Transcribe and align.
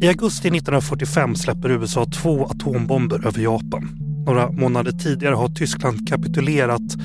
I 0.00 0.08
augusti 0.08 0.48
1945 0.48 1.36
släpper 1.36 1.70
USA 1.70 2.04
två 2.04 2.46
atombomber 2.46 3.26
över 3.26 3.40
Japan. 3.40 3.88
Några 4.26 4.50
månader 4.50 4.92
tidigare 4.92 5.34
har 5.34 5.48
Tyskland 5.48 6.08
kapitulerat 6.08 6.96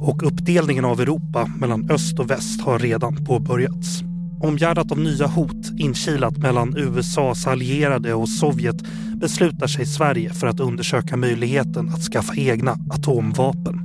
och 0.00 0.26
uppdelningen 0.26 0.84
av 0.84 1.00
Europa 1.00 1.50
mellan 1.58 1.90
öst 1.90 2.18
och 2.18 2.30
väst 2.30 2.60
har 2.60 2.78
redan 2.78 3.24
påbörjats. 3.24 4.02
Omgärdat 4.42 4.92
av 4.92 4.98
nya 4.98 5.26
hot 5.26 5.70
inkilat 5.78 6.38
mellan 6.38 6.76
USAs 6.76 7.46
allierade 7.46 8.14
och 8.14 8.28
Sovjet 8.28 8.82
beslutar 9.20 9.66
sig 9.66 9.86
Sverige 9.86 10.32
för 10.32 10.46
att 10.46 10.60
undersöka 10.60 11.16
möjligheten 11.16 11.88
att 11.88 12.02
skaffa 12.02 12.34
egna 12.36 12.76
atomvapen. 12.90 13.80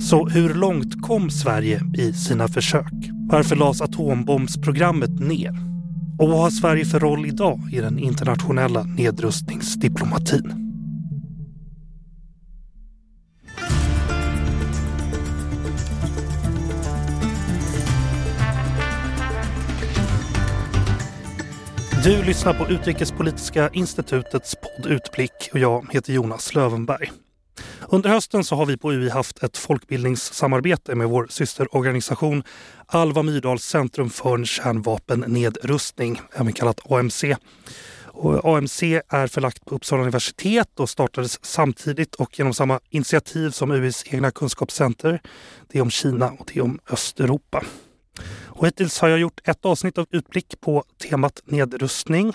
Så 0.00 0.28
hur 0.28 0.54
långt 0.54 1.02
kom 1.02 1.30
Sverige 1.30 1.82
i 1.94 2.12
sina 2.12 2.48
försök? 2.48 2.92
Varför 3.30 3.56
lades 3.56 3.80
atombombsprogrammet 3.80 5.20
ner? 5.20 5.77
Och 6.18 6.28
vad 6.28 6.38
har 6.38 6.50
Sverige 6.50 6.84
för 6.84 7.00
roll 7.00 7.26
idag 7.26 7.60
i 7.72 7.80
den 7.80 7.98
internationella 7.98 8.82
nedrustningsdiplomatin? 8.82 10.64
Du 22.04 22.24
lyssnar 22.24 22.54
på 22.54 22.72
Utrikespolitiska 22.72 23.70
institutets 23.72 24.54
podd 24.54 24.92
Utblick 24.92 25.50
och 25.52 25.58
jag 25.58 25.86
heter 25.92 26.12
Jonas 26.12 26.54
Lövenberg. 26.54 27.10
Under 27.90 28.10
hösten 28.10 28.44
så 28.44 28.56
har 28.56 28.66
vi 28.66 28.76
på 28.76 28.92
UI 28.92 29.08
haft 29.08 29.42
ett 29.42 29.56
folkbildningssamarbete 29.56 30.94
med 30.94 31.08
vår 31.08 31.26
systerorganisation 31.30 32.42
Alva 32.86 33.22
Myrdals 33.22 33.64
centrum 33.64 34.10
för 34.10 34.44
kärnvapennedrustning, 34.44 36.20
även 36.32 36.52
kallat 36.52 36.80
AMC. 36.92 37.24
Och 38.04 38.56
AMC 38.56 38.82
är 39.08 39.26
förlagt 39.26 39.64
på 39.64 39.74
Uppsala 39.74 40.02
universitet 40.02 40.80
och 40.80 40.90
startades 40.90 41.44
samtidigt 41.44 42.14
och 42.14 42.38
genom 42.38 42.54
samma 42.54 42.80
initiativ 42.90 43.50
som 43.50 43.70
UIs 43.70 44.04
egna 44.06 44.30
kunskapscenter. 44.30 45.20
Det 45.68 45.78
är 45.78 45.82
om 45.82 45.90
Kina 45.90 46.30
och 46.30 46.50
det 46.52 46.58
är 46.58 46.64
om 46.64 46.78
Östeuropa. 46.90 47.64
Och 48.44 48.66
hittills 48.66 49.00
har 49.00 49.08
jag 49.08 49.18
gjort 49.18 49.40
ett 49.44 49.64
avsnitt 49.64 49.98
av 49.98 50.06
Utblick 50.10 50.60
på 50.60 50.84
temat 51.08 51.42
nedrustning. 51.44 52.32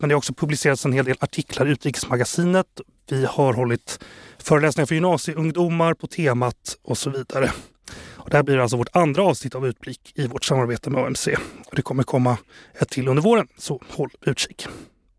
Men 0.00 0.08
det 0.08 0.14
har 0.14 0.18
också 0.18 0.34
publicerats 0.34 0.84
en 0.84 0.92
hel 0.92 1.04
del 1.04 1.16
artiklar 1.20 1.66
i 1.66 1.70
Utrikesmagasinet. 1.70 2.80
Vi 3.10 3.24
har 3.24 3.52
hållit 3.52 4.00
föreläsningar 4.38 4.86
för 4.86 4.94
gymnasieungdomar 4.94 5.94
på 5.94 6.06
temat 6.06 6.76
och 6.82 6.98
så 6.98 7.10
vidare. 7.10 7.50
Och 8.08 8.30
det 8.30 8.36
här 8.36 8.42
blir 8.42 8.58
alltså 8.58 8.76
vårt 8.76 8.96
andra 8.96 9.22
avsnitt 9.22 9.54
av 9.54 9.66
Utblick 9.66 10.12
i 10.14 10.26
vårt 10.26 10.44
samarbete 10.44 10.90
med 10.90 11.04
AMC. 11.04 11.28
Och 11.66 11.76
det 11.76 11.82
kommer 11.82 12.02
komma 12.02 12.38
ett 12.74 12.88
till 12.88 13.08
under 13.08 13.22
våren, 13.22 13.48
så 13.58 13.82
håll 13.88 14.10
utkik. 14.20 14.66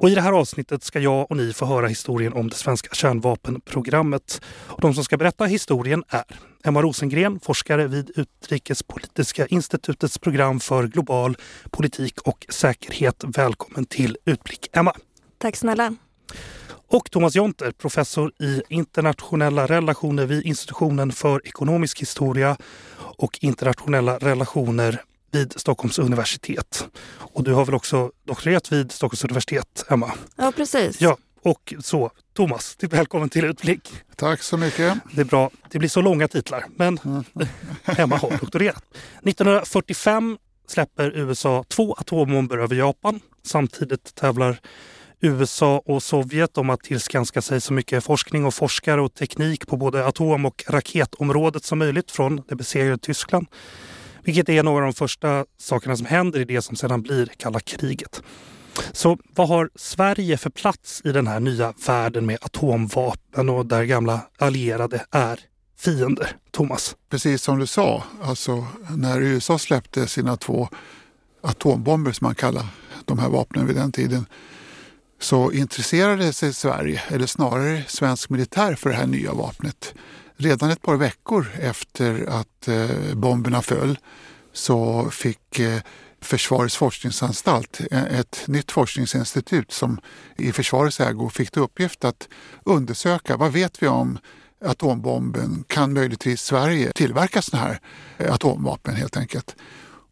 Och 0.02 0.09
I 0.09 0.16
det 0.16 0.21
här 0.21 0.31
avsnittet 0.31 0.83
ska 0.83 0.99
jag 0.99 1.31
och 1.31 1.38
ni 1.38 1.53
få 1.53 1.66
höra 1.66 1.88
historien 1.88 2.33
om 2.33 2.49
det 2.49 2.55
svenska 2.55 2.95
kärnvapenprogrammet. 2.95 4.41
Och 4.67 4.81
de 4.81 4.94
som 4.94 5.03
ska 5.03 5.17
berätta 5.17 5.45
historien 5.45 6.03
är 6.07 6.23
Emma 6.63 6.81
Rosengren, 6.81 7.39
forskare 7.39 7.88
vid 7.88 8.11
Utrikespolitiska 8.16 9.47
institutets 9.47 10.17
program 10.17 10.59
för 10.59 10.88
global 10.88 11.38
politik 11.72 12.22
och 12.22 12.45
säkerhet. 12.49 13.23
Välkommen 13.27 13.85
till 13.85 14.17
Utblick, 14.25 14.69
Emma. 14.73 14.94
Tack 15.38 15.55
snälla. 15.55 15.95
Och 16.88 17.11
Thomas 17.11 17.35
Jonter, 17.35 17.72
professor 17.72 18.31
i 18.39 18.61
internationella 18.69 19.66
relationer 19.67 20.25
vid 20.25 20.45
institutionen 20.45 21.11
för 21.11 21.47
ekonomisk 21.47 22.02
historia 22.02 22.57
och 22.97 23.38
internationella 23.41 24.17
relationer 24.17 25.02
vid 25.31 25.59
Stockholms 25.59 25.99
universitet. 25.99 26.87
Och 27.17 27.43
du 27.43 27.53
har 27.53 27.65
väl 27.65 27.75
också 27.75 28.11
doktorerat 28.27 28.71
vid 28.71 28.91
Stockholms 28.91 29.23
universitet, 29.23 29.85
Emma? 29.89 30.11
Ja, 30.35 30.51
precis. 30.55 31.01
Ja, 31.01 31.17
och 31.43 31.73
så 31.79 32.11
Thomas, 32.33 32.77
välkommen 32.81 33.29
till 33.29 33.45
Utblick. 33.45 33.91
Tack 34.15 34.43
så 34.43 34.57
mycket. 34.57 34.97
Det 35.11 35.22
är 35.22 35.25
bra. 35.25 35.50
Det 35.69 35.79
blir 35.79 35.89
så 35.89 36.01
långa 36.01 36.28
titlar, 36.28 36.66
men 36.75 37.00
mm. 37.06 37.23
Emma 37.97 38.17
har 38.17 38.31
doktorerat. 38.31 38.83
1945 39.23 40.38
släpper 40.67 41.17
USA 41.17 41.63
två 41.67 41.94
atombomber 41.94 42.57
över 42.57 42.75
Japan. 42.75 43.19
Samtidigt 43.44 44.16
tävlar 44.16 44.59
USA 45.22 45.81
och 45.85 46.03
Sovjet 46.03 46.57
om 46.57 46.69
att 46.69 46.79
tillskanska 46.79 47.41
sig 47.41 47.61
så 47.61 47.73
mycket 47.73 48.03
forskning 48.03 48.45
och 48.45 48.53
forskare 48.53 49.01
och 49.01 49.13
teknik 49.13 49.67
på 49.67 49.77
både 49.77 50.06
atom 50.06 50.45
och 50.45 50.63
raketområdet 50.67 51.63
som 51.63 51.79
möjligt 51.79 52.11
från 52.11 52.41
det 52.47 52.56
besegrade 52.56 52.97
Tyskland. 52.97 53.47
Vilket 54.23 54.49
är 54.49 54.63
några 54.63 54.85
av 54.85 54.91
de 54.91 54.93
första 54.93 55.45
sakerna 55.57 55.97
som 55.97 56.05
händer 56.05 56.39
i 56.39 56.45
det 56.45 56.61
som 56.61 56.75
sedan 56.75 57.01
blir 57.01 57.25
kalla 57.37 57.59
kriget. 57.59 58.21
Så 58.91 59.17
vad 59.35 59.47
har 59.47 59.69
Sverige 59.75 60.37
för 60.37 60.49
plats 60.49 61.01
i 61.05 61.11
den 61.11 61.27
här 61.27 61.39
nya 61.39 61.73
världen 61.87 62.25
med 62.25 62.37
atomvapen 62.41 63.49
och 63.49 63.65
där 63.65 63.83
gamla 63.83 64.21
allierade 64.37 65.05
är 65.11 65.39
fiender? 65.79 66.37
Thomas? 66.51 66.95
Precis 67.09 67.43
som 67.43 67.59
du 67.59 67.67
sa, 67.67 68.03
alltså 68.23 68.67
när 68.89 69.21
USA 69.21 69.59
släppte 69.59 70.07
sina 70.07 70.38
två 70.38 70.69
atombomber 71.41 72.11
som 72.11 72.25
man 72.25 72.35
kallar 72.35 72.65
de 73.05 73.19
här 73.19 73.29
vapnen 73.29 73.67
vid 73.67 73.75
den 73.75 73.91
tiden 73.91 74.25
så 75.19 75.51
intresserade 75.51 76.33
sig 76.33 76.53
Sverige, 76.53 77.01
eller 77.07 77.25
snarare 77.25 77.83
svensk 77.88 78.29
militär, 78.29 78.75
för 78.75 78.89
det 78.89 78.95
här 78.95 79.07
nya 79.07 79.33
vapnet. 79.33 79.93
Redan 80.41 80.69
ett 80.69 80.81
par 80.81 80.96
veckor 80.96 81.47
efter 81.59 82.25
att 82.29 82.68
eh, 82.68 83.16
bomberna 83.16 83.62
föll 83.62 83.97
så 84.53 85.09
fick 85.09 85.59
eh, 85.59 85.81
Försvarets 86.22 86.78
forskningsanstalt, 86.78 87.81
eh, 87.91 88.19
ett 88.19 88.44
nytt 88.47 88.72
forskningsinstitut 88.72 89.72
som 89.72 90.00
i 90.38 90.51
försvarets 90.51 91.00
ägo 91.00 91.30
fick 91.30 91.51
till 91.51 91.62
uppgift 91.62 92.06
att 92.06 92.28
undersöka 92.66 93.38
vad 93.38 93.51
vet 93.51 93.84
vi 93.84 93.88
om 93.88 94.18
atombomben? 94.66 95.63
Kan 95.68 95.94
möjligtvis 95.94 96.41
Sverige 96.41 96.91
tillverka 96.91 97.41
sådana 97.41 97.68
här 97.68 97.80
atomvapen 98.30 98.96
helt 98.96 99.18
enkelt? 99.18 99.56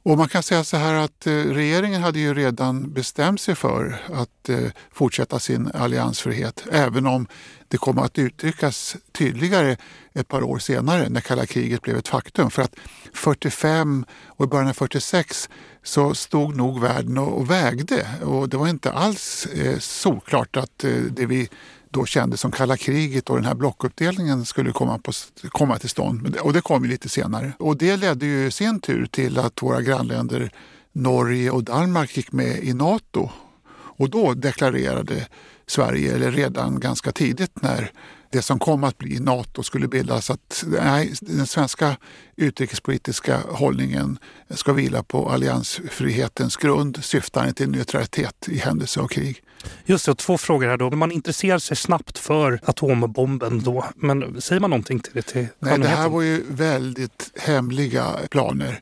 Och 0.09 0.17
man 0.17 0.29
kan 0.29 0.43
säga 0.43 0.63
så 0.63 0.77
här 0.77 0.93
att 0.93 1.27
eh, 1.27 1.31
regeringen 1.33 2.03
hade 2.03 2.19
ju 2.19 2.33
redan 2.33 2.93
bestämt 2.93 3.41
sig 3.41 3.55
för 3.55 4.01
att 4.13 4.49
eh, 4.49 4.71
fortsätta 4.91 5.39
sin 5.39 5.71
alliansfrihet 5.73 6.63
även 6.71 7.05
om 7.05 7.27
det 7.67 7.77
kommer 7.77 8.01
att 8.01 8.17
uttryckas 8.17 8.97
tydligare 9.11 9.77
ett 10.13 10.27
par 10.27 10.43
år 10.43 10.59
senare 10.59 11.09
när 11.09 11.21
kalla 11.21 11.45
kriget 11.45 11.81
blev 11.81 11.97
ett 11.97 12.07
faktum. 12.07 12.51
För 12.51 12.61
att 12.61 12.75
45 13.13 14.05
och 14.27 14.45
i 14.45 14.47
början 14.47 14.67
av 14.67 14.73
46 14.73 15.49
så 15.83 16.13
stod 16.13 16.55
nog 16.55 16.81
världen 16.81 17.17
och 17.17 17.49
vägde 17.49 18.07
och 18.23 18.49
det 18.49 18.57
var 18.57 18.67
inte 18.67 18.91
alls 18.91 19.45
eh, 19.45 19.79
solklart 19.79 20.57
att 20.57 20.83
eh, 20.83 20.91
det 20.91 21.25
vi 21.25 21.49
då 21.89 22.05
kändes 22.05 22.41
som 22.41 22.51
kalla 22.51 22.77
kriget 22.77 23.29
och 23.29 23.35
den 23.35 23.45
här 23.45 23.55
blockuppdelningen 23.55 24.45
skulle 24.45 24.71
komma, 24.71 24.97
på, 24.97 25.11
komma 25.49 25.77
till 25.79 25.89
stånd. 25.89 26.35
Och 26.35 26.53
det 26.53 26.61
kom 26.61 26.83
ju 26.83 26.89
lite 26.89 27.09
senare. 27.09 27.53
Och 27.59 27.77
det 27.77 27.97
ledde 27.97 28.25
ju 28.25 28.45
i 28.45 28.51
sin 28.51 28.79
tur 28.79 29.05
till 29.05 29.39
att 29.39 29.61
våra 29.61 29.81
grannländer 29.81 30.51
Norge 30.91 31.51
och 31.51 31.63
Danmark 31.63 32.17
gick 32.17 32.31
med 32.31 32.63
i 32.63 32.73
Nato. 32.73 33.29
Och 33.71 34.09
då 34.09 34.33
deklarerade 34.33 35.27
Sverige, 35.67 36.15
eller 36.15 36.31
redan 36.31 36.79
ganska 36.79 37.11
tidigt 37.11 37.61
när 37.61 37.91
det 38.31 38.41
som 38.41 38.59
kom 38.59 38.83
att 38.83 38.97
bli 38.97 39.19
Nato 39.19 39.63
skulle 39.63 39.87
bildas, 39.87 40.29
att 40.29 40.63
nej, 40.67 41.13
den 41.21 41.47
svenska 41.47 41.97
utrikespolitiska 42.35 43.39
hållningen 43.49 44.17
ska 44.49 44.73
vila 44.73 45.03
på 45.03 45.29
alliansfrihetens 45.29 46.57
grund 46.57 47.03
syftande 47.03 47.53
till 47.53 47.69
neutralitet 47.69 48.49
i 48.49 48.57
händelse 48.57 49.01
av 49.01 49.07
krig. 49.07 49.43
Just 49.85 50.05
det, 50.05 50.15
två 50.15 50.37
frågor 50.37 50.67
här 50.67 50.77
då. 50.77 50.91
Man 50.91 51.11
intresserar 51.11 51.59
sig 51.59 51.77
snabbt 51.77 52.17
för 52.17 52.59
atombomben 52.63 53.63
då, 53.63 53.85
men 53.95 54.41
säger 54.41 54.59
man 54.59 54.69
någonting 54.69 54.99
till 54.99 55.13
det 55.13 55.21
till 55.21 55.47
Nej, 55.59 55.79
det 55.79 55.87
här 55.87 56.09
var 56.09 56.21
ju 56.21 56.43
väldigt 56.49 57.31
hemliga 57.35 58.19
planer. 58.31 58.81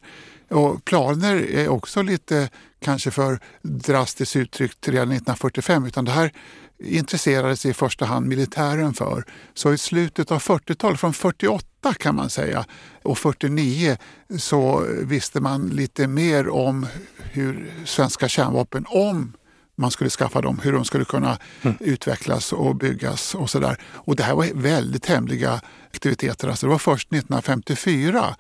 Och 0.50 0.86
planer 0.86 1.36
är 1.36 1.68
också 1.68 2.02
lite 2.02 2.50
kanske 2.80 3.12
för 3.12 3.40
drastiskt 3.62 4.36
uttryckt 4.36 4.88
redan 4.88 5.12
1945 5.12 5.86
utan 5.86 6.06
det 6.06 6.12
här 6.12 6.32
intresserade 6.80 7.58
sig 7.58 7.72
i 7.72 7.74
första 7.74 8.06
hand 8.06 8.28
militären 8.28 8.94
för. 8.94 9.24
Så 9.54 9.74
i 9.74 9.78
slutet 9.78 10.32
av 10.32 10.40
40-talet, 10.40 11.00
från 11.00 11.14
48 11.14 11.94
kan 11.94 12.16
man 12.16 12.30
säga, 12.30 12.66
och 13.04 13.18
49 13.18 13.98
så 14.38 14.86
visste 15.04 15.40
man 15.40 15.68
lite 15.68 16.08
mer 16.08 16.50
om 16.50 16.88
hur 17.18 17.74
svenska 17.86 18.28
kärnvapen, 18.28 18.86
om 18.88 19.34
man 19.78 19.92
skulle 19.92 20.10
skaffa 20.10 20.42
dem, 20.42 20.60
hur 20.64 20.74
de 20.74 20.86
skulle 20.86 21.06
kunna 21.06 21.38
mm. 21.62 21.78
utvecklas 21.80 22.54
och 22.54 22.76
byggas 22.76 23.36
och 23.36 23.50
sådär. 23.50 23.78
Och 23.84 24.16
det 24.16 24.24
här 24.24 24.36
var 24.36 24.48
väldigt 24.54 25.06
hemliga 25.06 25.62
aktiviteter. 25.94 26.48
Alltså 26.48 26.66
det 26.66 26.72
var 26.72 26.78
först 26.78 27.14
1954 27.14 28.36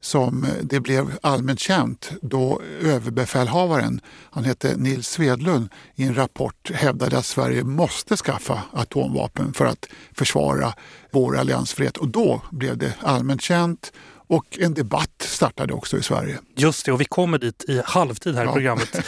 som 0.00 0.46
det 0.62 0.80
blev 0.80 1.18
allmänt 1.22 1.60
känt 1.60 2.10
då 2.22 2.60
överbefälhavaren, 2.82 4.00
han 4.30 4.44
hette 4.44 4.76
Nils 4.76 5.08
Svedlund, 5.08 5.68
i 5.94 6.04
en 6.04 6.14
rapport 6.14 6.70
hävdade 6.74 7.18
att 7.18 7.26
Sverige 7.26 7.64
måste 7.64 8.16
skaffa 8.16 8.62
atomvapen 8.72 9.52
för 9.52 9.66
att 9.66 9.86
försvara 10.12 10.72
vår 11.10 11.38
alliansfrihet. 11.38 11.96
Och 11.96 12.08
då 12.08 12.42
blev 12.50 12.78
det 12.78 12.94
allmänt 13.00 13.42
känt 13.42 13.92
Och 14.30 14.58
en 14.60 14.74
debatt 14.74 15.22
startade 15.22 15.72
också 15.72 15.98
i 15.98 16.02
Sverige. 16.02 16.38
Just 16.56 16.86
det, 16.86 16.92
och 16.92 17.00
vi 17.00 17.04
kommer 17.04 17.38
dit 17.38 17.64
i 17.68 17.82
halvtid 17.84 18.34
här 18.34 18.44
ja. 18.44 18.50
i 18.50 18.52
programmet. 18.52 18.88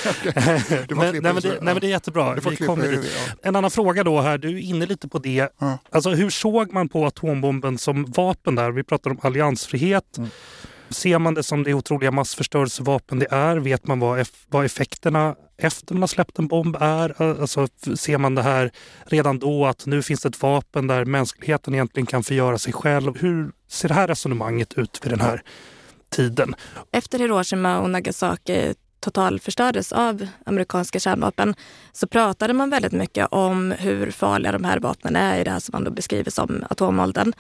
men, 0.89 1.13
nej, 1.13 1.21
men 1.21 1.35
det, 1.35 1.49
nej, 1.49 1.59
men 1.61 1.81
det 1.81 1.87
är 1.87 1.91
jättebra. 1.91 2.35
Vi 2.35 2.57
kommer 2.57 2.89
dit. 2.89 3.13
Ja. 3.17 3.35
En 3.43 3.57
annan 3.57 3.71
fråga 3.71 4.05
då 4.05 4.21
här, 4.21 4.39
du 4.39 4.49
är 4.49 4.61
inne 4.61 4.87
lite 4.87 5.09
på 5.09 5.19
det. 5.19 5.49
Ja. 5.59 5.79
Alltså, 5.91 6.11
hur 6.11 6.31
såg 6.31 6.73
man 6.73 6.89
på 6.89 7.07
atombomben 7.07 7.79
som 7.79 8.05
vapen 8.05 8.55
där? 8.55 8.71
Vi 8.71 8.83
pratar 8.83 9.11
om 9.11 9.19
alliansfrihet. 9.23 10.19
Mm. 10.19 10.31
Ser 10.89 11.19
man 11.19 11.35
det 11.35 11.43
som 11.43 11.63
det 11.63 11.75
otroliga 11.75 12.11
massförstörelsevapen 12.11 13.19
det 13.19 13.27
är? 13.31 13.57
Vet 13.57 13.87
man 13.87 14.01
vad, 14.01 14.27
vad 14.49 14.65
effekterna 14.65 15.35
efter 15.65 15.95
man 15.95 16.03
har 16.03 16.07
släppt 16.07 16.39
en 16.39 16.47
bomb 16.47 16.77
är? 16.81 17.23
Eh, 17.23 17.41
alltså, 17.41 17.69
ser 17.97 18.19
man 18.19 18.35
det 18.35 18.43
här 18.43 18.71
redan 19.05 19.39
då 19.39 19.67
att 19.67 19.87
nu 19.87 20.03
finns 20.03 20.21
det 20.21 20.29
ett 20.29 20.43
vapen 20.43 20.87
där 20.87 21.05
mänskligheten 21.05 21.75
egentligen 21.75 22.07
kan 22.07 22.23
förgöra 22.23 22.59
sig 22.59 22.73
själv? 22.73 23.19
Hur 23.19 23.53
ser 23.69 23.89
det 23.89 23.95
här 23.95 24.09
resonemanget 24.09 24.75
ut 24.75 25.01
vid 25.03 25.13
den 25.13 25.21
här 25.21 25.43
tiden? 26.11 26.55
Efter 26.93 27.19
Hiroshima 27.19 27.81
och 27.81 27.91
Nagasaki 27.91 28.75
totalförstördes 29.01 29.93
av 29.93 30.27
amerikanska 30.47 31.01
kärnvapen 31.01 31.55
så 31.93 32.07
pratade 32.07 32.55
man 32.55 32.71
väldigt 32.71 32.93
mycket 32.93 33.29
om 33.31 33.71
hur 33.79 34.11
farliga 34.11 34.53
de 34.53 34.65
här 34.65 34.79
vapnen 34.79 35.17
är 35.17 35.41
i 35.41 35.45
det 35.45 35.51
här 35.51 35.61
som 35.61 35.73
man 35.73 35.85
då 35.85 35.91
beskriver 35.91 36.31
som 36.31 36.65
atomåldern. 36.71 37.33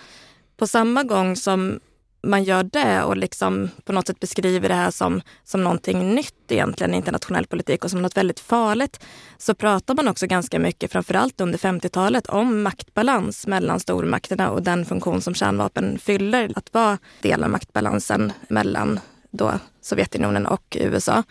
På 0.56 0.66
samma 0.66 1.02
gång 1.02 1.36
som 1.36 1.80
man 2.22 2.44
gör 2.44 2.62
det 2.62 3.02
och 3.02 3.16
liksom 3.16 3.70
på 3.84 3.92
något 3.92 4.06
sätt 4.06 4.20
beskriver 4.20 4.69
det 4.69 4.74
här 4.74 4.90
som, 4.90 5.22
som 5.44 5.64
någonting 5.64 6.14
nytt 6.14 6.34
egentligen 6.48 6.94
i 6.94 6.96
internationell 6.96 7.46
politik 7.46 7.84
och 7.84 7.90
som 7.90 8.02
något 8.02 8.16
väldigt 8.16 8.40
farligt, 8.40 9.04
så 9.38 9.54
pratar 9.54 9.94
man 9.94 10.08
också 10.08 10.26
ganska 10.26 10.58
mycket, 10.58 10.92
framförallt 10.92 11.40
under 11.40 11.58
50-talet, 11.58 12.26
om 12.26 12.62
maktbalans 12.62 13.46
mellan 13.46 13.80
stormakterna 13.80 14.50
och 14.50 14.62
den 14.62 14.84
funktion 14.84 15.22
som 15.22 15.34
kärnvapen 15.34 15.98
fyller, 15.98 16.52
att 16.56 16.74
vara 16.74 16.98
del 17.22 17.44
av 17.44 17.50
maktbalansen 17.50 18.32
mellan 18.48 19.00
då 19.30 19.52
Sovjetunionen 19.80 20.46
och 20.46 20.76
USA. 20.80 21.22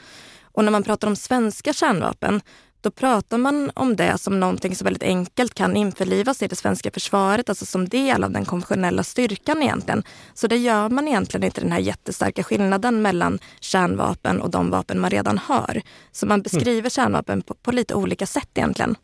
Och 0.44 0.64
när 0.64 0.72
man 0.72 0.84
pratar 0.84 1.08
om 1.08 1.16
svenska 1.16 1.74
kärnvapen 1.74 2.42
då 2.82 2.92
pratar 2.92 3.38
man 3.38 3.72
om 3.74 3.96
det 3.96 4.18
som 4.18 4.40
någonting 4.40 4.76
som 4.76 4.86
väldigt 4.86 5.04
enkelt 5.04 5.54
kan 5.54 5.76
införlivas 5.76 6.42
i 6.42 6.48
det 6.48 6.56
svenska 6.56 6.92
försvaret, 6.92 7.50
alltså 7.50 7.66
som 7.66 7.90
del 7.90 8.24
av 8.24 8.32
den 8.32 8.46
konventionella 8.46 9.04
styrkan 9.04 9.64
egentligen. 9.64 10.04
Så 10.34 10.48
det 10.48 10.58
gör 10.58 10.90
man 10.90 11.08
egentligen 11.08 11.44
inte 11.44 11.62
den 11.62 11.72
här 11.72 11.80
jättestarka 11.80 12.44
skillnaden 12.44 13.02
mellan 13.02 13.40
kärnvapen 13.60 14.42
och 14.42 14.50
de 14.50 14.70
vapen 14.70 15.00
man 15.00 15.10
redan 15.10 15.38
har. 15.38 15.82
Så 16.12 16.26
man 16.26 16.42
beskriver 16.42 16.80
mm. 16.80 16.90
kärnvapen 16.90 17.42
på, 17.42 17.54
på, 17.54 17.72
lite 17.72 17.94
olika 17.94 18.26
sätt 18.26 18.50
egentligen. 18.54 18.96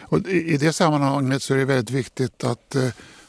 Och 0.00 0.28
I 0.28 0.56
det 0.56 0.72
sammanhanget 0.72 1.42
så 1.42 1.54
är 1.54 1.58
det 1.58 1.64
väldigt 1.64 1.90
viktigt 1.90 2.44
att 2.44 2.74
eh, 2.74 2.88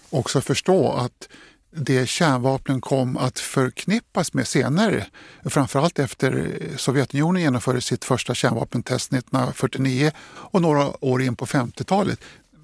också 0.10 0.42
förstå 0.42 0.92
att 0.92 1.30
det 1.78 2.10
kärnvapnen 2.10 2.82
kom 2.82 3.18
att 3.18 3.40
förknippas 3.40 4.34
med 4.34 4.48
senare. 4.48 5.06
Framförallt 5.46 6.00
efter 6.00 6.60
Sovjetunionen 6.78 7.42
genomförde 7.42 7.82
sitt 7.82 8.06
första 8.06 8.34
kärnvapentest 8.34 9.14
1949 9.14 10.12
och 10.26 10.62
några 10.62 11.06
år 11.06 11.22
in 11.22 11.36
på 11.36 11.46
50-talet. 11.46 12.20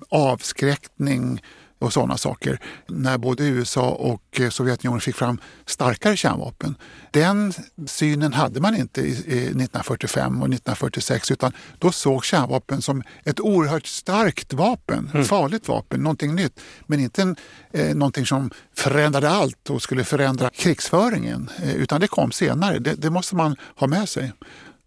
Avskräckning, 0.09 1.41
och 1.83 1.93
sådana 1.93 2.17
saker 2.17 2.59
när 2.87 3.17
både 3.17 3.43
USA 3.43 3.89
och 3.89 4.39
eh, 4.39 4.49
Sovjetunionen 4.49 5.01
fick 5.01 5.15
fram 5.15 5.39
starkare 5.65 6.17
kärnvapen. 6.17 6.75
Den 7.11 7.53
synen 7.87 8.33
hade 8.33 8.59
man 8.59 8.75
inte 8.75 9.01
1945 9.01 10.41
och 10.41 10.47
1946 10.47 11.31
utan 11.31 11.51
då 11.79 11.91
såg 11.91 12.25
kärnvapen 12.25 12.81
som 12.81 13.03
ett 13.23 13.39
oerhört 13.39 13.85
starkt 13.87 14.53
vapen, 14.53 15.09
mm. 15.13 15.25
farligt 15.25 15.67
vapen, 15.67 16.03
någonting 16.03 16.35
nytt. 16.35 16.59
Men 16.87 16.99
inte 16.99 17.21
en, 17.21 17.35
eh, 17.73 17.95
någonting 17.95 18.25
som 18.25 18.51
förändrade 18.75 19.29
allt 19.29 19.69
och 19.69 19.81
skulle 19.81 20.03
förändra 20.03 20.49
krigsföringen 20.49 21.49
eh, 21.63 21.75
utan 21.75 22.01
det 22.01 22.07
kom 22.07 22.31
senare. 22.31 22.79
Det, 22.79 22.93
det 22.93 23.09
måste 23.09 23.35
man 23.35 23.55
ha 23.75 23.87
med 23.87 24.09
sig. 24.09 24.31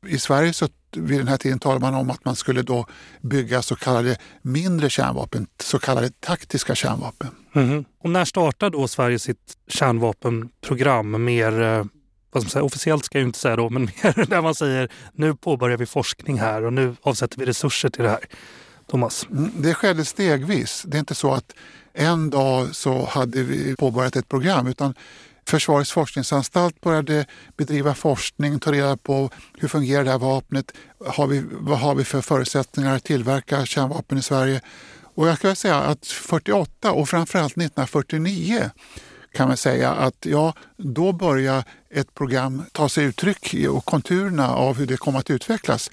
I 0.07 0.19
Sverige 0.19 0.53
så 0.53 0.69
vid 0.97 1.19
den 1.21 1.29
här 1.29 1.37
tiden 1.37 1.59
talade 1.59 1.81
man 1.81 1.95
om 1.95 2.11
att 2.11 2.25
man 2.25 2.37
skulle 2.37 2.63
då 2.63 2.87
bygga 3.21 3.63
så 3.63 3.77
kallade 3.77 4.17
mindre 4.43 4.91
kärnvapen, 4.91 5.47
så 5.63 5.79
kallade 5.79 6.11
taktiska 6.21 6.75
kärnvapen. 6.75 7.31
Mm. 7.55 7.85
Och 8.03 8.11
när 8.11 8.25
startar 8.25 8.71
då 8.71 8.89
Sverige 8.89 9.19
sitt 9.19 9.57
kärnvapenprogram? 9.69 11.25
Mer, 11.25 11.63
eh, 11.63 11.85
vad 12.31 12.43
ska 12.43 12.47
man 12.47 12.51
säga, 12.51 12.63
officiellt 12.63 13.05
ska 13.05 13.19
jag 13.19 13.29
inte 13.29 13.39
säga 13.39 13.57
då, 13.57 13.71
men 13.71 13.83
mer 14.03 14.31
när 14.31 14.43
man 14.43 14.55
säger 14.55 14.93
nu 15.13 15.35
påbörjar 15.35 15.77
vi 15.77 15.87
forskning 15.87 16.39
här 16.39 16.65
och 16.65 16.73
nu 16.73 16.97
avsätter 17.03 17.39
vi 17.39 17.47
resurser 17.47 17.89
till 17.89 18.05
det 18.05 18.11
här. 18.11 18.25
Thomas? 18.91 19.27
Mm, 19.31 19.51
det 19.57 19.75
skedde 19.75 20.05
stegvis. 20.05 20.85
Det 20.87 20.97
är 20.97 20.99
inte 20.99 21.15
så 21.15 21.33
att 21.33 21.55
en 21.93 22.31
dag 22.31 22.75
så 22.75 23.05
hade 23.07 23.43
vi 23.43 23.77
påbörjat 23.77 24.17
ett 24.17 24.29
program 24.29 24.67
utan 24.67 24.95
Försvarets 25.49 25.93
forskningsanstalt 25.93 26.81
började 26.81 27.27
bedriva 27.57 27.95
forskning, 27.95 28.61
ta 28.61 28.73
reda 28.73 28.97
på 28.97 29.31
hur 29.59 29.69
fungerar 29.69 30.05
det 30.05 30.11
här 30.11 30.19
vapnet, 30.19 30.73
har 31.07 31.27
vi, 31.27 31.45
vad 31.51 31.79
har 31.79 31.95
vi 31.95 32.05
för 32.05 32.21
förutsättningar 32.21 32.97
att 32.97 33.05
tillverka 33.05 33.67
kärnvapen 33.67 34.19
i 34.19 34.23
Sverige? 34.23 34.61
Och 35.15 35.29
jag 35.29 35.37
skulle 35.37 35.55
säga 35.55 35.77
att 35.77 36.07
48 36.07 36.93
och 36.93 37.09
framförallt 37.09 37.53
1949 37.53 38.71
kan 39.33 39.49
man 39.49 39.57
säga 39.57 39.93
att 39.93 40.27
ja, 40.27 40.55
då 40.77 41.13
börjar 41.13 41.65
ett 41.91 42.15
program 42.15 42.63
ta 42.73 42.89
sig 42.89 43.05
uttryck 43.05 43.55
och 43.71 43.85
konturerna 43.85 44.55
av 44.55 44.77
hur 44.77 44.87
det 44.87 44.97
kommer 44.97 45.19
att 45.19 45.31
utvecklas 45.31 45.91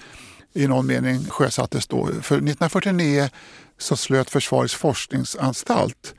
i 0.52 0.66
någon 0.66 0.86
mening 0.86 1.24
sjösattes 1.24 1.86
då. 1.86 2.06
För 2.06 2.36
1949 2.36 3.28
så 3.78 3.96
slöt 3.96 4.30
Försvarets 4.30 4.74
forskningsanstalt 4.74 6.14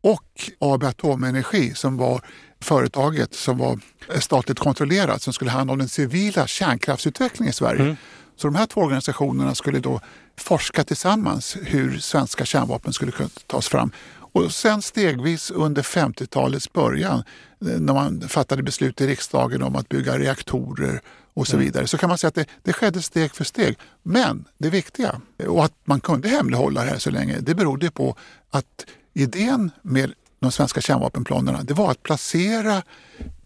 och 0.00 0.50
AB 0.58 0.84
Atomenergi 0.84 1.74
som 1.74 1.96
var 1.96 2.20
företaget 2.60 3.34
som 3.34 3.58
var 3.58 3.80
statligt 4.20 4.58
kontrollerat 4.58 5.22
som 5.22 5.32
skulle 5.32 5.50
handla 5.50 5.72
om 5.72 5.78
den 5.78 5.88
civila 5.88 6.46
kärnkraftsutvecklingen 6.46 7.50
i 7.50 7.54
Sverige. 7.54 7.82
Mm. 7.82 7.96
Så 8.36 8.46
de 8.46 8.54
här 8.54 8.66
två 8.66 8.80
organisationerna 8.80 9.54
skulle 9.54 9.78
då 9.78 10.00
forska 10.38 10.84
tillsammans 10.84 11.56
hur 11.62 11.98
svenska 11.98 12.44
kärnvapen 12.44 12.92
skulle 12.92 13.12
kunna 13.12 13.28
tas 13.46 13.68
fram. 13.68 13.90
Och 14.36 14.52
sen 14.52 14.82
stegvis 14.82 15.50
under 15.50 15.82
50-talets 15.82 16.72
början 16.72 17.24
när 17.58 17.94
man 17.94 18.28
fattade 18.28 18.62
beslut 18.62 19.00
i 19.00 19.06
riksdagen 19.06 19.62
om 19.62 19.76
att 19.76 19.88
bygga 19.88 20.18
reaktorer 20.18 21.00
och 21.34 21.46
så 21.46 21.56
mm. 21.56 21.66
vidare 21.66 21.86
så 21.86 21.98
kan 21.98 22.08
man 22.08 22.18
säga 22.18 22.28
att 22.28 22.34
det, 22.34 22.46
det 22.62 22.72
skedde 22.72 23.02
steg 23.02 23.34
för 23.34 23.44
steg. 23.44 23.78
Men 24.02 24.44
det 24.58 24.70
viktiga, 24.70 25.20
och 25.46 25.64
att 25.64 25.72
man 25.84 26.00
kunde 26.00 26.28
hemlighålla 26.28 26.84
det 26.84 26.90
här 26.90 26.98
så 26.98 27.10
länge, 27.10 27.38
det 27.40 27.54
berodde 27.54 27.90
på 27.90 28.16
att 28.50 28.86
idén 29.14 29.70
med 29.82 30.12
de 30.40 30.52
svenska 30.52 30.80
kärnvapenplanerna, 30.80 31.62
det 31.62 31.74
var 31.74 31.90
att 31.90 32.02
placera 32.02 32.82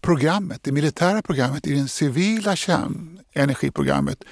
programmet, 0.01 0.63
det 0.63 0.71
militära 0.71 1.21
programmet 1.21 1.67
i 1.67 1.73
det 1.73 1.87
civila 1.87 2.55
kärnenergiprogrammet. 2.55 4.23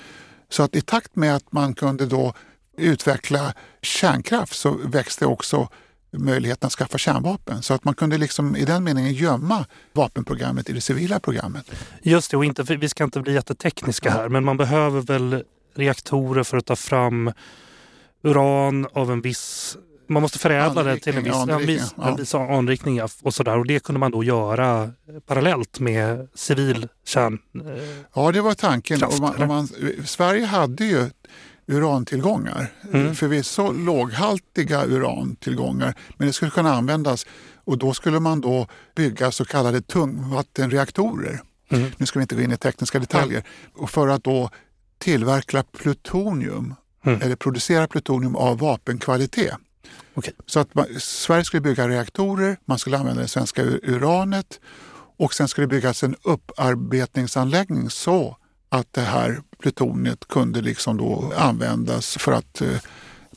Så 0.50 0.64
att 0.64 0.76
i 0.76 0.82
takt 0.82 1.16
med 1.16 1.36
att 1.36 1.52
man 1.52 1.74
kunde 1.74 2.06
då 2.06 2.34
utveckla 2.78 3.54
kärnkraft 3.82 4.56
så 4.56 4.80
växte 4.84 5.26
också 5.26 5.70
möjligheten 6.12 6.68
att 6.68 6.74
skaffa 6.74 6.98
kärnvapen. 6.98 7.64
Så 7.64 7.74
att 7.74 7.84
man 7.84 7.94
kunde 7.94 8.18
liksom 8.18 8.56
i 8.56 8.66
den 8.66 8.84
meningen 8.84 9.14
gömma 9.14 9.66
vapenprogrammet 9.94 10.70
i 10.70 10.74
det 10.74 10.82
civila 10.82 11.20
programmet. 11.20 11.72
Just 12.02 12.32
det, 12.32 12.38
och 12.38 12.46
inte, 12.46 12.64
vi 12.64 12.90
ska 12.90 13.04
inte 13.04 13.22
bli 13.22 13.34
jättetekniska 13.34 14.12
här, 14.12 14.30
men 14.30 14.46
man 14.46 14.58
behöver 14.58 15.02
väl 15.02 15.44
reaktorer 15.76 16.44
för 16.44 16.58
att 16.58 16.66
ta 16.66 16.76
fram 16.76 17.32
uran 18.24 18.88
av 18.94 19.12
en 19.12 19.22
viss 19.22 19.78
man 20.10 20.22
måste 20.22 20.40
förädla 20.40 20.84
det 20.84 21.00
till 21.00 21.18
en 21.18 21.24
viss, 21.24 21.36
en 21.36 21.66
viss, 21.66 21.94
ja. 21.98 22.10
en 22.10 22.16
viss 22.16 22.36
anrikning 22.36 23.02
och 23.22 23.34
sådär. 23.34 23.58
Och 23.58 23.66
det 23.66 23.84
kunde 23.84 24.00
man 24.00 24.12
då 24.12 24.24
göra 24.24 24.92
parallellt 25.28 25.80
med 25.80 26.28
civil 26.36 26.88
kärn... 27.06 27.40
Eh, 27.56 27.84
ja, 28.14 28.32
det 28.32 28.42
var 28.42 28.54
tanken. 28.54 29.00
Kraft, 29.00 29.20
man, 29.20 29.48
man, 29.48 29.68
Sverige 30.06 30.46
hade 30.46 30.86
ju 30.86 31.10
urantillgångar. 31.68 32.72
Mm. 32.94 33.16
Förvisso 33.16 33.72
låghaltiga 33.72 34.86
urantillgångar, 34.86 35.94
men 36.18 36.28
det 36.28 36.34
skulle 36.34 36.52
kunna 36.52 36.74
användas 36.74 37.26
och 37.64 37.78
då 37.78 37.94
skulle 37.94 38.20
man 38.20 38.42
då 38.42 38.68
bygga 38.96 39.32
så 39.32 39.46
kallade 39.46 39.82
tungvattenreaktorer. 39.82 41.42
Mm. 41.72 41.92
Nu 41.98 42.06
ska 42.06 42.20
vi 42.20 42.24
inte 42.24 42.36
gå 42.36 42.42
in 42.42 42.52
i 42.52 42.58
tekniska 42.58 43.00
detaljer. 43.00 43.44
Och 43.74 43.90
för 43.90 44.08
att 44.08 44.24
då 44.24 44.50
tillverka 44.98 45.64
plutonium 45.64 46.76
mm. 47.06 47.22
eller 47.22 47.36
producera 47.36 47.88
plutonium 47.88 48.36
av 48.36 48.58
vapenkvalitet. 48.58 49.56
Okay. 50.16 50.34
Så 50.46 50.60
att 50.60 50.76
man, 50.76 50.86
Sverige 51.00 51.44
skulle 51.44 51.62
bygga 51.62 51.88
reaktorer, 51.88 52.58
man 52.66 52.80
skulle 52.80 52.98
använda 52.98 53.22
det 53.22 53.28
svenska 53.28 53.64
uranet 53.64 54.60
och 55.18 55.34
sen 55.34 55.48
skulle 55.48 55.68
det 55.68 55.76
byggas 55.76 56.04
en 56.04 56.16
upparbetningsanläggning 56.24 57.90
så 57.90 58.38
att 58.70 58.94
det 58.94 59.02
här 59.02 59.42
plutoniet 59.60 60.28
kunde 60.28 60.62
liksom 60.62 60.98
då 60.98 61.34
användas 61.38 62.18
för 62.18 62.32
att 62.32 62.62
eh, 62.62 62.78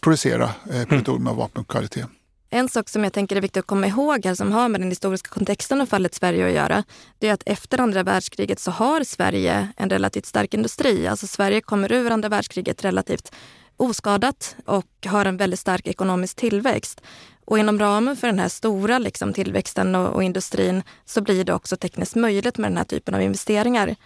producera 0.01 0.51
eh, 0.71 0.85
plutonium 0.85 1.27
av 1.27 1.37
vapenkvalitet. 1.37 2.07
En 2.51 2.69
sak 2.69 2.89
som 2.89 3.05
jag 3.05 3.13
tänker 3.13 3.37
är 3.37 3.41
viktigt 3.41 3.61
att 3.61 3.67
komma 3.67 3.87
ihåg 3.87 4.25
här 4.25 4.35
som 4.35 4.53
har 4.53 4.69
med 4.69 4.81
den 4.81 4.89
historiska 4.89 5.29
kontexten 5.29 5.81
av 5.81 5.87
fallet 5.87 6.15
Sverige 6.15 6.47
att 6.47 6.53
göra, 6.53 6.85
det 7.19 7.29
är 7.29 7.33
att 7.33 7.43
efter 7.47 7.81
andra 7.81 8.03
världskriget 8.03 8.61
så 8.61 8.71
har 8.71 9.05
Sverige 9.05 9.69
en 9.77 9.91
relativt 9.91 10.27
stark 10.27 10.55
industri. 10.55 11.07
Alltså 11.07 11.27
Sverige 11.27 11.61
kommer 11.61 11.93
ur 11.93 12.11
andra 12.11 12.29
världskriget 12.29 12.85
relativt 12.85 13.33
oskadat 13.83 14.57
och 14.65 15.07
har 15.07 15.25
en 15.25 15.37
väldigt 15.37 15.61
stark 15.61 15.87
ekonomisk 15.87 16.37
tillväxt. 16.37 17.01
Och 17.45 17.59
inom 17.59 17.79
ramen 17.79 18.17
för 18.17 18.27
den 18.27 18.39
här 18.39 18.49
stora 18.49 18.99
liksom, 18.99 19.33
tillväxten 19.33 19.95
och, 19.95 20.15
och 20.15 20.23
industrin 20.23 20.83
så 21.05 21.21
blir 21.21 21.45
det 21.45 21.55
också 21.55 21.77
tekniskt 21.77 22.15
möjligt 22.15 22.59
med 22.59 22.71
den 22.71 22.77
här 22.77 22.85
typen 22.85 23.15
av 23.15 23.23
investeringar. 23.23 23.97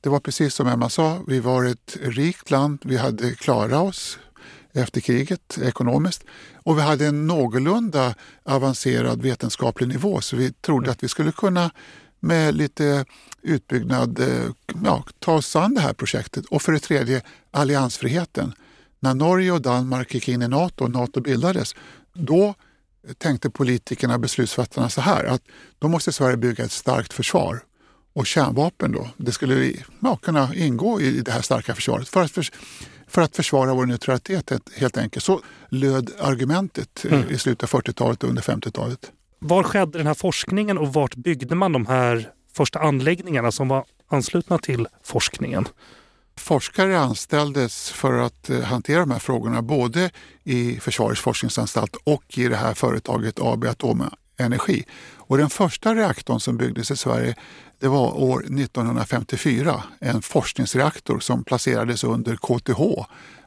Det 0.00 0.08
var 0.08 0.20
precis 0.20 0.54
som 0.54 0.66
Emma 0.66 0.88
sa, 0.88 1.18
vi 1.26 1.40
var 1.40 1.64
ett 1.64 1.96
rikt 2.02 2.50
land, 2.50 2.78
vi 2.84 2.96
hade 2.96 3.34
klarat 3.34 3.82
oss 3.82 4.18
efter 4.72 5.00
kriget 5.00 5.58
ekonomiskt 5.62 6.24
och 6.54 6.78
vi 6.78 6.82
hade 6.82 7.06
en 7.06 7.26
någorlunda 7.26 8.14
avancerad 8.44 9.22
vetenskaplig 9.22 9.88
nivå 9.88 10.20
så 10.20 10.36
vi 10.36 10.52
trodde 10.52 10.90
att 10.90 11.02
vi 11.02 11.08
skulle 11.08 11.32
kunna 11.32 11.70
med 12.20 12.54
lite 12.54 13.04
utbyggnad 13.42 14.20
eh, 14.20 14.50
ja, 14.84 15.04
ta 15.18 15.34
oss 15.34 15.56
an 15.56 15.74
det 15.74 15.80
här 15.80 15.92
projektet. 15.92 16.46
Och 16.46 16.62
för 16.62 16.72
det 16.72 16.78
tredje 16.78 17.22
alliansfriheten. 17.50 18.52
När 19.06 19.14
Norge 19.14 19.52
och 19.52 19.62
Danmark 19.62 20.14
gick 20.14 20.28
in 20.28 20.42
i 20.42 20.48
Nato 20.48 20.84
och 20.84 20.90
Nato 20.90 21.20
bildades, 21.20 21.74
då 22.12 22.54
tänkte 23.18 23.50
politikerna, 23.50 24.18
beslutsfattarna 24.18 24.88
så 24.88 25.00
här 25.00 25.24
att 25.24 25.42
då 25.78 25.88
måste 25.88 26.12
Sverige 26.12 26.36
bygga 26.36 26.64
ett 26.64 26.72
starkt 26.72 27.12
försvar. 27.12 27.60
Och 28.12 28.26
kärnvapen 28.26 28.92
då, 28.92 29.08
det 29.16 29.32
skulle 29.32 29.72
ja, 30.00 30.16
kunna 30.16 30.54
ingå 30.54 31.00
i 31.00 31.20
det 31.20 31.32
här 31.32 31.40
starka 31.40 31.74
försvaret 31.74 32.08
för 32.08 32.22
att, 32.22 32.30
för, 32.30 32.46
för 33.06 33.22
att 33.22 33.36
försvara 33.36 33.74
vår 33.74 33.86
neutralitet 33.86 34.52
helt 34.76 34.96
enkelt. 34.96 35.24
Så 35.24 35.40
löd 35.68 36.10
argumentet 36.20 37.04
mm. 37.04 37.30
i 37.30 37.38
slutet 37.38 37.74
av 37.74 37.80
40-talet 37.80 38.22
och 38.22 38.28
under 38.28 38.42
50-talet. 38.42 39.12
Var 39.38 39.62
skedde 39.62 39.98
den 39.98 40.06
här 40.06 40.14
forskningen 40.14 40.78
och 40.78 40.92
vart 40.92 41.14
byggde 41.14 41.54
man 41.54 41.72
de 41.72 41.86
här 41.86 42.32
första 42.52 42.78
anläggningarna 42.78 43.52
som 43.52 43.68
var 43.68 43.84
anslutna 44.08 44.58
till 44.58 44.88
forskningen? 45.02 45.68
Forskare 46.40 46.98
anställdes 46.98 47.90
för 47.90 48.12
att 48.12 48.50
eh, 48.50 48.60
hantera 48.60 49.00
de 49.00 49.10
här 49.10 49.18
frågorna 49.18 49.62
både 49.62 50.10
i 50.44 50.80
Försvarets 50.80 51.20
forskningsanstalt 51.20 51.96
och 52.04 52.38
i 52.38 52.48
det 52.48 52.56
här 52.56 52.74
företaget 52.74 53.38
AB 53.40 53.64
Atomenergi. 53.64 54.84
Och 55.16 55.38
den 55.38 55.50
första 55.50 55.94
reaktorn 55.94 56.40
som 56.40 56.56
byggdes 56.56 56.90
i 56.90 56.96
Sverige 56.96 57.34
det 57.78 57.88
var 57.88 58.20
år 58.20 58.40
1954. 58.40 59.82
En 60.00 60.22
forskningsreaktor 60.22 61.20
som 61.20 61.44
placerades 61.44 62.04
under 62.04 62.36
KTH, 62.36 62.80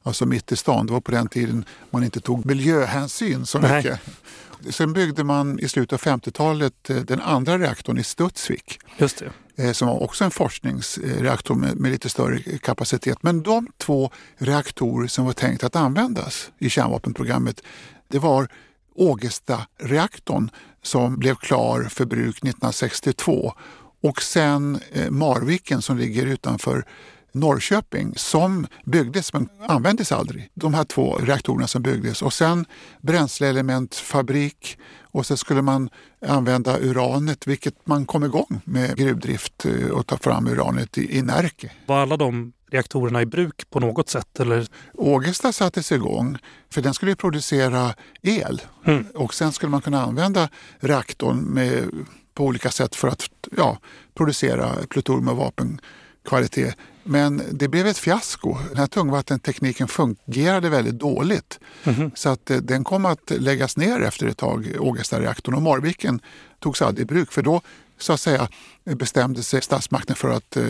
alltså 0.03 0.25
mitt 0.25 0.51
i 0.51 0.55
stan. 0.55 0.85
Det 0.85 0.93
var 0.93 1.01
på 1.01 1.11
den 1.11 1.27
tiden 1.27 1.65
man 1.89 2.03
inte 2.03 2.19
tog 2.19 2.45
miljöhänsyn 2.45 3.45
så 3.45 3.59
mycket. 3.59 3.83
Nej. 3.85 4.73
Sen 4.73 4.93
byggde 4.93 5.23
man 5.23 5.59
i 5.59 5.69
slutet 5.69 6.07
av 6.07 6.19
50-talet 6.19 6.89
eh, 6.89 6.95
den 6.95 7.21
andra 7.21 7.57
reaktorn 7.57 7.97
i 7.97 8.03
Studsvik. 8.03 8.79
Just 8.97 9.17
det. 9.17 9.31
Eh, 9.59 9.71
som 9.71 9.87
var 9.87 10.03
också 10.03 10.23
en 10.23 10.31
forskningsreaktor 10.31 11.55
med, 11.55 11.79
med, 11.79 11.91
lite 11.91 12.09
större 12.09 12.57
kapacitet. 12.57 13.17
Men 13.23 13.43
de 13.43 13.67
två 13.77 14.11
reaktorer 14.37 15.07
som 15.07 15.25
var 15.25 15.33
tänkt 15.33 15.63
att 15.63 15.75
användas 15.75 16.51
i 16.59 16.69
kärnvapenprogrammet 16.69 17.63
det 18.07 18.19
var 18.19 18.47
Ågesta-reaktorn 18.95 20.49
som 20.81 21.19
blev 21.19 21.35
klar 21.35 21.83
för 21.83 22.05
bruk 22.05 22.37
1962 22.37 23.53
och 24.01 24.21
sen 24.21 24.79
eh, 24.91 25.09
Marviken 25.09 25.81
som 25.81 25.97
ligger 25.97 26.25
utanför 26.25 26.85
Norrköping 27.31 28.13
som 28.15 28.67
byggdes 28.85 29.33
men 29.33 29.49
användes 29.67 30.11
aldrig. 30.11 30.49
De 30.53 30.73
här 30.73 30.83
två 30.83 31.15
reaktorerna 31.15 31.67
som 31.67 31.81
byggdes 31.81 32.21
och 32.21 32.33
sen 32.33 32.65
bränsleelementfabrik 33.01 34.77
och 35.11 35.25
så 35.25 35.37
skulle 35.37 35.61
man 35.61 35.89
använda 36.25 36.79
uranet 36.79 37.47
vilket 37.47 37.87
man 37.87 38.05
kom 38.05 38.23
igång 38.23 38.61
med 38.63 38.97
gruvdrift 38.97 39.65
eh, 39.65 39.89
och 39.89 40.07
ta 40.07 40.17
fram 40.17 40.47
uranet 40.47 40.97
i, 40.97 41.17
i 41.17 41.21
Närke. 41.21 41.71
Var 41.85 41.99
alla 41.99 42.17
de 42.17 42.53
reaktorerna 42.71 43.21
i 43.21 43.25
bruk 43.25 43.69
på 43.69 43.79
något 43.79 44.09
sätt? 44.09 44.39
Eller? 44.39 44.67
Ågesta 44.93 45.51
sattes 45.51 45.91
igång 45.91 46.37
för 46.69 46.81
den 46.81 46.93
skulle 46.93 47.15
producera 47.15 47.93
el 48.21 48.61
mm. 48.85 49.05
och 49.15 49.33
sen 49.33 49.51
skulle 49.51 49.69
man 49.69 49.81
kunna 49.81 50.01
använda 50.01 50.49
reaktorn 50.79 51.39
med, 51.39 51.89
på 52.33 52.45
olika 52.45 52.71
sätt 52.71 52.95
för 52.95 53.07
att 53.07 53.29
ja, 53.57 53.77
producera 54.13 54.75
plutonium 54.89 55.27
och 55.27 55.37
vapenkvalitet. 55.37 56.75
Men 57.09 57.41
det 57.51 57.67
blev 57.67 57.87
ett 57.87 57.97
fiasko. 57.97 58.57
Den 58.69 58.77
här 58.77 58.87
tungvattentekniken 58.87 59.87
fungerade 59.87 60.69
väldigt 60.69 60.99
dåligt. 60.99 61.59
Mm. 61.83 62.11
Så 62.15 62.29
att 62.29 62.51
eh, 62.51 62.57
den 62.57 62.83
kom 62.83 63.05
att 63.05 63.31
läggas 63.31 63.77
ner 63.77 64.01
efter 64.01 64.27
ett 64.27 64.37
tag, 64.37 64.75
Ågesta-reaktorn. 64.79 65.55
Och 65.55 65.61
Marviken 65.61 66.21
togs 66.59 66.81
aldrig 66.81 67.03
i 67.03 67.05
bruk 67.05 67.31
för 67.31 67.41
då 67.41 67.61
så 67.97 68.13
att 68.13 68.19
säga 68.19 68.47
bestämde 68.83 69.43
sig 69.43 69.61
statsmakten 69.61 70.15
för 70.15 70.29
att 70.29 70.57
eh, 70.57 70.63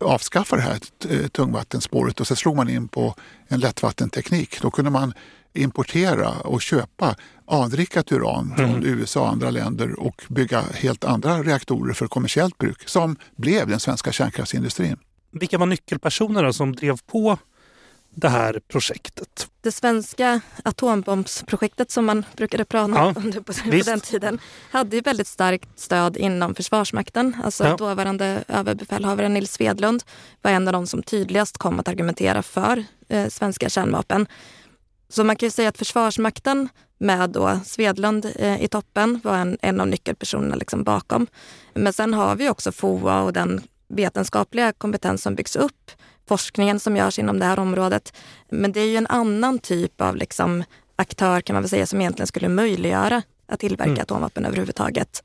avskaffa 0.00 0.56
det 0.56 0.62
här 0.62 0.78
eh, 1.08 1.26
tungvattenspåret 1.28 2.20
och 2.20 2.26
så 2.26 2.36
slog 2.36 2.56
man 2.56 2.68
in 2.68 2.88
på 2.88 3.14
en 3.48 3.60
lättvattenteknik. 3.60 4.62
Då 4.62 4.70
kunde 4.70 4.90
man 4.90 5.14
importera 5.52 6.30
och 6.30 6.62
köpa 6.62 7.16
anrikat 7.46 8.12
uran 8.12 8.54
från 8.56 8.70
mm. 8.70 8.84
USA 8.84 9.20
och 9.20 9.28
andra 9.28 9.50
länder 9.50 10.00
och 10.00 10.24
bygga 10.28 10.64
helt 10.74 11.04
andra 11.04 11.42
reaktorer 11.42 11.94
för 11.94 12.06
kommersiellt 12.06 12.58
bruk 12.58 12.88
som 12.88 13.16
blev 13.36 13.68
den 13.68 13.80
svenska 13.80 14.12
kärnkraftsindustrin. 14.12 14.96
Vilka 15.32 15.58
var 15.58 15.66
nyckelpersonerna 15.66 16.52
som 16.52 16.76
drev 16.76 16.98
på 17.06 17.38
det 18.14 18.28
här 18.28 18.60
projektet? 18.68 19.48
Det 19.60 19.72
svenska 19.72 20.40
atombombsprojektet 20.64 21.90
som 21.90 22.04
man 22.04 22.24
brukade 22.36 22.64
prata 22.64 22.94
ja, 22.94 23.06
om 23.16 23.32
på, 23.32 23.42
på 23.42 23.82
den 23.84 24.00
tiden 24.00 24.38
hade 24.70 24.96
ju 24.96 25.02
väldigt 25.02 25.26
starkt 25.26 25.80
stöd 25.80 26.16
inom 26.16 26.54
Försvarsmakten. 26.54 27.36
Alltså 27.44 27.64
ja. 27.64 27.76
dåvarande 27.76 28.44
överbefälhavaren 28.48 29.34
Nils 29.34 29.52
Svedlund 29.52 30.02
var 30.42 30.50
en 30.50 30.68
av 30.68 30.72
de 30.72 30.86
som 30.86 31.02
tydligast 31.02 31.58
kom 31.58 31.80
att 31.80 31.88
argumentera 31.88 32.42
för 32.42 32.84
eh, 33.08 33.28
svenska 33.28 33.68
kärnvapen. 33.68 34.26
Så 35.08 35.24
man 35.24 35.36
kan 35.36 35.46
ju 35.46 35.50
säga 35.50 35.68
att 35.68 35.78
Försvarsmakten 35.78 36.68
med 36.98 37.30
då 37.30 37.60
Svedlund 37.64 38.32
eh, 38.36 38.62
i 38.62 38.68
toppen 38.68 39.20
var 39.24 39.36
en, 39.36 39.58
en 39.62 39.80
av 39.80 39.88
nyckelpersonerna 39.88 40.54
liksom 40.54 40.84
bakom. 40.84 41.26
Men 41.74 41.92
sen 41.92 42.14
har 42.14 42.36
vi 42.36 42.48
också 42.48 42.72
FOA 42.72 43.22
och 43.22 43.32
den 43.32 43.62
vetenskapliga 43.92 44.72
kompetens 44.72 45.22
som 45.22 45.34
byggs 45.34 45.56
upp, 45.56 45.90
forskningen 46.28 46.80
som 46.80 46.96
görs 46.96 47.18
inom 47.18 47.38
det 47.38 47.44
här 47.44 47.58
området. 47.58 48.12
Men 48.50 48.72
det 48.72 48.80
är 48.80 48.86
ju 48.86 48.96
en 48.96 49.06
annan 49.06 49.58
typ 49.58 50.00
av 50.00 50.16
liksom 50.16 50.64
aktör 50.96 51.40
kan 51.40 51.54
man 51.54 51.62
väl 51.62 51.70
säga 51.70 51.86
som 51.86 52.00
egentligen 52.00 52.26
skulle 52.26 52.48
möjliggöra 52.48 53.22
att 53.48 53.60
tillverka 53.60 53.90
mm. 53.90 54.02
atomvapen 54.02 54.44
överhuvudtaget. 54.44 55.22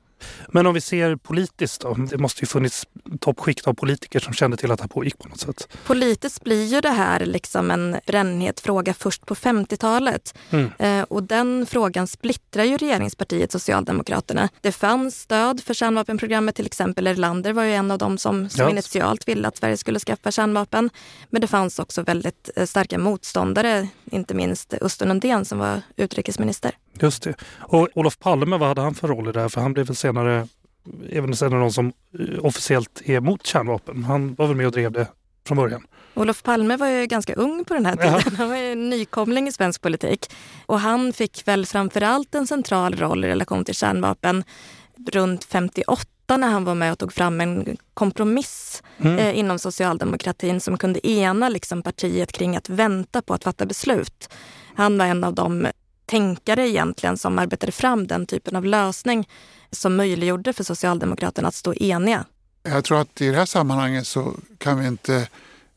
Men 0.47 0.67
om 0.67 0.73
vi 0.73 0.81
ser 0.81 1.15
politiskt 1.15 1.81
då? 1.81 1.93
Det 1.93 2.17
måste 2.17 2.41
ju 2.41 2.47
funnits 2.47 2.87
toppskikt 3.19 3.67
av 3.67 3.73
politiker 3.73 4.19
som 4.19 4.33
kände 4.33 4.57
till 4.57 4.71
att 4.71 4.77
det 4.77 4.83
här 4.83 4.87
pågick 4.87 5.17
på 5.17 5.27
något 5.27 5.39
sätt. 5.39 5.67
Politiskt 5.85 6.43
blir 6.43 6.65
ju 6.65 6.81
det 6.81 6.89
här 6.89 7.25
liksom 7.25 7.71
en 7.71 7.97
brännhet 8.05 8.59
fråga 8.59 8.93
först 8.93 9.25
på 9.25 9.35
50-talet. 9.35 10.37
Mm. 10.49 10.71
Eh, 10.79 11.03
och 11.03 11.23
den 11.23 11.65
frågan 11.65 12.07
splittrar 12.07 12.63
ju 12.63 12.77
regeringspartiet 12.77 13.51
Socialdemokraterna. 13.51 14.49
Det 14.61 14.71
fanns 14.71 15.21
stöd 15.21 15.63
för 15.63 15.73
kärnvapenprogrammet, 15.73 16.55
till 16.55 16.65
exempel 16.65 17.07
Erlander 17.07 17.53
var 17.53 17.63
ju 17.63 17.73
en 17.73 17.91
av 17.91 17.97
dem 17.97 18.17
som, 18.17 18.49
som 18.49 18.63
ja. 18.63 18.69
initialt 18.69 19.27
ville 19.27 19.47
att 19.47 19.57
Sverige 19.57 19.77
skulle 19.77 19.99
skaffa 19.99 20.31
kärnvapen. 20.31 20.89
Men 21.29 21.41
det 21.41 21.47
fanns 21.47 21.79
också 21.79 22.01
väldigt 22.01 22.49
eh, 22.55 22.65
starka 22.65 22.97
motståndare, 22.97 23.87
inte 24.11 24.33
minst 24.33 24.73
Östen 24.73 25.11
Undén 25.11 25.45
som 25.45 25.59
var 25.59 25.81
utrikesminister. 25.95 26.71
Just 27.01 27.23
det. 27.23 27.33
Och 27.59 27.89
Olof 27.93 28.19
Palme, 28.19 28.57
vad 28.57 28.67
hade 28.67 28.81
han 28.81 28.95
för 28.95 29.07
roll 29.07 29.29
i 29.29 29.31
det 29.31 29.41
här? 29.41 29.49
För 29.49 29.61
han 29.61 29.73
blev 29.73 29.85
väl 29.87 29.95
senare 29.95 30.47
även 31.09 31.35
senare 31.35 31.59
någon 31.59 31.73
som 31.73 31.93
eh, 32.19 32.45
officiellt 32.45 33.01
är 33.05 33.15
emot 33.15 33.45
kärnvapen. 33.45 34.03
Han 34.03 34.35
var 34.35 34.47
väl 34.47 34.55
med 34.55 34.65
och 34.65 34.71
drev 34.71 34.91
det 34.91 35.07
från 35.47 35.57
början. 35.57 35.87
Olof 36.13 36.43
Palme 36.43 36.77
var 36.77 36.87
ju 36.87 37.05
ganska 37.05 37.33
ung 37.33 37.65
på 37.65 37.73
den 37.73 37.85
här 37.85 37.95
tiden. 37.95 38.21
Ja. 38.25 38.31
Han 38.37 38.49
var 38.49 38.57
ju 38.57 38.75
nykomling 38.75 39.47
i 39.47 39.51
svensk 39.51 39.81
politik. 39.81 40.25
Och 40.65 40.79
han 40.79 41.13
fick 41.13 41.47
väl 41.47 41.65
framförallt 41.65 42.35
en 42.35 42.47
central 42.47 42.95
roll 42.95 43.25
i 43.25 43.27
relation 43.27 43.65
till 43.65 43.75
kärnvapen 43.75 44.43
runt 45.11 45.43
58 45.43 46.05
när 46.35 46.47
han 46.47 46.63
var 46.63 46.75
med 46.75 46.91
och 46.91 46.99
tog 46.99 47.13
fram 47.13 47.41
en 47.41 47.77
kompromiss 47.93 48.83
mm. 48.97 49.17
eh, 49.17 49.39
inom 49.39 49.59
socialdemokratin 49.59 50.59
som 50.59 50.77
kunde 50.77 51.07
ena 51.07 51.49
liksom, 51.49 51.81
partiet 51.81 52.31
kring 52.31 52.55
att 52.55 52.69
vänta 52.69 53.21
på 53.21 53.33
att 53.33 53.43
fatta 53.43 53.65
beslut. 53.65 54.29
Han 54.75 54.97
var 54.97 55.05
en 55.05 55.23
av 55.23 55.33
de 55.33 55.67
tänkare 56.05 56.69
egentligen 56.69 57.17
som 57.17 57.39
arbetade 57.39 57.71
fram 57.71 58.07
den 58.07 58.25
typen 58.25 58.55
av 58.55 58.65
lösning 58.65 59.29
som 59.71 59.95
möjliggjorde 59.95 60.53
för 60.53 60.63
Socialdemokraterna 60.63 61.47
att 61.47 61.55
stå 61.55 61.73
eniga. 61.73 62.25
Jag 62.63 62.83
tror 62.83 63.01
att 63.01 63.21
i 63.21 63.29
det 63.29 63.37
här 63.37 63.45
sammanhanget 63.45 64.07
så 64.07 64.33
kan 64.57 64.79
vi 64.79 64.87
inte 64.87 65.27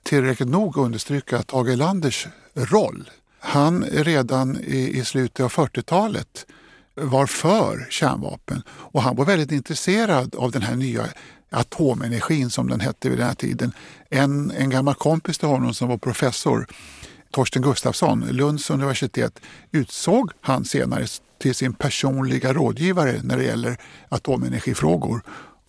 tillräckligt 0.03 0.49
nog 0.49 0.77
understryka 0.77 1.43
Tage 1.43 1.69
Erlanders 1.69 2.27
roll. 2.55 3.11
Han 3.41 3.85
redan 3.85 4.57
i, 4.61 4.99
i 4.99 5.05
slutet 5.05 5.45
av 5.45 5.51
40-talet 5.51 6.47
var 7.01 7.27
för 7.27 7.87
kärnvapen 7.91 8.63
och 8.69 9.03
han 9.03 9.17
var 9.17 9.25
väldigt 9.25 9.53
intresserad 9.53 10.35
av 10.35 10.51
den 10.51 10.63
här 10.63 10.77
nya 10.77 11.05
atomenergin 11.51 12.51
som 12.51 12.69
den 12.69 12.81
hette 12.81 13.09
vid 13.09 13.19
den 13.19 13.27
här 13.27 13.35
tiden. 13.35 13.73
En, 14.11 14.51
en 14.51 14.71
gammal 14.71 14.95
kompis 14.95 15.39
till 15.39 15.49
honom 15.49 15.75
som 15.75 15.89
var 15.89 15.99
professor 15.99 16.67
Torsten 17.31 17.63
Gustafsson, 17.63 18.21
Lunds 18.31 18.71
universitet, 18.71 19.41
utsåg 19.73 20.31
han 20.41 20.65
senare 20.65 21.07
till 21.39 21.55
sin 21.55 21.73
personliga 21.73 22.53
rådgivare 22.53 23.21
när 23.23 23.37
det 23.37 23.45
gäller 23.45 23.77
atomenergifrågor. 24.09 25.23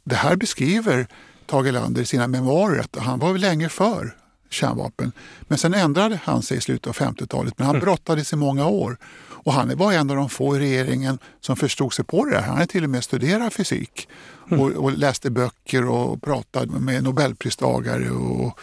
Det 0.03 0.15
här 0.15 0.35
beskriver 0.35 1.07
Tage 1.45 1.67
Erlander 1.67 2.01
i 2.01 2.05
sina 2.05 2.27
memoarer 2.27 2.79
att 2.79 2.95
han 2.95 3.19
var 3.19 3.37
länge 3.37 3.69
för 3.69 4.15
kärnvapen. 4.53 5.11
Men 5.41 5.57
sen 5.57 5.73
ändrade 5.73 6.19
han 6.23 6.41
sig 6.41 6.57
i 6.57 6.61
slutet 6.61 6.87
av 6.87 6.95
50-talet, 6.95 7.53
men 7.57 7.67
han 7.67 7.75
mm. 7.75 7.85
brottades 7.85 8.33
i 8.33 8.35
många 8.35 8.67
år. 8.67 8.97
Och 9.43 9.53
han 9.53 9.77
var 9.77 9.93
en 9.93 10.09
av 10.09 10.15
de 10.15 10.29
få 10.29 10.55
i 10.55 10.59
regeringen 10.59 11.19
som 11.39 11.55
förstod 11.55 11.93
sig 11.93 12.05
på 12.05 12.25
det 12.25 12.31
där. 12.31 12.41
Han 12.41 12.53
hade 12.53 12.67
till 12.67 12.83
och 12.83 12.89
med 12.89 13.03
studerat 13.03 13.53
fysik 13.53 14.07
och, 14.43 14.51
mm. 14.51 14.77
och 14.77 14.97
läste 14.97 15.29
böcker 15.29 15.89
och 15.89 16.21
pratade 16.21 16.79
med 16.79 17.03
nobelpristagare 17.03 18.09
och 18.09 18.59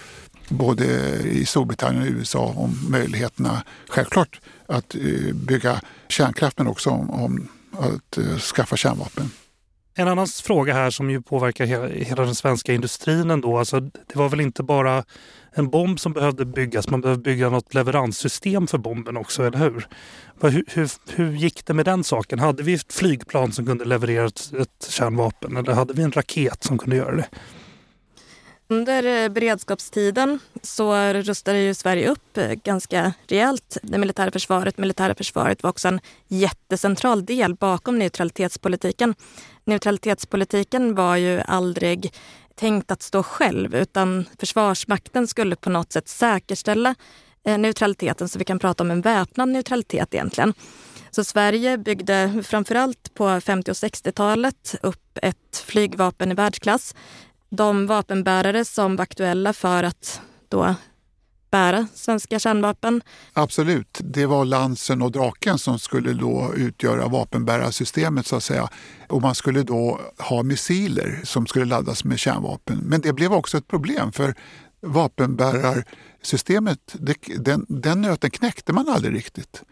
både 0.48 0.84
i 1.22 1.46
Storbritannien 1.46 2.02
och 2.02 2.08
USA 2.08 2.52
om 2.56 2.78
möjligheterna, 2.88 3.62
självklart, 3.88 4.40
att 4.66 4.94
eh, 4.94 5.34
bygga 5.34 5.80
kärnkraft 6.08 6.58
men 6.58 6.66
också 6.66 6.90
om, 6.90 7.10
om 7.10 7.48
att 7.72 8.18
uh, 8.18 8.38
skaffa 8.38 8.76
kärnvapen. 8.76 9.30
En 9.94 10.08
annan 10.08 10.26
fråga 10.26 10.74
här 10.74 10.90
som 10.90 11.10
ju 11.10 11.22
påverkar 11.22 11.64
hela, 11.64 11.88
hela 11.88 12.24
den 12.24 12.34
svenska 12.34 12.72
industrin 12.72 13.30
ändå. 13.30 13.58
Alltså, 13.58 13.80
det 13.80 14.14
var 14.14 14.28
väl 14.28 14.40
inte 14.40 14.62
bara 14.62 15.04
en 15.58 15.70
bomb 15.70 16.00
som 16.00 16.12
behövde 16.12 16.44
byggas, 16.44 16.88
man 16.88 17.00
behövde 17.00 17.22
bygga 17.22 17.50
något 17.50 17.74
leveranssystem 17.74 18.66
för 18.66 18.78
bomben 18.78 19.16
också, 19.16 19.46
eller 19.46 19.58
hur? 19.58 19.88
Hur, 20.40 20.64
hur, 20.68 20.90
hur 21.16 21.32
gick 21.32 21.66
det 21.66 21.74
med 21.74 21.84
den 21.84 22.04
saken? 22.04 22.38
Hade 22.38 22.62
vi 22.62 22.74
ett 22.74 22.92
flygplan 22.92 23.52
som 23.52 23.66
kunde 23.66 23.84
leverera 23.84 24.26
ett, 24.26 24.52
ett 24.60 24.90
kärnvapen 24.90 25.56
eller 25.56 25.72
hade 25.72 25.94
vi 25.94 26.02
en 26.02 26.12
raket 26.12 26.64
som 26.64 26.78
kunde 26.78 26.96
göra 26.96 27.16
det? 27.16 27.28
Under 28.70 29.24
eh, 29.24 29.28
beredskapstiden 29.28 30.38
så 30.62 31.12
rustade 31.12 31.58
ju 31.58 31.74
Sverige 31.74 32.08
upp 32.08 32.38
eh, 32.38 32.52
ganska 32.52 33.12
rejält. 33.26 33.78
Det 33.82 33.98
militära 33.98 34.30
försvaret. 34.30 34.78
Militära 34.78 35.14
försvaret 35.14 35.62
var 35.62 35.70
också 35.70 35.88
en 35.88 36.00
jättecentral 36.28 37.24
del 37.24 37.54
bakom 37.54 37.98
neutralitetspolitiken. 37.98 39.14
Neutralitetspolitiken 39.64 40.94
var 40.94 41.16
ju 41.16 41.40
aldrig 41.40 42.12
tänkt 42.58 42.90
att 42.90 43.02
stå 43.02 43.22
själv 43.22 43.74
utan 43.74 44.24
Försvarsmakten 44.38 45.26
skulle 45.26 45.56
på 45.56 45.70
något 45.70 45.92
sätt 45.92 46.08
säkerställa 46.08 46.94
eh, 47.44 47.58
neutraliteten 47.58 48.28
så 48.28 48.38
vi 48.38 48.44
kan 48.44 48.58
prata 48.58 48.82
om 48.84 48.90
en 48.90 49.00
väpnad 49.00 49.48
neutralitet 49.48 50.14
egentligen. 50.14 50.54
Så 51.10 51.24
Sverige 51.24 51.78
byggde 51.78 52.42
framförallt 52.46 53.14
på 53.14 53.40
50 53.40 53.70
och 53.70 53.74
60-talet 53.74 54.74
upp 54.82 55.18
ett 55.22 55.64
flygvapen 55.66 56.32
i 56.32 56.34
världsklass 56.34 56.94
de 57.50 57.86
vapenbärare 57.86 58.64
som 58.64 58.96
var 58.96 59.02
aktuella 59.02 59.52
för 59.52 59.82
att 59.82 60.20
då 60.48 60.74
bära 61.50 61.86
svenska 61.94 62.38
kärnvapen. 62.38 63.02
Absolut, 63.32 63.98
det 64.02 64.26
var 64.26 64.44
Lansen 64.44 65.02
och 65.02 65.12
Draken 65.12 65.58
som 65.58 65.78
skulle 65.78 66.12
då 66.12 66.52
utgöra 66.56 67.08
vapenbärarsystemet 67.08 68.26
så 68.26 68.36
att 68.36 68.44
säga. 68.44 68.68
Och 69.08 69.22
man 69.22 69.34
skulle 69.34 69.62
då 69.62 70.00
ha 70.18 70.42
missiler 70.42 71.20
som 71.24 71.46
skulle 71.46 71.64
laddas 71.64 72.04
med 72.04 72.18
kärnvapen. 72.18 72.78
Men 72.78 73.00
det 73.00 73.12
blev 73.12 73.32
också 73.32 73.58
ett 73.58 73.68
problem 73.68 74.12
för 74.12 74.34
vapenbärarsystemet, 74.80 76.78
det, 76.92 77.14
den, 77.36 77.66
den 77.68 78.00
nöten 78.00 78.30
knäckte 78.30 78.72
man 78.72 78.88
aldrig 78.88 79.14
riktigt 79.14 79.62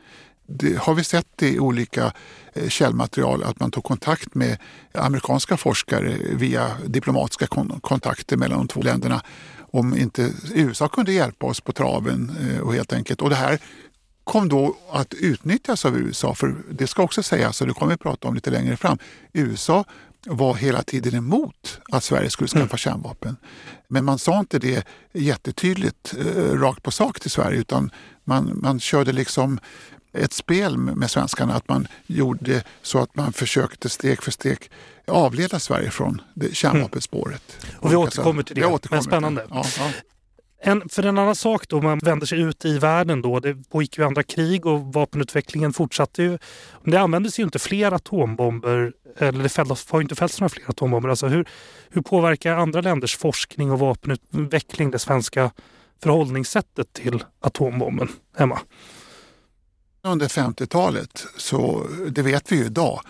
det 0.47 0.79
har 0.79 0.95
vi 0.95 1.05
sett 1.05 1.43
i 1.43 1.59
olika 1.59 2.13
eh, 2.55 2.69
källmaterial 2.69 3.43
att 3.43 3.61
man 3.61 3.71
tog 3.71 3.85
kontakt 3.85 4.35
med 4.35 4.59
amerikanska 4.93 5.57
forskare 5.57 6.17
via 6.33 6.71
diplomatiska 6.87 7.47
kontakter 7.81 8.37
mellan 8.37 8.59
de 8.59 8.69
två 8.69 8.83
länderna 8.83 9.23
om 9.71 9.97
inte 9.97 10.33
USA 10.55 10.89
kunde 10.89 11.13
hjälpa 11.13 11.47
oss 11.47 11.61
på 11.61 11.73
traven 11.73 12.37
eh, 12.41 12.61
och 12.61 12.75
helt 12.75 12.93
enkelt. 12.93 13.23
Och 13.23 13.31
det 13.31 13.37
här 13.37 13.59
kom 14.25 14.49
då 14.49 14.77
att 14.91 15.15
utnyttjas 15.15 15.85
av 15.85 15.97
USA, 15.97 16.35
för 16.35 16.57
det 16.71 16.87
ska 16.87 17.03
också 17.03 17.23
sägas, 17.23 17.61
och 17.61 17.67
det 17.67 17.73
kommer 17.73 17.93
vi 17.93 17.99
prata 17.99 18.29
om 18.29 18.35
lite 18.35 18.51
längre 18.51 18.77
fram, 18.77 18.99
USA 19.33 19.85
var 20.27 20.55
hela 20.55 20.83
tiden 20.83 21.15
emot 21.15 21.81
att 21.93 22.05
Sverige 22.05 22.31
skulle 22.31 22.49
skaffa 22.49 22.65
mm. 22.65 22.79
kärnvapen. 22.79 23.37
Men 23.89 24.05
man 24.05 24.19
sa 24.19 24.41
inte 24.41 24.59
det 24.59 24.87
jättetydligt 25.13 26.15
eh, 26.19 26.53
rakt 26.53 26.83
på 26.83 26.91
sak 26.91 27.21
till 27.21 27.31
Sverige 27.31 27.61
utan 27.61 27.91
man, 28.25 28.59
man 28.63 28.81
körde 28.81 29.13
liksom 29.13 29.59
ett 30.17 30.33
spel 30.33 30.77
med 30.79 31.11
svenskarna 31.11 31.55
att 31.55 31.69
man 31.69 31.89
gjorde 32.07 32.63
så 32.83 32.99
att 32.99 33.17
man 33.17 33.33
försökte 33.33 33.89
steg 33.89 34.23
för 34.23 34.31
steg 34.31 34.71
avleda 35.07 35.59
Sverige 35.59 35.91
från 35.91 36.21
kärnvapenspåret. 36.53 37.59
Mm. 37.63 37.77
Och 37.81 37.93
vi 37.93 37.97
återkommer 37.97 38.43
till 38.43 38.57
det, 38.57 38.91
men 38.91 39.03
spännande. 39.03 39.47
Ja, 39.51 39.65
ja. 39.79 39.91
En, 40.61 40.89
för 40.89 41.03
en 41.03 41.19
annan 41.19 41.35
sak 41.35 41.69
då, 41.69 41.83
man 41.83 41.99
vänder 41.99 42.27
sig 42.27 42.41
ut 42.41 42.65
i 42.65 42.79
världen 42.79 43.23
då, 43.23 43.41
det 43.41 43.71
pågick 43.71 43.99
ju 43.99 44.05
andra 44.05 44.23
krig 44.23 44.67
och 44.67 44.81
vapenutvecklingen 44.93 45.73
fortsatte 45.73 46.23
ju. 46.23 46.39
Det 46.85 46.97
användes 46.97 47.39
ju 47.39 47.43
inte 47.43 47.59
fler 47.59 47.93
atombomber, 47.93 48.93
eller 49.19 49.43
det 49.43 49.49
fälldes, 49.49 49.91
har 49.91 50.01
inte 50.01 50.15
fällts 50.15 50.41
några 50.41 50.49
fler 50.49 50.71
atombomber. 50.71 51.09
Alltså 51.09 51.27
hur, 51.27 51.49
hur 51.91 52.03
påverkar 52.03 52.57
andra 52.57 52.81
länders 52.81 53.17
forskning 53.17 53.71
och 53.71 53.79
vapenutveckling 53.79 54.91
det 54.91 54.99
svenska 54.99 55.51
förhållningssättet 56.03 56.93
till 56.93 57.25
atombomben? 57.41 58.09
Emma? 58.39 58.59
Under 60.07 60.29
50-talet, 60.29 61.27
så 61.37 61.87
det 62.09 62.23
vet 62.23 62.53
vi 62.53 62.57
ju 62.57 62.65
idag, 62.65 63.01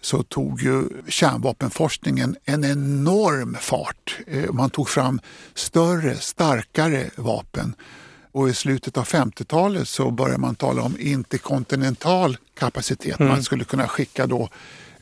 så 0.00 0.22
tog 0.22 0.62
ju 0.62 0.88
kärnvapenforskningen 1.08 2.36
en 2.44 2.64
enorm 2.64 3.56
fart. 3.60 4.18
Eh, 4.26 4.52
man 4.52 4.70
tog 4.70 4.88
fram 4.88 5.20
större, 5.54 6.16
starkare 6.16 7.10
vapen. 7.16 7.74
Och 8.32 8.48
i 8.48 8.54
slutet 8.54 8.96
av 8.96 9.04
50-talet 9.04 9.88
så 9.88 10.10
började 10.10 10.38
man 10.38 10.54
tala 10.54 10.82
om 10.82 10.96
interkontinental 10.98 12.36
kapacitet. 12.58 13.20
Mm. 13.20 13.32
Man 13.32 13.42
skulle 13.42 13.64
kunna 13.64 13.88
skicka 13.88 14.26
då 14.26 14.48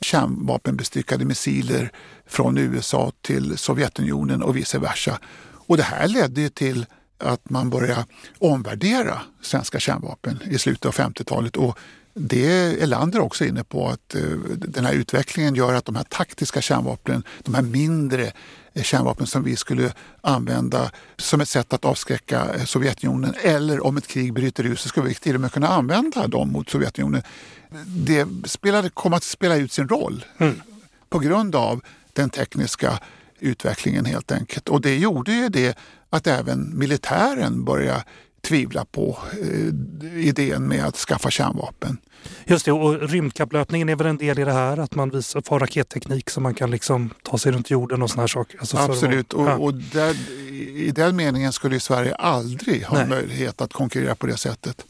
kärnvapenbestyckade 0.00 1.24
missiler 1.24 1.90
från 2.26 2.58
USA 2.58 3.12
till 3.22 3.58
Sovjetunionen 3.58 4.42
och 4.42 4.56
vice 4.56 4.78
versa. 4.78 5.18
Och 5.66 5.76
det 5.76 5.82
här 5.82 6.08
ledde 6.08 6.50
till 6.50 6.86
att 7.18 7.50
man 7.50 7.70
började 7.70 8.04
omvärdera 8.38 9.20
svenska 9.42 9.80
kärnvapen 9.80 10.38
i 10.44 10.58
slutet 10.58 10.86
av 10.86 10.94
50-talet. 10.94 11.56
Och 11.56 11.78
det 12.14 12.46
är 12.46 12.82
Elander 12.82 13.20
också 13.20 13.44
inne 13.44 13.64
på 13.64 13.88
att 13.88 14.14
eh, 14.14 14.22
den 14.56 14.84
här 14.84 14.92
utvecklingen 14.92 15.54
gör 15.54 15.74
att 15.74 15.84
de 15.84 15.96
här 15.96 16.04
taktiska 16.04 16.60
kärnvapnen, 16.60 17.22
de 17.42 17.54
här 17.54 17.62
mindre 17.62 18.32
eh, 18.72 18.82
kärnvapen 18.82 19.26
som 19.26 19.42
vi 19.42 19.56
skulle 19.56 19.92
använda 20.20 20.90
som 21.16 21.40
ett 21.40 21.48
sätt 21.48 21.72
att 21.72 21.84
avskräcka 21.84 22.54
eh, 22.54 22.64
Sovjetunionen 22.64 23.34
eller 23.42 23.86
om 23.86 23.96
ett 23.96 24.06
krig 24.06 24.32
bryter 24.32 24.64
ut 24.64 24.80
så 24.80 24.88
skulle 24.88 25.08
vi 25.08 25.14
till 25.14 25.34
och 25.34 25.40
med 25.40 25.52
kunna 25.52 25.68
använda 25.68 26.26
dem 26.26 26.52
mot 26.52 26.70
Sovjetunionen. 26.70 27.22
Det 27.86 28.26
spelade, 28.44 28.90
kom 28.90 29.12
att 29.12 29.24
spela 29.24 29.56
ut 29.56 29.72
sin 29.72 29.88
roll 29.88 30.24
mm. 30.38 30.60
på 31.08 31.18
grund 31.18 31.56
av 31.56 31.80
den 32.12 32.30
tekniska 32.30 32.98
utvecklingen 33.44 34.04
helt 34.04 34.32
enkelt. 34.32 34.68
Och 34.68 34.80
det 34.80 34.96
gjorde 34.96 35.32
ju 35.32 35.48
det 35.48 35.78
att 36.10 36.26
även 36.26 36.78
militären 36.78 37.64
började 37.64 38.04
tvivla 38.44 38.84
på 38.84 39.18
eh, 39.42 40.26
idén 40.26 40.68
med 40.68 40.84
att 40.84 40.96
skaffa 40.96 41.30
kärnvapen. 41.30 41.96
Just 42.44 42.64
det, 42.64 42.72
och 42.72 43.08
rymdkapplöpningen 43.08 43.88
är 43.88 43.96
väl 43.96 44.06
en 44.06 44.16
del 44.16 44.38
i 44.38 44.44
det 44.44 44.52
här? 44.52 44.76
Att 44.78 44.94
man 44.94 45.10
visar, 45.10 45.40
får 45.40 45.58
raketteknik 45.60 46.30
så 46.30 46.40
man 46.40 46.54
kan 46.54 46.70
liksom 46.70 47.10
ta 47.22 47.38
sig 47.38 47.52
runt 47.52 47.70
jorden 47.70 48.02
och 48.02 48.10
såna 48.10 48.22
här 48.22 48.26
saker? 48.26 48.58
Alltså 48.58 48.76
Absolut, 48.76 49.32
och, 49.32 49.46
ja. 49.46 49.56
och 49.56 49.74
där, 49.74 50.30
i 50.76 50.92
den 50.94 51.16
meningen 51.16 51.52
skulle 51.52 51.80
Sverige 51.80 52.14
aldrig 52.14 52.84
ha 52.84 52.98
Nej. 52.98 53.08
möjlighet 53.08 53.60
att 53.60 53.72
konkurrera 53.72 54.14
på 54.14 54.26
det 54.26 54.36
sättet. 54.36 54.86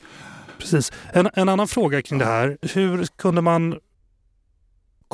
Precis. 0.58 0.92
En, 1.12 1.30
en 1.34 1.48
annan 1.48 1.68
fråga 1.68 2.02
kring 2.02 2.18
det 2.18 2.24
här. 2.24 2.58
Hur 2.62 3.06
kunde 3.16 3.40
man 3.40 3.74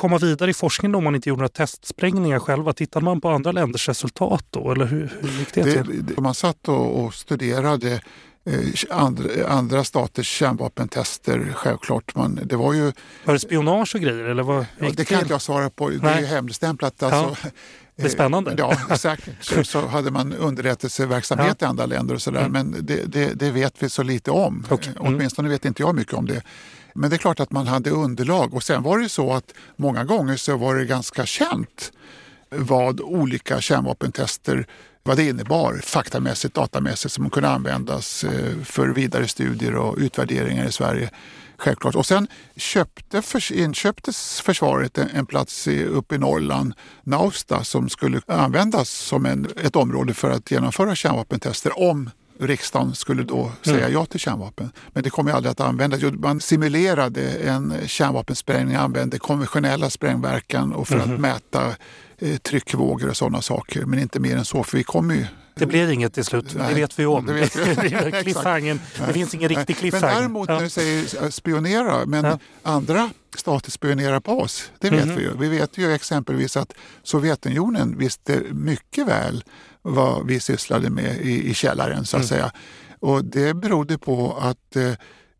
komma 0.01 0.17
vidare 0.17 0.51
i 0.51 0.53
forskningen 0.53 0.95
om 0.95 1.03
man 1.03 1.15
inte 1.15 1.29
gjorde 1.29 1.39
några 1.39 1.49
testsprängningar 1.49 2.39
själva? 2.39 2.73
Tittade 2.73 3.05
man 3.05 3.21
på 3.21 3.29
andra 3.29 3.51
länders 3.51 3.89
resultat 3.89 4.45
då? 4.49 4.71
Eller 4.71 4.85
hur, 4.85 5.13
hur 5.21 5.29
gick 5.29 5.53
det, 5.53 5.63
det 5.63 5.83
till? 5.83 6.15
Man 6.17 6.33
satt 6.33 6.67
och, 6.67 7.03
och 7.03 7.13
studerade 7.13 8.01
eh, 8.45 8.59
andra, 8.89 9.47
andra 9.47 9.83
staters 9.83 10.27
kärnvapentester 10.27 11.53
självklart. 11.55 12.15
Man, 12.15 12.39
det 12.43 12.55
var 12.55 12.73
ju... 12.73 12.91
Var 13.25 13.33
det 13.33 13.39
spionage 13.39 13.95
och 13.95 14.01
grejer? 14.01 14.23
Eller 14.23 14.43
vad 14.43 14.65
ja, 14.79 14.89
det 14.93 15.05
kan 15.05 15.19
inte 15.19 15.33
jag 15.33 15.41
svara 15.41 15.69
på. 15.69 15.89
Det 15.89 15.97
Nej. 15.97 16.13
är 16.13 16.19
ju 16.19 16.25
hemligstämplat. 16.25 17.03
Alltså. 17.03 17.43
Ja. 17.43 17.49
Det 17.95 18.03
är 18.03 18.09
spännande. 18.09 18.55
Ja, 18.57 18.77
säkert. 18.97 19.43
Så, 19.43 19.63
så 19.63 19.87
hade 19.87 20.11
man 20.11 20.33
underrättelseverksamhet 20.33 21.57
ja. 21.59 21.67
i 21.67 21.69
andra 21.69 21.85
länder 21.85 22.15
och 22.15 22.21
sådär. 22.21 22.45
Mm. 22.45 22.51
Men 22.51 22.85
det, 22.85 23.05
det, 23.05 23.33
det, 23.33 23.51
vet 23.51 23.83
vi 23.83 23.89
så 23.89 24.03
lite 24.03 24.31
om. 24.31 24.65
Okay. 24.69 24.93
Mm. 24.99 25.15
Åtminstone 25.15 25.49
vet 25.49 25.65
inte 25.65 25.81
jag 25.81 25.95
mycket 25.95 26.13
om 26.13 26.25
det. 26.25 26.43
Men 26.93 27.09
det 27.09 27.15
är 27.15 27.17
klart 27.17 27.39
att 27.39 27.51
man 27.51 27.67
hade 27.67 27.89
underlag 27.89 28.53
och 28.53 28.63
sen 28.63 28.83
var 28.83 28.99
det 28.99 29.09
så 29.09 29.33
att 29.33 29.53
många 29.75 30.03
gånger 30.03 30.37
så 30.37 30.57
var 30.57 30.75
det 30.75 30.85
ganska 30.85 31.25
känt 31.25 31.91
vad 32.49 33.01
olika 33.01 33.61
kärnvapentester 33.61 34.67
vad 35.03 35.17
det 35.17 35.27
innebar 35.27 35.79
faktamässigt, 35.83 36.53
datamässigt 36.53 37.13
som 37.13 37.29
kunde 37.29 37.49
användas 37.49 38.23
eh, 38.23 38.63
för 38.63 38.87
vidare 38.87 39.27
studier 39.27 39.75
och 39.75 39.97
utvärderingar 39.97 40.65
i 40.65 40.71
Sverige. 40.71 41.09
Självklart. 41.57 41.95
Och 41.95 42.05
sen 42.05 42.27
köpte, 42.55 43.21
inköptes 43.51 44.41
försvaret 44.41 44.97
en, 44.97 45.25
plats 45.25 45.67
uppe 45.67 46.15
i 46.15 46.17
Norrland, 46.17 46.73
Nausta, 47.03 47.63
som 47.63 47.89
skulle 47.89 48.21
användas 48.27 48.89
som 48.89 49.25
en, 49.25 49.47
ett 49.63 49.75
område 49.75 50.13
för 50.13 50.29
att 50.29 50.51
genomföra 50.51 50.95
kärnvapentester 50.95 51.79
om 51.79 52.09
riksdagen 52.47 52.95
skulle 52.95 53.23
då 53.23 53.51
säga 53.61 53.77
mm. 53.77 53.93
ja 53.93 54.05
till 54.05 54.19
kärnvapen. 54.19 54.71
Men 54.93 55.03
det 55.03 55.09
kommer 55.09 55.31
aldrig 55.31 55.51
att 55.51 55.59
användas. 55.59 56.01
Man 56.13 56.39
simulerade 56.39 57.21
en 57.31 57.73
kärnvapensprängning, 57.87 58.75
använde 58.75 59.19
konventionella 59.19 59.89
sprängverkan 59.89 60.73
och 60.73 60.87
för 60.87 60.95
mm. 60.95 61.13
att 61.13 61.19
mäta 61.19 61.75
eh, 62.17 62.37
tryckvågor 62.37 63.09
och 63.09 63.17
sådana 63.17 63.41
saker. 63.41 63.85
Men 63.85 63.99
inte 63.99 64.19
mer 64.19 64.37
än 64.37 64.45
så, 64.45 64.63
för 64.63 64.77
vi 64.77 64.83
kommer 64.83 65.15
ju 65.15 65.25
Det 65.55 65.65
blir 65.65 65.91
inget 65.91 66.13
till 66.13 66.25
slut, 66.25 66.55
Nej, 66.57 66.69
det 66.69 66.81
vet 66.81 66.99
vi 66.99 67.05
om. 67.05 67.25
Det, 67.25 67.33
vet 67.33 67.55
vi. 67.55 67.63
det 68.97 69.13
finns 69.13 69.33
ingen 69.33 69.49
riktig 69.49 69.77
cliffhanger. 69.77 70.07
Men 70.07 70.15
däremot 70.15 70.49
när 70.49 70.61
du 70.61 70.69
säger 70.69 71.29
spionera, 71.29 72.05
men 72.05 72.25
ja. 72.25 72.39
andra 72.63 73.09
stater 73.35 73.71
spionerar 73.71 74.19
på 74.19 74.39
oss, 74.39 74.71
det 74.79 74.89
vet 74.89 75.03
mm. 75.03 75.15
vi 75.15 75.21
ju. 75.21 75.37
Vi 75.37 75.49
vet 75.49 75.77
ju 75.77 75.93
exempelvis 75.93 76.57
att 76.57 76.73
Sovjetunionen 77.03 77.97
visste 77.97 78.41
mycket 78.51 79.07
väl 79.07 79.43
vad 79.81 80.27
vi 80.27 80.39
sysslade 80.39 80.89
med 80.89 81.21
i, 81.21 81.49
i 81.49 81.53
källaren 81.53 82.05
så 82.05 82.17
att 82.17 82.23
mm. 82.23 82.27
säga. 82.27 82.51
Och 82.99 83.25
det 83.25 83.53
berodde 83.53 83.97
på 83.97 84.37
att 84.41 84.75
eh, 84.75 84.93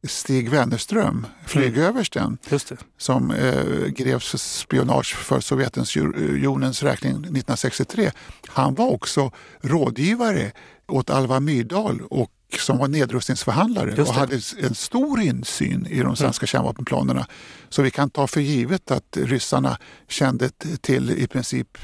Stig 0.03 0.49
Wennerström, 0.49 1.27
flygöversten, 1.47 2.37
mm. 2.49 2.59
som 2.97 3.31
eh, 3.31 3.87
greps 3.87 4.29
för 4.29 4.37
spionage 4.37 5.15
för 5.15 5.39
Sovjetunionens 5.39 6.83
räkning 6.83 7.11
1963. 7.11 8.11
Han 8.47 8.75
var 8.75 8.87
också 8.87 9.31
rådgivare 9.61 10.51
åt 10.87 11.09
Alva 11.09 11.39
Myrdal 11.39 12.01
och 12.09 12.31
som 12.59 12.77
var 12.77 12.87
nedrustningsförhandlare 12.87 14.01
och 14.01 14.13
hade 14.13 14.35
en 14.61 14.75
stor 14.75 15.21
insyn 15.21 15.85
i 15.85 15.95
de 15.95 16.01
mm. 16.01 16.15
svenska 16.15 16.43
mm. 16.43 16.47
kärnvapenplanerna. 16.47 17.27
Så 17.69 17.81
vi 17.81 17.91
kan 17.91 18.09
ta 18.09 18.27
för 18.27 18.41
givet 18.41 18.91
att 18.91 19.17
ryssarna 19.17 19.77
kände 20.07 20.49
till 20.81 21.11
i 21.11 21.27
princip 21.27 21.77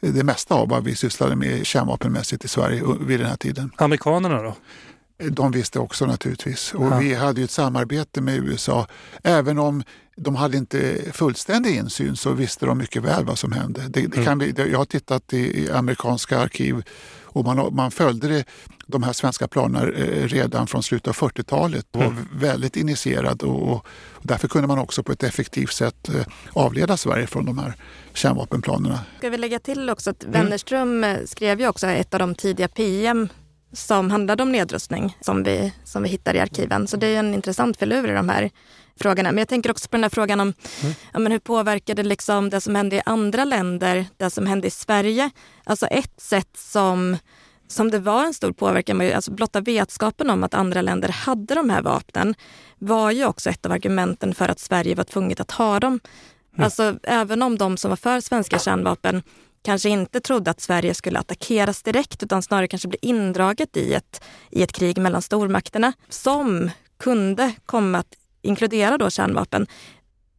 det 0.00 0.24
mesta 0.24 0.54
av 0.54 0.68
vad 0.68 0.84
vi 0.84 0.96
sysslade 0.96 1.36
med 1.36 1.66
kärnvapenmässigt 1.66 2.44
i 2.44 2.48
Sverige 2.48 2.82
vid 3.00 3.20
den 3.20 3.28
här 3.28 3.36
tiden. 3.36 3.70
Amerikanerna 3.76 4.42
då? 4.42 4.54
De 5.30 5.50
visste 5.50 5.78
också 5.78 6.06
naturligtvis. 6.06 6.74
Och 6.74 6.86
ja. 6.86 6.98
Vi 6.98 7.14
hade 7.14 7.42
ett 7.42 7.50
samarbete 7.50 8.20
med 8.20 8.34
USA. 8.34 8.86
Även 9.22 9.58
om 9.58 9.82
de 10.16 10.36
hade 10.36 10.56
inte 10.56 10.98
fullständig 11.12 11.76
insyn 11.76 12.16
så 12.16 12.32
visste 12.32 12.66
de 12.66 12.78
mycket 12.78 13.02
väl 13.02 13.24
vad 13.24 13.38
som 13.38 13.52
hände. 13.52 13.80
Det, 13.88 14.06
det 14.06 14.24
kan 14.24 14.38
vi, 14.38 14.54
jag 14.56 14.78
har 14.78 14.84
tittat 14.84 15.32
i, 15.32 15.64
i 15.64 15.70
amerikanska 15.70 16.38
arkiv 16.38 16.82
och 17.22 17.44
man, 17.44 17.74
man 17.74 17.90
följde 17.90 18.28
det, 18.28 18.44
de 18.88 19.02
här 19.02 19.12
svenska 19.12 19.48
planerna 19.48 19.88
eh, 19.88 20.28
redan 20.28 20.66
från 20.66 20.82
slutet 20.82 21.08
av 21.08 21.14
40-talet 21.14 21.86
och 21.92 22.00
var 22.00 22.06
mm. 22.06 22.28
väldigt 22.32 22.76
initierad 22.76 23.42
och, 23.42 23.72
och, 23.72 23.86
därför 24.22 24.48
kunde 24.48 24.68
man 24.68 24.78
också 24.78 25.02
på 25.02 25.12
ett 25.12 25.22
effektivt 25.22 25.72
sätt 25.72 26.08
eh, 26.08 26.26
avleda 26.52 26.96
Sverige 26.96 27.26
från 27.26 27.46
de 27.46 27.58
här 27.58 27.74
kärnvapenplanerna. 28.14 29.00
Ska 29.18 29.30
vi 29.30 29.38
lägga 29.38 29.58
till 29.58 29.90
också 29.90 30.10
att 30.10 30.24
Wennerström 30.24 31.04
mm. 31.04 31.26
skrev 31.26 31.60
ju 31.60 31.68
också 31.68 31.86
ett 31.86 32.14
av 32.14 32.20
de 32.20 32.34
tidiga 32.34 32.68
PM 32.68 33.28
som 33.72 34.10
handlade 34.10 34.42
om 34.42 34.52
nedrustning 34.52 35.16
som 35.20 35.42
vi, 35.42 35.72
som 35.84 36.02
vi 36.02 36.08
hittar 36.08 36.34
i 36.34 36.40
arkiven. 36.40 36.88
Så 36.88 36.96
det 36.96 37.06
är 37.06 37.18
en 37.18 37.34
intressant 37.34 37.76
filur 37.76 38.10
i 38.10 38.14
de 38.14 38.28
här 38.28 38.50
frågorna. 39.00 39.32
Men 39.32 39.38
jag 39.38 39.48
tänker 39.48 39.70
också 39.70 39.88
på 39.88 39.96
den 39.96 40.02
här 40.02 40.10
frågan 40.10 40.40
om 40.40 40.52
mm. 40.82 40.94
ja, 41.12 41.18
men 41.18 41.32
hur 41.32 41.38
påverkade 41.38 42.02
liksom 42.02 42.50
det 42.50 42.60
som 42.60 42.74
hände 42.74 42.96
i 42.96 43.02
andra 43.06 43.44
länder 43.44 44.06
det 44.16 44.30
som 44.30 44.46
hände 44.46 44.66
i 44.66 44.70
Sverige? 44.70 45.30
Alltså 45.64 45.86
ett 45.86 46.20
sätt 46.20 46.56
som, 46.56 47.16
som 47.68 47.90
det 47.90 47.98
var 47.98 48.24
en 48.24 48.34
stor 48.34 48.52
påverkan, 48.52 49.00
alltså 49.00 49.30
blotta 49.30 49.60
vetskapen 49.60 50.30
om 50.30 50.44
att 50.44 50.54
andra 50.54 50.82
länder 50.82 51.08
hade 51.08 51.54
de 51.54 51.70
här 51.70 51.82
vapnen 51.82 52.34
var 52.78 53.10
ju 53.10 53.24
också 53.26 53.50
ett 53.50 53.66
av 53.66 53.72
argumenten 53.72 54.34
för 54.34 54.48
att 54.48 54.58
Sverige 54.58 54.94
var 54.94 55.04
tvunget 55.04 55.40
att 55.40 55.50
ha 55.50 55.80
dem. 55.80 56.00
Mm. 56.54 56.64
Alltså 56.64 56.98
även 57.02 57.42
om 57.42 57.58
de 57.58 57.76
som 57.76 57.88
var 57.88 57.96
för 57.96 58.20
svenska 58.20 58.58
kärnvapen 58.58 59.22
kanske 59.62 59.88
inte 59.88 60.20
trodde 60.20 60.50
att 60.50 60.60
Sverige 60.60 60.94
skulle 60.94 61.18
attackeras 61.18 61.82
direkt 61.82 62.22
utan 62.22 62.42
snarare 62.42 62.68
kanske 62.68 62.88
bli 62.88 62.98
indraget 63.02 63.76
i 63.76 63.94
ett, 63.94 64.24
i 64.50 64.62
ett 64.62 64.72
krig 64.72 64.98
mellan 64.98 65.22
stormakterna 65.22 65.92
som 66.08 66.70
kunde 66.98 67.52
komma 67.66 67.98
att 67.98 68.14
inkludera 68.42 68.98
då 68.98 69.10
kärnvapen. 69.10 69.66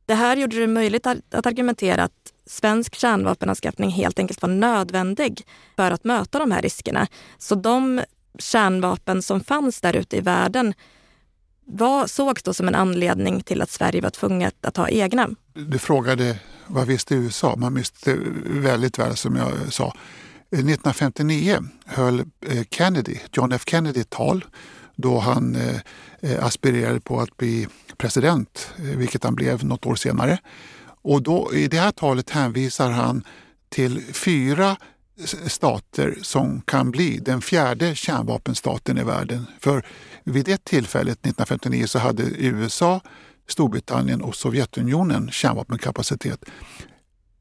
Det 0.05 0.13
här 0.15 0.37
gjorde 0.37 0.59
det 0.59 0.67
möjligt 0.67 1.07
att, 1.07 1.33
att 1.33 1.45
argumentera 1.45 2.03
att 2.03 2.33
svensk 2.49 2.95
kärnvapenanskaffning 2.95 3.89
helt 3.89 4.19
enkelt 4.19 4.41
var 4.41 4.49
nödvändig 4.49 5.41
för 5.75 5.91
att 5.91 6.03
möta 6.03 6.39
de 6.39 6.51
här 6.51 6.61
riskerna. 6.61 7.07
Så 7.37 7.55
de 7.55 8.01
kärnvapen 8.39 9.21
som 9.21 9.43
fanns 9.43 9.81
där 9.81 9.95
ute 9.95 10.17
i 10.17 10.21
världen 10.21 10.73
var, 11.65 12.07
sågs 12.07 12.43
då 12.43 12.53
som 12.53 12.67
en 12.67 12.75
anledning 12.75 13.41
till 13.41 13.61
att 13.61 13.69
Sverige 13.69 14.01
var 14.01 14.09
tvunget 14.09 14.65
att 14.65 14.77
ha 14.77 14.89
egna. 14.89 15.29
Du 15.53 15.79
frågade 15.79 16.39
vad 16.67 16.87
visste 16.87 17.15
USA? 17.15 17.55
Man 17.55 17.73
visste 17.73 18.17
väldigt 18.45 18.99
väl 18.99 19.15
som 19.15 19.35
jag 19.35 19.73
sa. 19.73 19.85
Eh, 19.85 20.59
1959 20.59 21.63
höll 21.85 22.19
eh, 22.19 22.63
Kennedy, 22.71 23.17
John 23.31 23.51
F 23.51 23.63
Kennedy 23.65 24.01
ett 24.01 24.09
tal 24.09 24.45
då 24.95 25.19
han 25.19 25.55
eh, 25.55 26.45
aspirerade 26.45 26.99
på 26.99 27.19
att 27.19 27.37
bli 27.37 27.67
president, 27.97 28.71
vilket 28.77 29.23
han 29.23 29.35
blev 29.35 29.65
något 29.65 29.85
år 29.85 29.95
senare. 29.95 30.39
Och 31.01 31.21
då, 31.21 31.53
I 31.53 31.67
det 31.67 31.79
här 31.79 31.91
talet 31.91 32.29
hänvisar 32.29 32.91
han 32.91 33.23
till 33.69 34.01
fyra 34.13 34.77
stater 35.47 36.17
som 36.21 36.61
kan 36.61 36.91
bli 36.91 37.17
den 37.17 37.41
fjärde 37.41 37.95
kärnvapenstaten 37.95 38.97
i 38.97 39.03
världen. 39.03 39.45
För 39.59 39.85
vid 40.23 40.45
det 40.45 40.65
tillfället, 40.65 41.19
1959, 41.19 41.87
så 41.87 41.99
hade 41.99 42.23
USA, 42.23 43.01
Storbritannien 43.47 44.21
och 44.21 44.35
Sovjetunionen 44.35 45.31
kärnvapenkapacitet. 45.31 46.45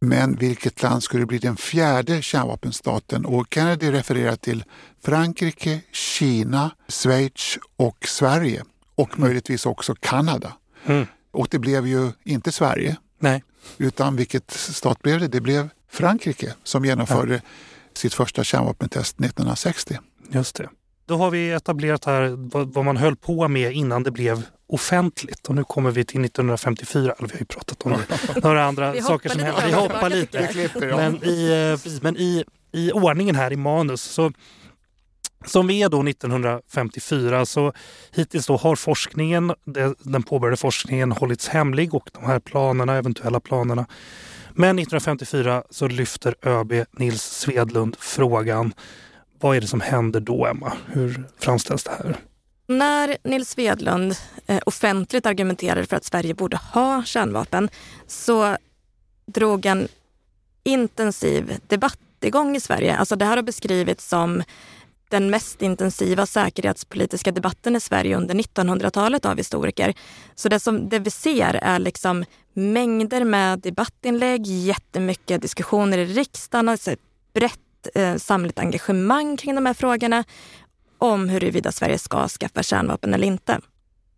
Men 0.00 0.36
vilket 0.36 0.82
land 0.82 1.02
skulle 1.02 1.26
bli 1.26 1.38
den 1.38 1.56
fjärde 1.56 2.22
kärnvapenstaten? 2.22 3.24
Och 3.24 3.46
Kennedy 3.50 3.92
refererar 3.92 4.36
till 4.36 4.64
Frankrike, 5.04 5.80
Kina, 5.92 6.70
Schweiz 6.88 7.58
och 7.76 8.08
Sverige 8.08 8.64
och 8.94 9.18
möjligtvis 9.18 9.66
också 9.66 9.94
Kanada. 10.00 10.52
Mm. 10.86 11.06
Och 11.30 11.48
det 11.50 11.58
blev 11.58 11.86
ju 11.86 12.12
inte 12.24 12.52
Sverige. 12.52 12.96
Nej. 13.18 13.42
Utan 13.78 14.16
vilket 14.16 14.50
stat 14.50 15.02
blev 15.02 15.20
det? 15.20 15.28
Det 15.28 15.40
blev 15.40 15.68
Frankrike 15.90 16.54
som 16.64 16.84
genomförde 16.84 17.34
ja. 17.34 17.40
sitt 17.94 18.14
första 18.14 18.44
kärnvapentest 18.44 19.20
1960. 19.20 19.98
Just 20.30 20.56
det. 20.56 20.68
Då 21.06 21.16
har 21.16 21.30
vi 21.30 21.50
etablerat 21.50 22.04
här 22.04 22.34
vad, 22.64 22.84
man 22.84 22.96
höll 22.96 23.16
på 23.16 23.48
med 23.48 23.72
innan 23.72 24.02
det 24.02 24.10
blev 24.10 24.42
offentligt. 24.68 25.48
Och 25.48 25.54
nu 25.54 25.64
kommer 25.64 25.90
vi 25.90 26.04
till 26.04 26.24
1954, 26.24 27.14
eller 27.18 27.28
vi 27.28 27.34
har 27.34 27.40
ju 27.40 27.44
pratat 27.44 27.82
om 27.82 27.96
några 28.42 28.64
andra 28.64 29.02
saker 29.02 29.28
som 29.28 29.40
hände. 29.40 29.62
Vi 29.66 29.72
hoppar 29.72 30.10
lite. 30.10 30.70
Men, 30.74 31.24
i, 31.24 31.76
eh, 31.84 32.00
men 32.02 32.16
i, 32.16 32.44
i 32.72 32.92
ordningen 32.92 33.36
här 33.36 33.52
i 33.52 33.56
manus 33.56 34.02
så 34.02 34.32
som 35.46 35.66
vi 35.66 35.82
är 35.82 35.88
då 35.88 36.08
1954 36.08 37.46
så 37.46 37.72
hittills 38.12 38.46
då 38.46 38.56
har 38.56 38.76
forskningen, 38.76 39.54
den 39.98 40.22
påbörjade 40.22 40.56
forskningen 40.56 41.12
hållits 41.12 41.48
hemlig 41.48 41.94
och 41.94 42.10
de 42.12 42.24
här 42.24 42.38
planerna, 42.38 42.96
eventuella 42.96 43.40
planerna. 43.40 43.86
Men 44.50 44.78
1954 44.78 45.62
så 45.70 45.88
lyfter 45.88 46.34
ÖB 46.42 46.72
Nils 46.92 47.22
Svedlund 47.22 47.96
frågan 47.98 48.72
vad 49.40 49.56
är 49.56 49.60
det 49.60 49.66
som 49.66 49.80
händer 49.80 50.20
då, 50.20 50.46
Emma? 50.46 50.72
Hur 50.86 51.24
framställs 51.38 51.84
det 51.84 51.90
här? 51.90 52.16
När 52.66 53.16
Nils 53.24 53.50
Svedlund 53.50 54.14
eh, 54.46 54.60
offentligt 54.66 55.26
argumenterade 55.26 55.86
för 55.86 55.96
att 55.96 56.04
Sverige 56.04 56.34
borde 56.34 56.56
ha 56.56 57.02
kärnvapen 57.04 57.68
så 58.06 58.56
drog 59.26 59.66
en 59.66 59.88
intensiv 60.62 61.58
debatt 61.66 61.98
igång 62.20 62.56
i 62.56 62.60
Sverige. 62.60 62.96
Alltså 62.96 63.16
det 63.16 63.24
här 63.24 63.36
har 63.36 63.42
beskrivits 63.42 64.08
som 64.08 64.42
den 65.08 65.30
mest 65.30 65.62
intensiva 65.62 66.26
säkerhetspolitiska 66.26 67.32
debatten 67.32 67.76
i 67.76 67.80
Sverige 67.80 68.16
under 68.16 68.34
1900-talet 68.34 69.24
av 69.24 69.36
historiker. 69.36 69.94
Så 70.34 70.48
det, 70.48 70.60
som, 70.60 70.88
det 70.88 70.98
vi 70.98 71.10
ser 71.10 71.54
är 71.54 71.78
liksom 71.78 72.24
mängder 72.52 73.24
med 73.24 73.58
debattinlägg, 73.58 74.46
jättemycket 74.46 75.42
diskussioner 75.42 75.98
i 75.98 76.04
riksdagen, 76.04 76.68
alltså 76.68 76.90
ett 76.90 77.00
brett 77.34 77.88
eh, 77.94 78.16
samlat 78.16 78.58
engagemang 78.58 79.36
kring 79.36 79.54
de 79.54 79.66
här 79.66 79.74
frågorna 79.74 80.24
om 80.98 81.28
huruvida 81.28 81.72
Sverige 81.72 81.98
ska 81.98 82.28
skaffa 82.28 82.62
kärnvapen 82.62 83.14
eller 83.14 83.26
inte. 83.26 83.60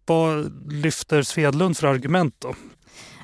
Vad 0.06 0.52
lyfter 0.72 1.22
Svedlund 1.22 1.76
för 1.76 1.86
argument 1.86 2.34
då? 2.38 2.54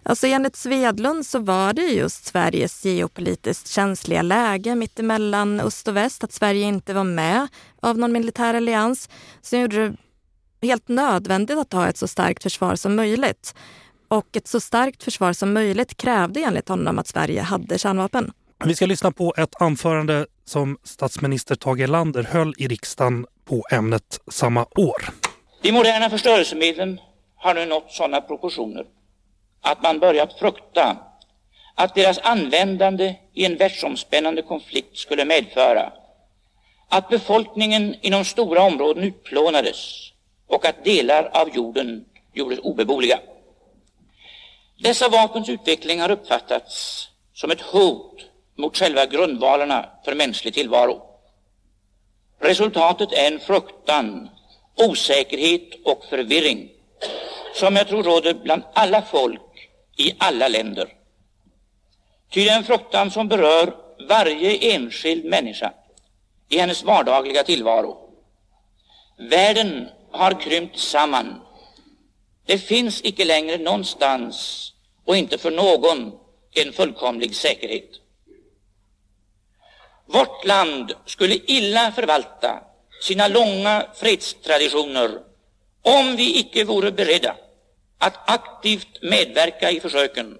Alltså 0.08 0.26
enligt 0.26 0.56
Svedlund 0.56 1.26
så 1.26 1.38
var 1.38 1.72
det 1.72 1.82
just 1.82 2.26
Sveriges 2.26 2.84
geopolitiskt 2.84 3.68
känsliga 3.68 4.22
läge 4.22 4.74
mittemellan 4.74 5.60
öst 5.60 5.88
och 5.88 5.96
väst, 5.96 6.24
att 6.24 6.32
Sverige 6.32 6.66
inte 6.66 6.94
var 6.94 7.04
med 7.04 7.48
av 7.80 7.98
någon 7.98 8.12
militär 8.12 8.54
allians, 8.54 9.08
som 9.40 9.60
gjorde 9.60 9.88
det 10.60 10.66
helt 10.66 10.88
nödvändigt 10.88 11.58
att 11.58 11.72
ha 11.72 11.88
ett 11.88 11.96
så 11.96 12.08
starkt 12.08 12.42
försvar 12.42 12.76
som 12.76 12.96
möjligt. 12.96 13.54
Och 14.08 14.36
ett 14.36 14.48
så 14.48 14.60
starkt 14.60 15.02
försvar 15.02 15.32
som 15.32 15.52
möjligt 15.52 15.96
krävde 15.96 16.40
enligt 16.40 16.68
honom 16.68 16.98
att 16.98 17.06
Sverige 17.06 17.42
hade 17.42 17.78
kärnvapen. 17.78 18.32
Vi 18.64 18.74
ska 18.74 18.86
lyssna 18.86 19.12
på 19.12 19.34
ett 19.36 19.62
anförande 19.62 20.26
som 20.44 20.78
statsminister 20.84 21.54
Tage 21.54 21.80
Erlander 21.80 22.22
höll 22.22 22.54
i 22.58 22.68
riksdagen 22.68 23.26
på 23.44 23.64
ämnet 23.70 24.20
samma 24.30 24.64
år. 24.64 25.10
De 25.62 25.72
moderna 25.72 26.10
förstörelsemedlen 26.10 27.00
har 27.36 27.54
nu 27.54 27.66
nått 27.66 27.92
sådana 27.92 28.20
proportioner 28.20 28.84
att 29.66 29.82
man 29.82 29.98
börjat 29.98 30.38
frukta 30.38 30.96
att 31.74 31.94
deras 31.94 32.18
användande 32.18 33.14
i 33.34 33.44
en 33.44 33.56
världsomspännande 33.56 34.42
konflikt 34.42 34.96
skulle 34.96 35.24
medföra 35.24 35.92
att 36.88 37.08
befolkningen 37.08 37.96
inom 38.00 38.24
stora 38.24 38.62
områden 38.62 39.04
utplånades 39.04 40.10
och 40.46 40.66
att 40.66 40.84
delar 40.84 41.30
av 41.32 41.56
jorden 41.56 42.04
gjordes 42.32 42.58
obeboeliga. 42.58 43.18
Dessa 44.78 45.08
vapens 45.08 45.48
utveckling 45.48 46.00
har 46.00 46.10
uppfattats 46.10 47.08
som 47.34 47.50
ett 47.50 47.60
hot 47.60 48.24
mot 48.58 48.78
själva 48.78 49.06
grundvalarna 49.06 49.88
för 50.04 50.14
mänsklig 50.14 50.54
tillvaro. 50.54 51.02
Resultatet 52.40 53.12
är 53.12 53.32
en 53.32 53.40
fruktan, 53.40 54.28
osäkerhet 54.74 55.68
och 55.84 56.04
förvirring 56.10 56.70
som 57.54 57.76
jag 57.76 57.88
tror 57.88 58.02
råder 58.02 58.34
bland 58.34 58.62
alla 58.74 59.02
folk 59.02 59.40
i 59.96 60.14
alla 60.18 60.48
länder. 60.48 60.92
Ty 62.30 62.44
det 62.44 62.50
är 62.50 62.56
en 62.56 62.64
fruktan 62.64 63.10
som 63.10 63.28
berör 63.28 63.74
varje 64.08 64.74
enskild 64.74 65.24
människa 65.24 65.72
i 66.48 66.58
hennes 66.58 66.84
vardagliga 66.84 67.42
tillvaro. 67.42 67.96
Världen 69.18 69.88
har 70.10 70.40
krympt 70.40 70.78
samman. 70.78 71.40
Det 72.46 72.58
finns 72.58 73.00
icke 73.04 73.24
längre 73.24 73.58
någonstans 73.58 74.72
och 75.04 75.16
inte 75.16 75.38
för 75.38 75.50
någon 75.50 76.12
en 76.54 76.72
fullkomlig 76.72 77.34
säkerhet. 77.34 77.90
Vårt 80.06 80.44
land 80.44 80.92
skulle 81.06 81.34
illa 81.34 81.92
förvalta 81.92 82.62
sina 83.02 83.28
långa 83.28 83.86
fredstraditioner 83.94 85.20
om 85.82 86.16
vi 86.16 86.38
icke 86.38 86.64
vore 86.64 86.92
beredda 86.92 87.36
att 87.98 88.30
aktivt 88.30 89.02
medverka 89.02 89.70
i 89.70 89.80
försöken 89.80 90.38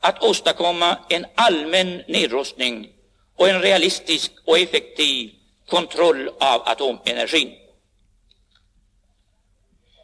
att 0.00 0.22
åstadkomma 0.22 0.98
en 1.08 1.26
allmän 1.34 2.02
nedrustning 2.08 2.88
och 3.36 3.48
en 3.48 3.62
realistisk 3.62 4.32
och 4.44 4.58
effektiv 4.58 5.30
kontroll 5.68 6.28
av 6.28 6.62
atomenergin. 6.68 7.54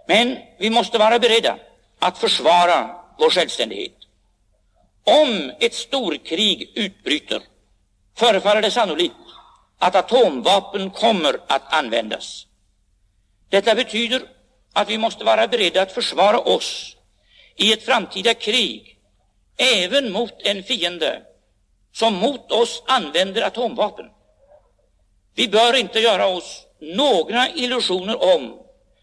Men 0.09 0.39
vi 0.59 0.71
måste 0.71 0.99
vara 0.99 1.19
beredda 1.19 1.59
att 1.99 2.19
försvara 2.19 2.97
vår 3.19 3.31
självständighet. 3.31 3.93
Om 5.05 5.53
ett 5.61 5.75
storkrig 5.75 6.73
utbryter 6.75 7.43
förefaller 8.17 8.63
det 8.63 8.71
sannolikt 8.71 9.15
att 9.79 9.95
atomvapen 9.95 10.91
kommer 10.91 11.41
att 11.47 11.73
användas. 11.73 12.47
Detta 13.49 13.75
betyder 13.75 14.23
att 14.73 14.91
vi 14.91 14.99
måste 14.99 15.25
vara 15.25 15.49
beredda 15.49 15.83
att 15.83 15.93
försvara 15.93 16.39
oss 16.39 16.97
i 17.57 17.73
ett 17.73 17.83
framtida 17.83 18.35
krig 18.35 18.99
även 19.57 20.13
mot 20.13 20.35
en 20.39 20.63
fiende 20.63 21.23
som 21.93 22.15
mot 22.15 22.53
oss 22.53 22.83
använder 22.87 23.43
atomvapen. 23.43 24.07
Vi 25.35 25.49
bör 25.49 25.77
inte 25.77 26.01
göra 26.01 26.27
oss 26.27 26.67
några 26.81 27.49
illusioner 27.49 28.37
om 28.37 28.59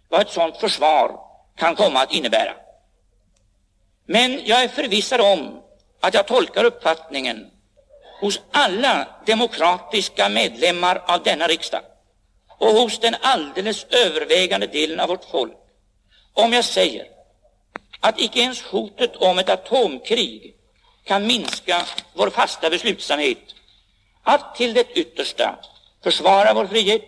vad 0.10 0.22
ett 0.22 0.32
sådant 0.32 0.58
försvar 0.58 1.20
kan 1.58 1.76
komma 1.76 2.02
att 2.02 2.14
innebära. 2.14 2.54
Men 4.06 4.42
jag 4.46 4.64
är 4.64 4.68
förvissad 4.68 5.22
om 5.22 5.62
att 6.02 6.14
jag 6.14 6.28
tolkar 6.28 6.64
uppfattningen 6.64 7.52
hos 8.22 8.42
alla 8.52 9.08
demokratiska 9.26 10.30
medlemmar 10.30 11.04
av 11.06 11.24
denna 11.24 11.48
riksdag 11.48 11.82
och 12.58 12.68
hos 12.68 13.00
den 13.00 13.16
alldeles 13.22 13.84
övervägande 13.84 14.68
delen 14.68 15.00
av 15.00 15.08
vårt 15.10 15.26
folk 15.32 15.54
om 16.34 16.54
jag 16.54 16.66
säger 16.66 17.06
att 18.00 18.20
icke 18.20 18.40
ens 18.40 18.62
hotet 18.62 19.16
om 19.16 19.40
ett 19.40 19.50
atomkrig 19.50 20.56
kan 21.04 21.28
minska 21.28 21.82
vår 22.14 22.30
fasta 22.30 22.70
beslutsamhet 22.70 23.38
att 24.24 24.56
till 24.56 24.74
det 24.74 24.92
yttersta 24.96 25.60
försvara 26.04 26.54
vår 26.54 26.66
frihet 26.66 27.04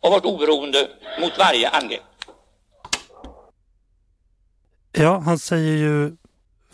och 0.00 0.12
vårt 0.12 0.24
oberoende 0.24 0.88
mot 1.20 1.38
varje 1.38 1.68
angrepp. 1.68 2.02
Ja, 4.92 5.18
han 5.18 5.38
säger 5.38 5.76
ju 5.76 6.16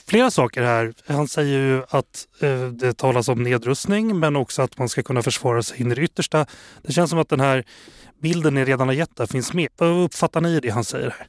flera 0.07 0.31
saker 0.31 0.63
här. 0.63 0.95
Han 1.07 1.29
säger 1.29 1.59
ju 1.59 1.83
att 1.89 2.27
eh, 2.41 2.67
det 2.67 2.95
talas 2.95 3.29
om 3.29 3.43
nedrustning 3.43 4.19
men 4.19 4.37
också 4.37 4.63
att 4.63 4.79
man 4.79 4.89
ska 4.89 5.03
kunna 5.03 5.23
försvara 5.23 5.63
sig 5.63 5.81
in 5.81 5.93
i 5.93 5.95
det 5.95 6.03
yttersta. 6.03 6.47
Det 6.83 6.93
känns 6.93 7.11
som 7.11 7.19
att 7.19 7.29
den 7.29 7.41
här 7.41 7.65
bilden 8.21 8.55
ni 8.55 8.65
redan 8.65 8.89
har 8.89 8.95
gett 8.95 9.17
där 9.17 9.27
finns 9.27 9.53
med. 9.53 9.69
Vad 9.77 10.05
uppfattar 10.05 10.41
ni 10.41 10.61
det 10.61 10.71
han 10.71 10.85
säger 10.85 11.11
här? 11.11 11.29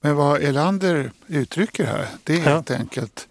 Men 0.00 0.16
vad 0.16 0.42
Elander 0.42 1.10
uttrycker 1.26 1.84
här, 1.86 2.06
det 2.24 2.32
är 2.32 2.38
ja. 2.38 2.44
helt 2.44 2.70
enkelt 2.70 3.28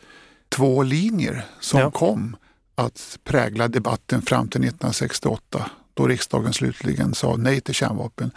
två 0.50 0.84
linjer 0.84 1.46
som 1.60 1.80
ja. 1.80 1.92
kom 1.92 2.36
att 2.76 3.20
prägla 3.24 3.68
debatten 3.68 4.22
fram 4.22 4.48
till 4.48 4.62
1968 4.62 5.70
då 5.94 6.08
riksdagen 6.08 6.54
slutligen 6.54 7.14
sa 7.14 7.36
nej 7.36 7.62
till 7.62 7.74
kärnvapen. 7.74 8.32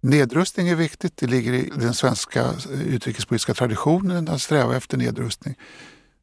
Nedrustning 0.00 0.68
är 0.68 0.74
viktigt, 0.74 1.16
det 1.16 1.26
ligger 1.26 1.52
i 1.52 1.72
den 1.74 1.94
svenska 1.94 2.52
utrikespolitiska 2.86 3.54
traditionen 3.54 4.28
att 4.28 4.42
sträva 4.42 4.76
efter 4.76 4.96
nedrustning. 4.96 5.54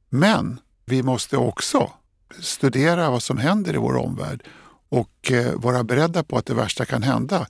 Men 0.10 0.60
vi 0.86 1.04
måste 1.04 1.38
också 1.38 1.92
studera 2.40 3.10
vad 3.10 3.24
som 3.24 3.38
händer 3.38 3.74
i 3.74 3.78
vår 3.78 3.96
omvärld 3.96 4.44
och 4.94 5.32
eh, 5.32 5.54
vara 5.56 5.84
beredda 5.84 6.24
på 6.24 6.38
att 6.38 6.46
det 6.46 6.54
värsta 6.54 6.86
kan 6.86 7.04
hända. 7.04 7.48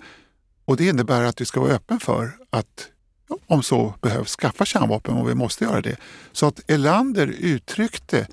Och 0.65 0.77
Det 0.77 0.87
innebär 0.87 1.23
att 1.23 1.41
vi 1.41 1.45
ska 1.45 1.59
vara 1.59 1.71
öppen 1.71 1.99
för 1.99 2.31
att 2.49 2.89
om 3.47 3.63
så 3.63 3.93
behövs 4.01 4.35
skaffa 4.35 4.65
kärnvapen 4.65 5.17
och 5.17 5.29
vi 5.29 5.35
måste 5.35 5.63
göra 5.63 5.81
det. 5.81 5.95
Så 6.31 6.45
att 6.45 6.71
Elander 6.71 7.27
uttryckte 7.27 8.27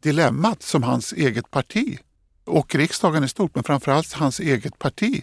dilemmat 0.00 0.62
som 0.62 0.82
hans 0.82 1.12
eget 1.12 1.50
parti 1.50 1.98
och 2.44 2.74
riksdagen 2.74 3.24
i 3.24 3.28
stort, 3.28 3.54
men 3.54 3.64
framförallt 3.64 4.12
hans 4.12 4.40
eget 4.40 4.78
parti 4.78 5.22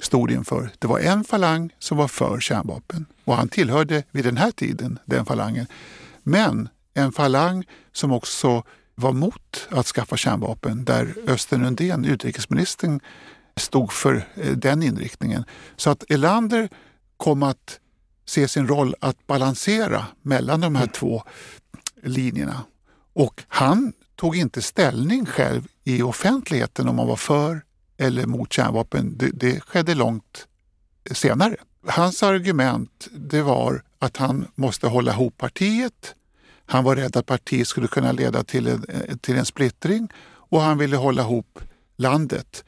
stod 0.00 0.30
inför. 0.30 0.70
Det 0.78 0.86
var 0.86 0.98
en 0.98 1.24
falang 1.24 1.72
som 1.78 1.96
var 1.96 2.08
för 2.08 2.40
kärnvapen 2.40 3.06
och 3.24 3.36
han 3.36 3.48
tillhörde 3.48 4.02
vid 4.10 4.24
den 4.24 4.36
här 4.36 4.50
tiden 4.50 4.98
den 5.04 5.26
falangen. 5.26 5.66
Men 6.22 6.68
en 6.94 7.12
falang 7.12 7.64
som 7.92 8.12
också 8.12 8.62
var 8.96 9.12
mot 9.12 9.68
att 9.70 9.86
skaffa 9.86 10.16
kärnvapen 10.16 10.84
där 10.84 11.14
Östen 11.26 11.64
Undén, 11.64 12.04
utrikesministern, 12.04 13.00
stod 13.56 13.92
för 13.92 14.28
eh, 14.34 14.52
den 14.52 14.82
inriktningen. 14.82 15.44
Så 15.76 15.90
att 15.90 16.10
Elander 16.10 16.68
kom 17.16 17.42
att 17.42 17.80
se 18.24 18.48
sin 18.48 18.68
roll 18.68 18.94
att 19.00 19.26
balansera 19.26 20.06
mellan 20.22 20.60
de 20.60 20.74
här 20.74 20.82
mm. 20.82 20.92
två 20.92 21.22
linjerna. 22.02 22.64
Och 23.12 23.42
han 23.48 23.92
tog 24.16 24.36
inte 24.36 24.62
ställning 24.62 25.26
själv 25.26 25.66
i 25.84 26.02
offentligheten 26.02 26.88
om 26.88 26.98
han 26.98 27.08
var 27.08 27.16
för 27.16 27.62
eller 27.96 28.26
mot 28.26 28.52
kärnvapen. 28.52 29.18
Det, 29.18 29.30
det 29.34 29.60
skedde 29.60 29.94
långt 29.94 30.46
senare. 31.10 31.56
Hans 31.86 32.22
argument 32.22 33.08
det 33.12 33.42
var 33.42 33.82
att 33.98 34.16
han 34.16 34.48
måste 34.54 34.86
hålla 34.86 35.12
ihop 35.12 35.36
partiet. 35.36 36.14
Han 36.66 36.84
var 36.84 36.96
rädd 36.96 37.16
att 37.16 37.26
partiet 37.26 37.68
skulle 37.68 37.88
kunna 37.88 38.12
leda 38.12 38.44
till 38.44 38.66
en, 38.66 38.84
eh, 38.88 39.16
till 39.16 39.36
en 39.36 39.46
splittring 39.46 40.08
och 40.26 40.60
han 40.60 40.78
ville 40.78 40.96
hålla 40.96 41.22
ihop 41.22 41.58
landet. 41.96 42.64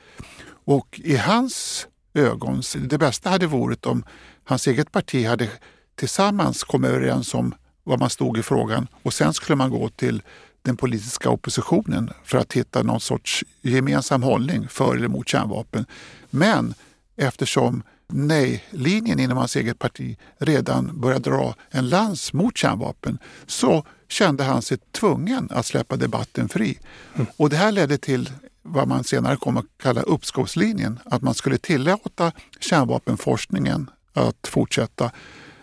Och 0.49 1.01
i 1.05 1.17
hans 1.17 1.87
ögon, 2.15 2.63
det 2.89 2.99
bästa 2.99 3.31
hade 3.31 3.47
varit 3.47 3.87
om 3.87 4.05
hans 4.45 4.67
eget 4.67 4.93
parti 4.93 5.27
hade 5.27 5.49
tillsammans 5.95 6.65
kommit 6.65 6.91
överens 6.91 7.35
om 7.35 7.55
vad 7.85 8.01
man 8.01 8.11
stod 8.11 8.39
i 8.39 8.43
frågan 8.43 8.87
och 9.03 9.15
sen 9.15 9.35
skulle 9.35 9.57
man 9.57 9.71
gå 9.71 9.89
till 9.89 10.23
den 10.63 10.77
politiska 10.77 11.31
oppositionen 11.31 12.11
för 12.25 12.39
att 12.39 12.53
hitta 12.53 12.83
någon 12.83 13.01
sorts 13.01 13.45
gemensam 13.61 14.23
hållning 14.23 14.69
för 14.69 14.97
eller 14.97 15.09
mot 15.09 15.29
kärnvapen. 15.29 15.87
Men 16.31 16.75
eftersom 17.17 17.83
nej-linjen 18.13 19.21
inom 19.21 19.39
hans 19.39 19.57
eget 19.57 19.79
parti 19.79 20.17
redan 20.39 21.01
började 21.01 21.31
dra 21.31 21.55
en 21.71 21.89
lans 21.89 22.33
mot 22.33 22.57
kärnvapen 22.57 23.19
så 23.47 23.85
kände 24.09 24.45
han 24.45 24.63
sig 24.63 24.79
tvungen 24.93 25.49
att 25.51 25.67
släppa 25.67 25.97
debatten 25.97 26.49
fri. 26.49 26.79
Mm. 27.15 27.27
Och 27.37 27.51
det 27.51 27.57
här 27.57 27.73
ledde 27.73 27.99
till 27.99 28.31
vad 28.63 28.89
man 28.89 29.05
senare 29.05 29.37
kom 29.37 29.57
att 29.57 29.67
kalla 29.83 30.03
uppskovslinjen, 30.03 30.99
att 31.05 31.23
man 31.23 31.35
skulle 31.35 31.59
tillåta 31.59 32.33
kärnvapenforskningen 32.61 33.91
att 34.13 34.49
fortsätta. 34.49 35.11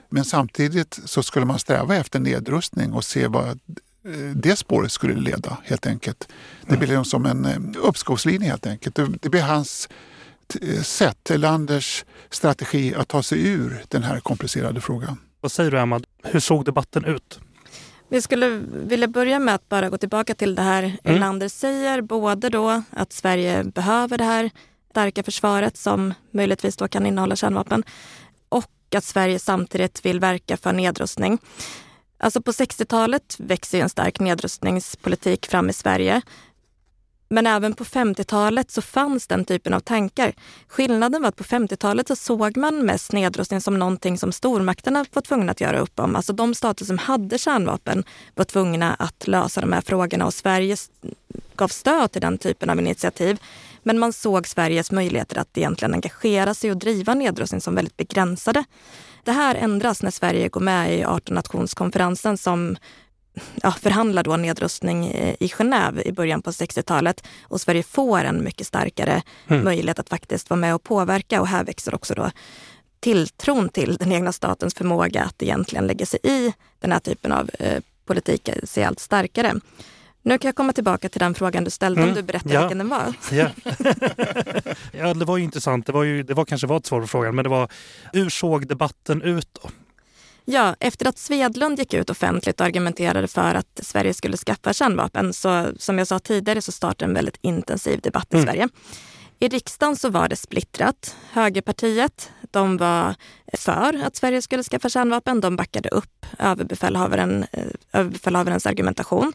Men 0.10 0.26
samtidigt 0.26 1.00
så 1.06 1.24
skulle 1.24 1.46
man 1.46 1.60
sträva 1.60 1.96
efter 1.96 2.20
nedrustning 2.20 2.94
och 2.94 3.04
se 3.04 3.28
vad 3.28 3.48
eh, 3.48 4.36
det 4.36 4.56
spåret 4.56 4.92
skulle 4.92 5.16
leda 5.16 5.58
helt 5.64 5.86
enkelt. 5.88 6.28
Det 6.68 6.78
blev 6.78 7.04
som 7.04 7.26
en 7.26 7.46
eh, 7.46 7.58
uppskovslinje 7.78 8.50
helt 8.50 8.66
enkelt. 8.66 9.00
Det 9.22 9.30
blev 9.30 9.44
hans 9.44 9.90
sätt, 10.84 11.32
Landers 11.36 12.06
strategi 12.30 12.96
att 12.96 13.08
ta 13.08 13.24
sig 13.24 13.48
ur 13.48 13.84
den 13.88 14.04
här 14.04 14.20
komplicerade 14.20 14.82
frågan. 14.82 15.18
Vad 15.42 15.52
säger 15.52 15.72
du 15.72 15.80
Emma, 15.80 16.02
hur 16.24 16.40
såg 16.40 16.66
debatten 16.66 17.06
ut? 17.06 17.40
Vi 18.10 18.22
skulle 18.22 18.62
vilja 18.72 19.08
börja 19.08 19.40
med 19.40 19.56
att 19.56 19.70
bara 19.70 19.90
gå 19.90 19.98
tillbaka 19.98 20.36
till 20.36 20.56
det 20.56 20.62
här 20.62 20.98
mm. 21.04 21.20
Lander 21.20 21.48
säger. 21.48 22.02
Både 22.02 22.50
då 22.50 22.84
att 22.90 23.14
Sverige 23.14 23.64
behöver 23.64 24.18
det 24.18 24.24
här 24.24 24.50
starka 24.90 25.24
försvaret 25.24 25.78
som 25.78 26.14
möjligtvis 26.32 26.78
då 26.78 26.88
kan 26.88 27.06
innehålla 27.06 27.36
kärnvapen 27.36 27.84
och 28.50 28.72
att 28.96 29.04
Sverige 29.04 29.40
samtidigt 29.40 30.06
vill 30.06 30.20
verka 30.20 30.58
för 30.58 30.74
nedrustning. 30.74 31.40
Alltså 32.18 32.42
på 32.42 32.52
60-talet 32.52 33.36
växer 33.40 33.80
en 33.80 33.90
stark 33.90 34.20
nedrustningspolitik 34.20 35.46
fram 35.46 35.70
i 35.70 35.74
Sverige. 35.74 36.22
Men 37.30 37.48
även 37.48 37.74
på 37.74 37.84
50-talet 37.84 38.72
så 38.72 38.82
fanns 38.82 39.28
den 39.28 39.46
typen 39.46 39.74
av 39.74 39.80
tankar. 39.80 40.34
Skillnaden 40.68 41.22
var 41.22 41.30
att 41.30 41.36
på 41.36 41.44
50-talet 41.44 42.08
så 42.08 42.16
såg 42.16 42.58
man 42.58 42.86
mest 42.86 43.12
nedrustning 43.12 43.62
som 43.62 43.80
någonting 43.80 44.18
som 44.18 44.32
stormakterna 44.32 45.06
var 45.14 45.22
tvungna 45.22 45.52
att 45.52 45.62
göra 45.62 45.80
upp 45.80 46.00
om. 46.00 46.16
Alltså 46.16 46.34
de 46.34 46.56
stater 46.56 46.86
som 46.86 46.98
hade 46.98 47.38
kärnvapen 47.38 48.04
var 48.36 48.46
tvungna 48.46 48.94
att 48.94 49.28
lösa 49.28 49.62
de 49.62 49.74
här 49.74 49.82
frågorna 49.82 50.26
och 50.26 50.34
Sverige 50.34 50.78
gav 51.56 51.68
stöd 51.68 52.12
till 52.12 52.22
den 52.22 52.38
typen 52.38 52.70
av 52.70 52.80
initiativ. 52.80 53.40
Men 53.84 54.00
man 54.00 54.14
såg 54.14 54.48
Sveriges 54.48 54.92
möjligheter 54.92 55.38
att 55.38 55.58
egentligen 55.58 55.94
engagera 55.94 56.54
sig 56.54 56.72
och 56.72 56.78
driva 56.78 57.14
nedrustning 57.14 57.62
som 57.62 57.76
väldigt 57.76 57.98
begränsade. 57.98 58.64
Det 59.24 59.32
här 59.32 59.56
ändras 59.56 60.04
när 60.04 60.12
Sverige 60.12 60.50
går 60.50 60.62
med 60.62 61.00
i 61.00 61.04
18 61.04 61.36
nationskonferensen 61.36 62.38
som 62.38 62.78
ja, 63.64 63.72
förhandlar 63.72 64.24
då 64.24 64.38
nedrustning 64.38 65.08
i 65.40 65.48
Genève 65.48 66.02
i 66.02 66.12
början 66.12 66.42
på 66.42 66.52
60-talet 66.52 67.24
och 67.44 67.62
Sverige 67.62 67.84
får 67.84 68.24
en 68.24 68.44
mycket 68.44 68.68
starkare 68.68 69.22
mm. 69.48 69.64
möjlighet 69.64 70.00
att 70.00 70.10
faktiskt 70.10 70.50
vara 70.50 70.60
med 70.60 70.76
och 70.76 70.84
påverka 70.84 71.42
och 71.42 71.48
här 71.48 71.64
växer 71.64 71.96
också 71.96 72.14
då 72.14 72.32
tilltron 73.00 73.70
till 73.70 73.98
den 73.98 74.12
egna 74.12 74.32
statens 74.32 74.74
förmåga 74.74 75.24
att 75.24 75.44
egentligen 75.44 75.88
lägga 75.88 76.06
sig 76.06 76.20
i 76.24 76.54
den 76.80 76.92
här 76.92 77.00
typen 77.00 77.32
av 77.32 77.50
eh, 77.60 77.82
politik 78.06 78.50
sig 78.64 78.84
allt 78.84 79.00
starkare. 79.00 79.54
Nu 80.22 80.38
kan 80.38 80.48
jag 80.48 80.56
komma 80.56 80.74
tillbaka 80.74 81.10
till 81.10 81.20
den 81.20 81.34
frågan 81.34 81.64
du 81.64 81.70
ställde 81.70 82.02
mm. 82.02 82.10
om 82.10 82.16
du 82.16 82.24
berättar 82.24 82.54
ja. 82.54 82.60
vilken 82.60 82.78
den 82.78 82.90
var. 82.90 83.14
Ja. 83.32 83.50
ja, 84.92 85.14
det 85.14 85.26
var 85.26 85.38
ju 85.38 85.44
intressant. 85.44 85.86
Det 85.86 85.92
var, 85.92 86.04
ju, 86.04 86.24
det 86.24 86.34
var 86.34 86.46
kanske 86.46 86.68
var 86.68 86.78
ett 86.78 86.86
svar 86.86 87.02
på 87.02 87.08
frågan, 87.08 87.36
men 87.36 87.44
det 87.44 87.50
var 87.50 87.72
hur 88.14 88.30
såg 88.30 88.68
debatten 88.68 89.22
ut 89.22 89.50
då? 89.62 89.70
Ja, 90.46 90.76
efter 90.80 91.08
att 91.08 91.18
Svedlund 91.18 91.80
gick 91.80 91.94
ut 91.94 92.10
offentligt 92.10 92.60
och 92.60 92.66
argumenterade 92.66 93.28
för 93.28 93.56
att 93.56 93.80
Sverige 93.84 94.14
skulle 94.14 94.38
skaffa 94.38 94.74
kärnvapen 94.74 95.34
så 95.34 95.68
som 95.78 95.98
jag 95.98 96.08
sa 96.08 96.20
tidigare 96.20 96.62
så 96.62 96.72
startade 96.72 97.10
en 97.10 97.14
väldigt 97.14 97.38
intensiv 97.42 98.02
debatt 98.02 98.28
i 98.34 98.36
mm. 98.36 98.46
Sverige. 98.46 98.70
I 99.40 99.48
riksdagen 99.48 99.96
så 99.96 100.10
var 100.10 100.30
det 100.30 100.36
splittrat. 100.36 101.16
Högerpartiet 101.32 102.32
de 102.52 102.78
var 102.78 103.16
för 103.54 104.02
att 104.06 104.16
Sverige 104.16 104.42
skulle 104.42 104.64
skaffa 104.64 104.90
kärnvapen. 104.90 105.42
De 105.42 105.56
backade 105.56 105.90
upp 105.90 106.26
överbefälhavaren, 106.40 107.46
eh, 107.52 107.68
överbefälhavarens 107.94 108.66
argumentation. 108.66 109.34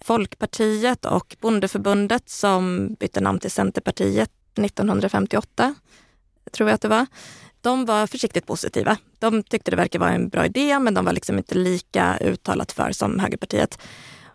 Folkpartiet 0.00 1.04
och 1.04 1.36
Bondeförbundet 1.40 2.30
som 2.30 2.94
bytte 3.00 3.20
namn 3.20 3.38
till 3.38 3.50
Centerpartiet 3.50 4.30
1958, 4.54 5.74
tror 6.52 6.68
jag 6.68 6.74
att 6.74 6.80
det 6.80 6.88
var. 6.88 7.06
De 7.62 7.84
var 7.84 8.06
försiktigt 8.06 8.46
positiva. 8.46 8.96
De 9.18 9.42
tyckte 9.42 9.70
det 9.70 9.76
verkar 9.76 9.98
vara 9.98 10.10
en 10.10 10.28
bra 10.28 10.46
idé, 10.46 10.78
men 10.78 10.94
de 10.94 11.04
var 11.04 11.12
liksom 11.12 11.38
inte 11.38 11.54
lika 11.54 12.18
uttalat 12.20 12.72
för 12.72 12.92
som 12.92 13.18
högerpartiet. 13.18 13.78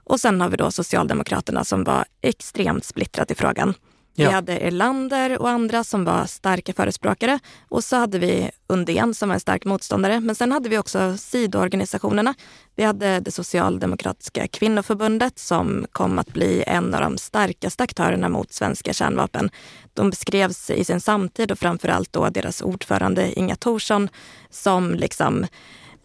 Och 0.04 0.20
sen 0.20 0.42
har 0.42 0.50
vi 0.50 0.58
då 0.58 0.72
Socialdemokraterna 0.72 1.63
som 1.63 1.84
var 1.84 2.06
extremt 2.22 2.86
splittrat 2.86 3.32
i 3.32 3.36
frågan. 3.36 3.74
Ja. 4.19 4.27
Vi 4.27 4.34
hade 4.34 4.58
Erlander 4.58 5.41
och 5.41 5.49
andra 5.49 5.84
som 5.84 6.06
var 6.06 6.25
starka 6.25 6.73
förespråkare 6.73 7.39
och 7.69 7.84
så 7.84 7.95
hade 7.95 8.19
vi 8.19 8.51
Undén 8.67 9.13
som 9.13 9.30
var 9.30 9.34
en 9.34 9.39
stark 9.39 9.65
motståndare. 9.65 10.19
Men 10.19 10.36
sen 10.36 10.51
hade 10.51 10.69
vi 10.69 10.77
också 10.77 11.17
sidoorganisationerna. 11.17 12.34
Vi 12.75 12.84
hade 12.84 13.19
det 13.19 13.32
socialdemokratiska 13.32 14.47
kvinnoförbundet 14.47 15.39
som 15.39 15.86
kom 15.91 16.19
att 16.19 16.34
bli 16.34 16.63
en 16.67 16.93
av 16.93 17.01
de 17.01 17.17
starkaste 17.17 17.84
aktörerna 17.84 18.30
mot 18.30 18.53
svenska 18.53 18.93
kärnvapen. 18.93 19.49
De 19.93 20.10
beskrevs 20.10 20.69
i 20.69 20.84
sin 20.84 21.01
samtid 21.01 21.51
och 21.51 21.60
framförallt 21.60 22.13
då 22.13 22.30
deras 22.30 22.62
ordförande 22.62 23.39
Inga 23.39 23.56
Thorsson 23.56 24.10
som 24.49 24.93
liksom 24.93 25.45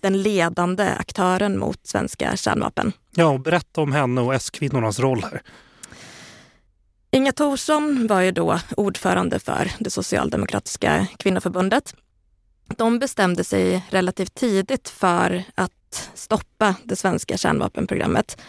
den 0.00 0.22
ledande 0.22 0.88
aktören 0.98 1.58
mot 1.58 1.86
svenska 1.86 2.36
kärnvapen. 2.36 2.92
Ja, 3.10 3.38
berätta 3.38 3.80
om 3.80 3.92
henne 3.92 4.20
och 4.20 4.34
S-kvinnornas 4.34 4.98
roll 4.98 5.22
här. 5.22 5.42
Inga 7.14 7.32
Thorsson 7.32 8.06
var 8.06 8.20
ju 8.20 8.30
då 8.30 8.60
ordförande 8.76 9.38
för 9.38 9.72
det 9.78 9.90
socialdemokratiska 9.90 11.06
kvinnoförbundet. 11.16 11.94
De 12.76 12.98
bestämde 12.98 13.44
sig 13.44 13.84
relativt 13.90 14.34
tidigt 14.34 14.88
för 14.88 15.42
att 15.54 16.10
stoppa 16.14 16.74
det 16.84 16.96
svenska 16.96 17.36
kärnvapenprogrammet. 17.36 18.40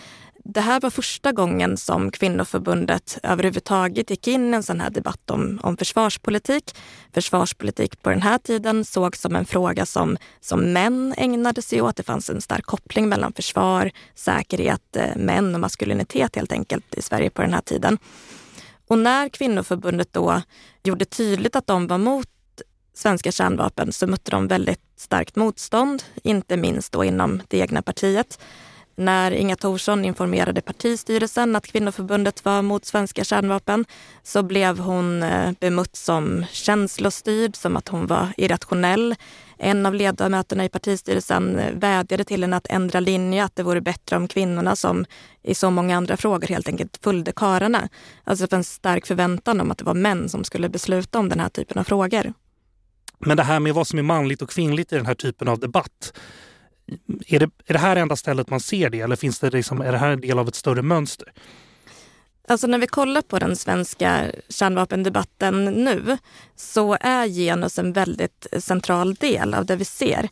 Det 0.46 0.62
här 0.62 0.82
var 0.82 0.90
första 0.90 1.32
gången 1.32 1.78
som 1.78 2.12
kvinnoförbundet 2.12 3.20
överhuvudtaget 3.24 4.10
gick 4.10 4.28
in 4.28 4.54
i 4.54 4.56
en 4.56 4.64
sån 4.64 4.82
här 4.82 4.90
debatt 4.90 5.32
om, 5.32 5.60
om 5.64 5.78
försvarspolitik. 5.78 6.76
Försvarspolitik 7.14 8.02
på 8.02 8.10
den 8.10 8.22
här 8.22 8.38
tiden 8.38 8.86
sågs 8.86 9.22
som 9.22 9.36
en 9.36 9.46
fråga 9.46 9.86
som, 9.86 10.18
som 10.42 10.74
män 10.74 11.14
ägnade 11.18 11.62
sig 11.62 11.82
åt. 11.82 11.96
Det 11.96 12.04
fanns 12.04 12.30
en 12.30 12.42
stark 12.42 12.66
koppling 12.66 13.10
mellan 13.10 13.34
försvar, 13.34 13.92
säkerhet, 14.16 14.96
eh, 14.96 15.16
män 15.16 15.56
och 15.56 15.62
maskulinitet 15.62 16.36
helt 16.36 16.52
enkelt 16.52 16.96
i 16.96 17.02
Sverige 17.02 17.30
på 17.30 17.42
den 17.42 17.54
här 17.54 17.62
tiden. 17.62 17.98
Och 18.88 18.98
när 18.98 19.30
kvinnoförbundet 19.30 20.14
då 20.14 20.42
gjorde 20.84 21.06
tydligt 21.06 21.56
att 21.56 21.68
de 21.68 21.88
var 21.88 21.98
mot 21.98 22.28
svenska 22.94 23.32
kärnvapen 23.32 23.92
så 23.92 24.08
mötte 24.08 24.32
de 24.32 24.48
väldigt 24.48 24.82
starkt 24.98 25.36
motstånd, 25.36 26.04
inte 26.24 26.58
minst 26.58 26.92
då 26.92 27.04
inom 27.04 27.42
det 27.48 27.58
egna 27.58 27.82
partiet. 27.82 28.40
När 28.96 29.32
Inga 29.32 29.56
Thorsson 29.56 30.06
informerade 30.06 30.62
partistyrelsen 30.62 31.56
att 31.56 31.68
kvinnoförbundet 31.68 32.46
var 32.46 32.62
mot 32.62 32.86
svenska 32.86 33.24
kärnvapen 33.24 33.86
så 34.24 34.44
blev 34.44 34.80
hon 34.80 35.24
eh, 35.24 35.52
bemött 35.60 35.96
som 35.96 36.46
känslostyrd, 36.52 37.56
som 37.56 37.78
att 37.78 37.88
hon 37.88 38.08
var 38.08 38.28
irrationell. 38.38 39.16
En 39.64 39.86
av 39.86 39.94
ledamöterna 39.94 40.66
i 40.66 40.70
partistyrelsen 40.70 41.62
vädjade 41.80 42.24
till 42.24 42.44
henne 42.44 42.58
att 42.58 42.68
ändra 42.70 43.00
linje, 43.00 43.44
att 43.44 43.56
det 43.56 43.64
vore 43.64 43.82
bättre 43.82 44.16
om 44.16 44.28
kvinnorna 44.28 44.76
som 44.76 45.06
i 45.44 45.56
så 45.56 45.70
många 45.70 45.98
andra 45.98 46.18
frågor 46.18 46.48
helt 46.48 46.68
enkelt 46.68 47.00
följde 47.04 47.32
kararna. 47.32 47.90
Alltså 48.24 48.46
det 48.46 48.50
fanns 48.50 48.70
en 48.70 48.74
stark 48.74 49.08
förväntan 49.08 49.62
om 49.62 49.72
att 49.72 49.78
det 49.78 49.84
var 49.84 49.94
män 49.94 50.30
som 50.30 50.44
skulle 50.44 50.70
besluta 50.70 51.20
om 51.20 51.30
den 51.30 51.40
här 51.40 51.50
typen 51.50 51.78
av 51.78 51.84
frågor. 51.84 52.34
Men 53.20 53.38
det 53.38 53.44
här 53.44 53.60
med 53.60 53.74
vad 53.74 53.88
som 53.88 54.00
är 54.00 54.04
manligt 54.04 54.42
och 54.42 54.50
kvinnligt 54.50 54.94
i 54.94 54.96
den 54.96 55.06
här 55.06 55.16
typen 55.16 55.48
av 55.48 55.60
debatt. 55.60 56.14
Är 57.28 57.40
det, 57.40 57.50
är 57.66 57.74
det 57.74 57.80
här 57.80 57.96
enda 57.96 58.16
stället 58.16 58.50
man 58.50 58.60
ser 58.60 58.90
det 58.90 59.00
eller 59.00 59.16
finns 59.16 59.40
det 59.40 59.50
liksom, 59.50 59.82
är 59.82 59.92
det 59.92 59.98
här 59.98 60.12
en 60.12 60.22
del 60.22 60.40
av 60.40 60.48
ett 60.48 60.56
större 60.56 60.82
mönster? 60.82 61.34
Alltså 62.48 62.68
när 62.68 62.78
vi 62.78 62.88
kollar 62.88 63.22
på 63.22 63.40
den 63.40 63.56
svenska 63.56 64.32
kärnvapendebatten 64.50 65.66
nu 65.66 66.18
så 66.56 66.98
är 67.02 67.28
genus 67.28 67.80
en 67.80 67.94
väldigt 67.94 68.48
central 68.60 69.14
del 69.14 69.54
av 69.54 69.66
det 69.66 69.76
vi 69.76 69.86
ser. 69.86 70.30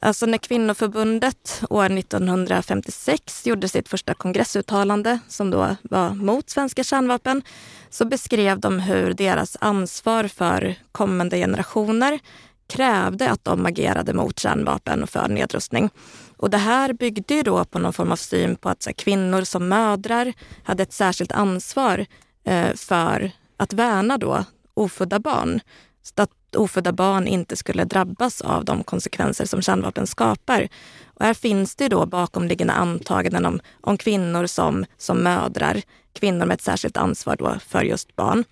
Alltså 0.00 0.26
när 0.26 0.38
kvinnoförbundet 0.38 1.62
år 1.70 1.98
1956 1.98 3.46
gjorde 3.46 3.68
sitt 3.68 3.88
första 3.88 4.14
kongressuttalande 4.14 5.18
som 5.28 5.50
då 5.50 5.76
var 5.82 6.10
mot 6.10 6.50
svenska 6.50 6.84
kärnvapen 6.84 7.42
så 7.90 8.04
beskrev 8.04 8.60
de 8.60 8.80
hur 8.80 9.14
deras 9.14 9.56
ansvar 9.60 10.24
för 10.24 10.74
kommande 10.92 11.36
generationer 11.36 12.18
krävde 12.66 13.30
att 13.30 13.44
de 13.44 13.66
agerade 13.66 14.12
mot 14.12 14.38
kärnvapen 14.38 15.02
och 15.02 15.10
för 15.10 15.28
nedrustning. 15.28 15.90
Och 16.36 16.50
det 16.50 16.58
här 16.58 16.92
byggde 16.92 17.34
ju 17.34 17.42
då 17.42 17.64
på 17.64 17.78
någon 17.78 17.92
form 17.92 18.12
av 18.12 18.16
syn 18.16 18.56
på 18.56 18.68
att 18.68 18.86
här, 18.86 18.92
kvinnor 18.92 19.42
som 19.42 19.68
mödrar 19.68 20.32
hade 20.62 20.82
ett 20.82 20.92
särskilt 20.92 21.32
ansvar 21.32 22.06
eh, 22.44 22.74
för 22.74 23.30
att 23.56 23.72
värna 23.72 24.18
då 24.18 24.44
ofödda 24.74 25.18
barn. 25.18 25.60
Så 26.02 26.22
att 26.22 26.56
ofödda 26.56 26.92
barn 26.92 27.26
inte 27.26 27.56
skulle 27.56 27.84
drabbas 27.84 28.40
av 28.40 28.64
de 28.64 28.84
konsekvenser 28.84 29.44
som 29.44 29.62
kärnvapen 29.62 30.06
skapar. 30.06 30.68
Och 31.14 31.24
här 31.24 31.34
finns 31.34 31.76
det 31.76 31.88
då 31.88 32.06
bakomliggande 32.06 32.72
antaganden 32.72 33.46
om, 33.46 33.60
om 33.80 33.98
kvinnor 33.98 34.46
som, 34.46 34.84
som 34.96 35.22
mödrar, 35.22 35.82
kvinnor 36.12 36.46
med 36.46 36.54
ett 36.54 36.62
särskilt 36.62 36.96
ansvar 36.96 37.36
då 37.36 37.56
för 37.66 37.82
just 37.82 38.16
barn. 38.16 38.44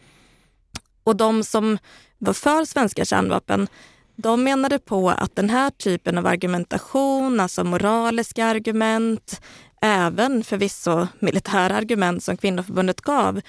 Och 1.05 1.17
de 1.17 1.45
som 1.45 1.79
var 2.19 2.33
för 2.33 2.65
svenska 2.65 3.05
kärnvapen 3.05 3.69
de 4.21 4.45
menade 4.45 4.79
på 4.79 5.11
att 5.11 5.37
den 5.37 5.51
här 5.51 5.71
typen 5.71 6.19
av 6.19 6.27
argumentation, 6.27 7.41
alltså 7.41 7.65
moraliska 7.65 8.47
argument, 8.47 9.41
även 9.81 10.45
förvisso 10.45 11.07
militära 11.19 11.77
argument 11.77 12.25
som 12.25 12.37
kvinnoförbundet 12.37 13.01
gav, 13.01 13.41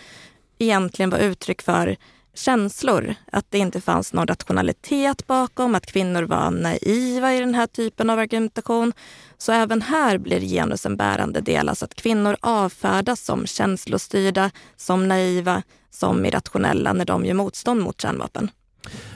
egentligen 0.60 1.10
var 1.10 1.20
uttryck 1.20 1.62
för 1.62 1.98
känslor. 2.34 3.16
Att 3.32 3.46
det 3.50 3.58
inte 3.58 3.82
fanns 3.82 4.14
någon 4.14 4.28
rationalitet 4.28 5.28
bakom, 5.28 5.76
att 5.76 5.86
kvinnor 5.86 6.24
var 6.24 6.52
naiva 6.52 7.34
i 7.34 7.40
den 7.40 7.56
här 7.56 7.68
typen 7.68 8.10
av 8.10 8.20
argumentation. 8.20 8.94
Så 9.38 9.52
även 9.52 9.82
här 9.82 10.18
blir 10.18 10.40
genus 10.40 10.86
en 10.86 10.98
bärande 10.98 11.42
del, 11.42 11.70
alltså 11.70 11.86
att 11.86 11.96
kvinnor 11.96 12.38
avfärdas 12.42 13.26
som 13.26 13.46
känslostyrda, 13.46 14.52
som 14.78 15.08
naiva, 15.08 15.64
som 15.90 16.26
irrationella 16.26 16.94
när 16.94 17.06
de 17.06 17.26
gör 17.26 17.34
motstånd 17.34 17.82
mot 17.82 18.02
kärnvapen. 18.02 18.52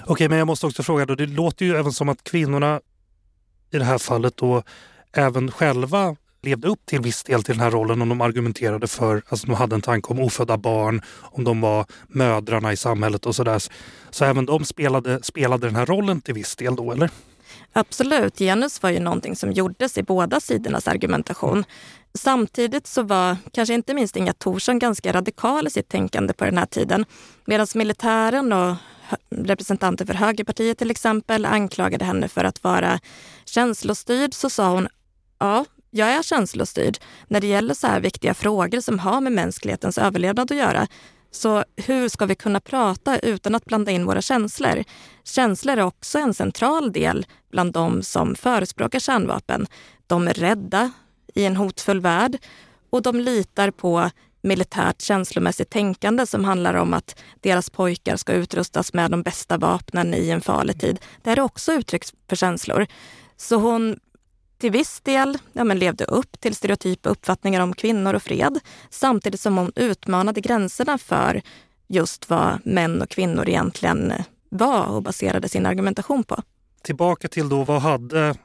Okej, 0.05 0.29
men 0.29 0.37
jag 0.37 0.47
måste 0.47 0.65
också 0.65 0.83
fråga 0.83 1.05
då, 1.05 1.15
det 1.15 1.25
låter 1.25 1.65
ju 1.65 1.75
även 1.75 1.91
som 1.91 2.09
att 2.09 2.23
kvinnorna 2.23 2.81
i 3.71 3.77
det 3.77 3.85
här 3.85 3.97
fallet 3.97 4.37
då 4.37 4.63
även 5.13 5.51
själva 5.51 6.15
levde 6.41 6.67
upp 6.67 6.85
till 6.85 7.01
viss 7.01 7.23
del 7.23 7.43
till 7.43 7.55
den 7.55 7.63
här 7.63 7.71
rollen 7.71 8.01
om 8.01 8.09
de 8.09 8.21
argumenterade 8.21 8.87
för, 8.87 9.21
alltså 9.29 9.47
de 9.47 9.53
hade 9.53 9.75
en 9.75 9.81
tanke 9.81 10.13
om 10.13 10.19
ofödda 10.19 10.57
barn, 10.57 11.01
om 11.21 11.43
de 11.43 11.61
var 11.61 11.85
mödrarna 12.07 12.73
i 12.73 12.77
samhället 12.77 13.25
och 13.25 13.35
sådär. 13.35 13.63
Så 14.09 14.25
även 14.25 14.45
de 14.45 14.65
spelade, 14.65 15.23
spelade 15.23 15.67
den 15.67 15.75
här 15.75 15.85
rollen 15.85 16.21
till 16.21 16.33
viss 16.33 16.55
del 16.55 16.75
då, 16.75 16.91
eller? 16.91 17.09
Absolut, 17.73 18.37
genus 18.37 18.83
var 18.83 18.89
ju 18.89 18.99
någonting 18.99 19.35
som 19.35 19.51
gjordes 19.51 19.97
i 19.97 20.03
båda 20.03 20.39
sidornas 20.39 20.87
argumentation. 20.87 21.63
Samtidigt 22.13 22.87
så 22.87 23.03
var 23.03 23.37
kanske 23.51 23.73
inte 23.73 23.93
minst 23.93 24.15
Inga 24.15 24.33
Thorsson 24.33 24.79
ganska 24.79 25.13
radikal 25.13 25.67
i 25.67 25.69
sitt 25.69 25.89
tänkande 25.89 26.33
på 26.33 26.45
den 26.45 26.57
här 26.57 26.65
tiden. 26.65 27.05
Medan 27.45 27.67
militären 27.75 28.53
och 28.53 28.75
representanter 29.29 30.05
för 30.05 30.13
högerpartiet 30.13 30.77
till 30.77 30.91
exempel 30.91 31.45
anklagade 31.45 32.05
henne 32.05 32.27
för 32.27 32.43
att 32.43 32.63
vara 32.63 32.99
känslostyrd 33.45 34.33
så 34.33 34.49
sa 34.49 34.69
hon 34.69 34.87
ja, 35.39 35.65
jag 35.91 36.09
är 36.09 36.23
känslostyrd 36.23 36.97
när 37.27 37.41
det 37.41 37.47
gäller 37.47 37.73
så 37.73 37.87
här 37.87 37.99
viktiga 37.99 38.33
frågor 38.33 38.79
som 38.79 38.99
har 38.99 39.21
med 39.21 39.31
mänsklighetens 39.31 39.97
överlevnad 39.97 40.51
att 40.51 40.57
göra. 40.57 40.87
Så 41.31 41.63
hur 41.75 42.09
ska 42.09 42.25
vi 42.25 42.35
kunna 42.35 42.59
prata 42.59 43.19
utan 43.19 43.55
att 43.55 43.65
blanda 43.65 43.91
in 43.91 44.05
våra 44.05 44.21
känslor? 44.21 44.83
Känslor 45.23 45.77
är 45.77 45.83
också 45.83 46.19
en 46.19 46.33
central 46.33 46.91
del 46.91 47.25
bland 47.51 47.73
de 47.73 48.03
som 48.03 48.35
förespråkar 48.35 48.99
kärnvapen. 48.99 49.67
De 50.07 50.27
är 50.27 50.33
rädda 50.33 50.91
i 51.35 51.45
en 51.45 51.55
hotfull 51.55 52.01
värld 52.01 52.37
och 52.89 53.01
de 53.01 53.19
litar 53.19 53.71
på 53.71 54.09
militärt 54.45 55.01
känslomässigt 55.01 55.69
tänkande 55.69 56.25
som 56.25 56.45
handlar 56.45 56.73
om 56.73 56.93
att 56.93 57.19
deras 57.41 57.69
pojkar 57.69 58.15
ska 58.15 58.33
utrustas 58.33 58.93
med 58.93 59.11
de 59.11 59.21
bästa 59.21 59.57
vapnen 59.57 60.13
i 60.13 60.29
en 60.29 60.41
farlig 60.41 60.79
tid. 60.79 60.99
Det 61.23 61.29
är 61.29 61.39
också 61.39 61.73
uttryck 61.73 62.03
för 62.29 62.35
känslor. 62.35 62.87
Så 63.37 63.55
hon 63.55 63.99
till 64.57 64.71
viss 64.71 65.01
del 65.01 65.37
ja, 65.53 65.63
men 65.63 65.79
levde 65.79 66.05
upp 66.05 66.39
till 66.39 66.55
stereotypa 66.55 67.09
uppfattningar 67.09 67.61
om 67.61 67.73
kvinnor 67.73 68.13
och 68.13 68.23
fred 68.23 68.59
samtidigt 68.89 69.41
som 69.41 69.57
hon 69.57 69.71
utmanade 69.75 70.41
gränserna 70.41 70.97
för 70.97 71.41
just 71.87 72.29
vad 72.29 72.59
män 72.65 73.01
och 73.01 73.09
kvinnor 73.09 73.49
egentligen 73.49 74.13
var 74.49 74.85
och 74.85 75.03
baserade 75.03 75.49
sin 75.49 75.65
argumentation 75.65 76.23
på. 76.23 76.41
Tillbaka 76.81 77.27
till 77.27 77.49
då, 77.49 77.63
vad 77.63 77.81
hade 77.81 78.35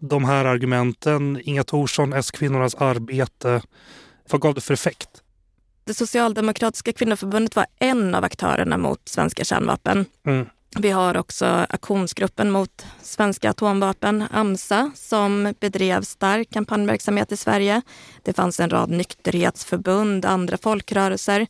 de 0.00 0.24
här 0.24 0.44
argumenten, 0.44 1.40
Inga 1.44 1.64
Thorsson, 1.64 2.12
S-kvinnornas 2.12 2.74
arbete, 2.74 3.62
vad 4.30 4.40
gav 4.40 4.54
det 4.54 4.60
för 4.60 4.74
effekt? 4.74 5.08
Det 5.90 5.94
socialdemokratiska 5.94 6.92
kvinnoförbundet 6.92 7.56
var 7.56 7.66
en 7.78 8.14
av 8.14 8.24
aktörerna 8.24 8.78
mot 8.78 9.08
svenska 9.08 9.44
kärnvapen. 9.44 10.06
Mm. 10.26 10.46
Vi 10.78 10.90
har 10.90 11.16
också 11.16 11.66
aktionsgruppen 11.68 12.50
mot 12.50 12.86
svenska 13.02 13.50
atomvapen, 13.50 14.24
AMSA, 14.30 14.90
som 14.94 15.54
bedrev 15.60 16.02
stark 16.02 16.50
kampanjverksamhet 16.50 17.32
i 17.32 17.36
Sverige. 17.36 17.82
Det 18.22 18.32
fanns 18.32 18.60
en 18.60 18.70
rad 18.70 18.90
nykterhetsförbund, 18.90 20.24
andra 20.24 20.58
folkrörelser, 20.58 21.46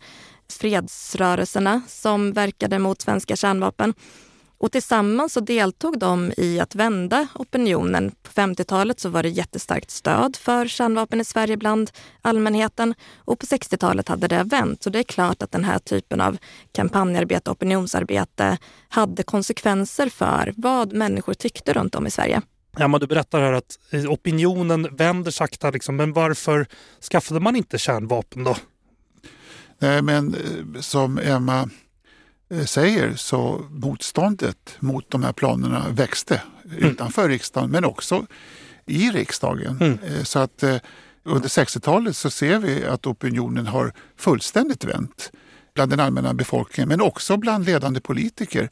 fredsrörelserna 0.52 1.82
som 1.88 2.32
verkade 2.32 2.78
mot 2.78 3.02
svenska 3.02 3.36
kärnvapen. 3.36 3.94
Och 4.60 4.72
tillsammans 4.72 5.32
så 5.32 5.40
deltog 5.40 5.98
de 5.98 6.32
i 6.36 6.60
att 6.60 6.74
vända 6.74 7.28
opinionen. 7.34 8.12
På 8.22 8.30
50-talet 8.30 9.00
så 9.00 9.08
var 9.08 9.22
det 9.22 9.28
jättestarkt 9.28 9.90
stöd 9.90 10.36
för 10.36 10.66
kärnvapen 10.66 11.20
i 11.20 11.24
Sverige 11.24 11.56
bland 11.56 11.90
allmänheten 12.22 12.94
och 13.16 13.38
på 13.38 13.46
60-talet 13.46 14.08
hade 14.08 14.28
det 14.28 14.42
vänt. 14.42 14.82
Så 14.82 14.90
det 14.90 14.98
är 14.98 15.02
klart 15.02 15.42
att 15.42 15.52
den 15.52 15.64
här 15.64 15.78
typen 15.78 16.20
av 16.20 16.38
kampanjarbete 16.72 17.50
och 17.50 17.56
opinionsarbete 17.56 18.58
hade 18.88 19.22
konsekvenser 19.22 20.08
för 20.08 20.54
vad 20.56 20.92
människor 20.92 21.34
tyckte 21.34 21.72
runt 21.72 21.94
om 21.94 22.06
i 22.06 22.10
Sverige. 22.10 22.42
Emma, 22.78 22.98
du 22.98 23.06
berättar 23.06 23.40
här 23.40 23.52
att 23.52 23.78
opinionen 24.08 24.96
vänder 24.96 25.30
sakta, 25.30 25.70
liksom. 25.70 25.96
men 25.96 26.12
varför 26.12 26.66
skaffade 27.10 27.40
man 27.40 27.56
inte 27.56 27.78
kärnvapen 27.78 28.44
då? 28.44 28.56
Nej, 29.78 30.02
men 30.02 30.34
eh, 30.34 30.80
som 30.80 31.18
Emma 31.18 31.68
säger 32.66 33.14
så 33.16 33.64
motståndet 33.70 34.76
mot 34.78 35.10
de 35.10 35.22
här 35.22 35.32
planerna 35.32 35.86
växte 35.90 36.42
mm. 36.64 36.90
utanför 36.90 37.28
riksdagen 37.28 37.70
men 37.70 37.84
också 37.84 38.26
i 38.86 39.10
riksdagen. 39.10 39.76
Mm. 39.80 39.98
Eh, 39.98 40.22
så 40.22 40.38
att 40.38 40.62
eh, 40.62 40.76
under 41.22 41.48
60-talet 41.48 42.16
så 42.16 42.30
ser 42.30 42.58
vi 42.58 42.84
att 42.84 43.06
opinionen 43.06 43.66
har 43.66 43.92
fullständigt 44.16 44.84
vänt 44.84 45.32
bland 45.74 45.92
den 45.92 46.00
allmänna 46.00 46.34
befolkningen 46.34 46.88
men 46.88 47.00
också 47.00 47.36
bland 47.36 47.66
ledande 47.66 48.00
politiker. 48.00 48.70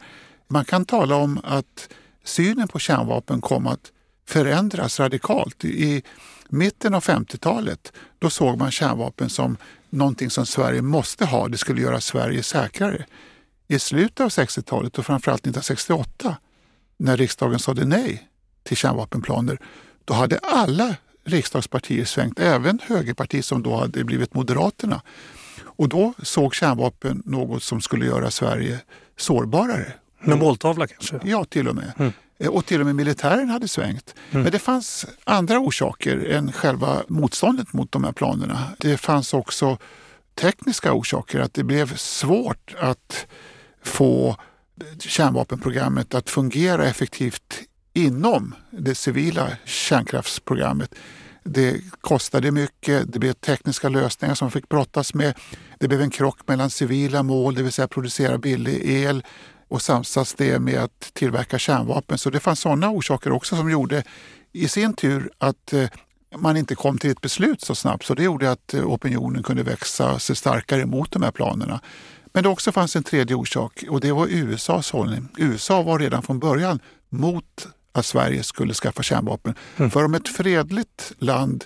Man 0.49 0.65
kan 0.65 0.85
tala 0.85 1.17
om 1.17 1.41
att 1.45 1.89
synen 2.25 2.69
på 2.69 2.79
kärnvapen 2.79 3.41
kom 3.41 3.67
att 3.67 3.93
förändras 4.27 5.01
radikalt. 5.01 5.65
I 5.65 6.03
mitten 6.49 6.95
av 6.95 7.05
50-talet 7.05 7.93
då 8.19 8.31
såg 8.31 8.59
man 8.59 8.71
kärnvapen 8.71 9.31
som 9.31 9.57
någonting 9.91 10.31
som 10.31 10.47
Sverige 10.47 10.83
måste 10.83 11.25
ha. 11.25 11.49
Det 11.49 11.59
skulle 11.59 11.83
göra 11.83 12.01
Sverige 12.01 12.43
säkrare 12.43 13.07
i 13.69 13.79
slutet 13.79 14.21
av 14.21 14.29
60-talet 14.29 14.99
och 14.99 15.07
framförallt 15.07 15.41
1968 15.41 16.37
när 16.97 17.17
riksdagen 17.17 17.59
sade 17.59 17.85
nej 17.85 18.29
till 18.63 18.77
kärnvapenplaner, 18.77 19.59
då 20.05 20.15
hade 20.15 20.39
alla 20.39 20.97
riksdagspartier 21.25 22.05
svängt, 22.05 22.39
även 22.39 22.79
högerpartiet 22.83 23.45
som 23.45 23.63
då 23.63 23.77
hade 23.77 24.05
blivit 24.05 24.35
Moderaterna. 24.35 25.03
Och 25.63 25.89
då 25.89 26.13
såg 26.23 26.55
kärnvapen 26.55 27.23
något 27.25 27.63
som 27.63 27.81
skulle 27.81 28.07
göra 28.07 28.31
Sverige 28.31 28.81
sårbarare. 29.17 29.93
En 30.21 30.39
måltavla 30.39 30.87
kanske? 30.87 31.21
Ja, 31.25 31.45
till 31.45 31.69
och 31.69 31.75
med. 31.75 31.93
Mm. 31.99 32.13
Eh, 32.39 32.49
och 32.49 32.67
till 32.67 32.81
och 32.81 32.87
med 32.87 32.97
militären 32.97 33.49
hade 33.49 33.69
svängt. 33.69 34.15
Mm. 34.31 34.43
Men 34.43 34.53
det 34.53 34.59
fanns 34.59 35.07
andra 35.25 35.59
orsaker 35.59 36.19
än 36.19 36.53
själva 36.53 37.03
motståndet 37.09 37.73
mot 37.73 37.93
de 37.93 38.05
här 38.05 38.13
planerna. 38.13 38.65
Det 38.79 38.97
fanns 38.97 39.35
också 39.35 39.79
tekniska 40.35 40.93
orsaker, 40.93 41.41
att 41.41 41.55
det 41.55 41.65
blev 41.65 41.97
svårt 41.97 42.75
att 42.81 43.27
få 43.89 44.37
kärnvapenprogrammet 44.99 46.15
att 46.15 46.31
fungera 46.31 46.87
effektivt 46.87 47.63
inom 47.95 48.55
det 48.71 48.95
civila 48.95 49.51
kärnkraftsprogrammet. 49.65 50.95
Det 51.45 51.81
kostade 52.01 52.51
mycket, 52.51 53.13
det 53.13 53.19
blev 53.19 53.33
tekniska 53.33 53.89
lösningar 53.89 54.35
som 54.35 54.47
man 54.47 54.53
fick 54.53 54.69
brottas 54.69 55.15
med. 55.15 55.35
Det 55.79 55.89
blev 55.89 56.01
en 56.01 56.11
krock 56.11 56.39
mellan 56.47 56.71
civila 56.71 57.23
mål, 57.23 57.55
det 57.55 57.63
vill 57.63 57.73
säga 57.73 57.89
producera 57.89 58.39
billig 58.39 58.81
el 58.85 59.25
och 59.69 59.83
samsas 59.83 60.35
det 60.35 60.59
med 60.59 60.79
att 60.79 61.11
tillverka 61.13 61.59
kärnvapen. 61.59 62.19
Så 62.19 62.31
det 62.31 62.41
fanns 62.41 62.61
sådana 62.61 62.91
orsaker 62.91 63.33
också 63.33 63.57
som 63.57 63.71
gjorde 63.71 64.03
i 64.53 64.69
sin 64.69 64.95
tur 64.95 65.31
att 65.39 65.73
eh, 65.73 65.89
man 66.37 66.57
inte 66.57 66.75
kom 66.75 66.99
till 66.99 67.11
ett 67.11 67.21
beslut 67.21 67.61
så 67.61 67.75
snabbt. 67.75 68.05
Så 68.05 68.15
det 68.15 68.23
gjorde 68.23 68.51
att 68.51 68.75
eh, 68.75 68.85
opinionen 68.85 69.43
kunde 69.43 69.63
växa 69.63 70.19
sig 70.19 70.37
starkare 70.37 70.87
mot 70.87 71.13
de 71.13 71.23
här 71.23 71.31
planerna. 71.31 71.81
Men 72.33 72.43
det 72.43 72.49
också 72.49 72.73
fanns 72.73 72.97
en 72.97 73.03
tredje 73.03 73.37
orsak 73.37 73.85
och 73.89 74.01
det 74.01 74.13
var 74.13 74.27
USAs 74.31 74.91
hållning. 74.91 75.29
USA 75.37 75.83
var 75.83 75.99
redan 75.99 76.23
från 76.23 76.39
början 76.39 76.81
mot 77.09 77.69
att 77.93 78.07
Sverige 78.07 78.43
skulle 78.43 78.75
skaffa 78.75 79.03
kärnvapen. 79.03 79.55
Mm. 79.77 79.91
För 79.91 80.05
om 80.05 80.15
ett 80.15 80.29
fredligt 80.29 81.13
land 81.19 81.65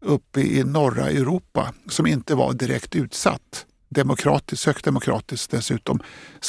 uppe 0.00 0.40
i 0.40 0.64
norra 0.64 1.10
Europa 1.10 1.72
som 1.88 2.06
inte 2.06 2.34
var 2.34 2.52
direkt 2.52 2.94
utsatt, 2.94 3.66
demokratiskt, 3.88 4.66
högt 4.66 4.84
demokratiskt 4.84 5.50
dessutom, 5.50 6.00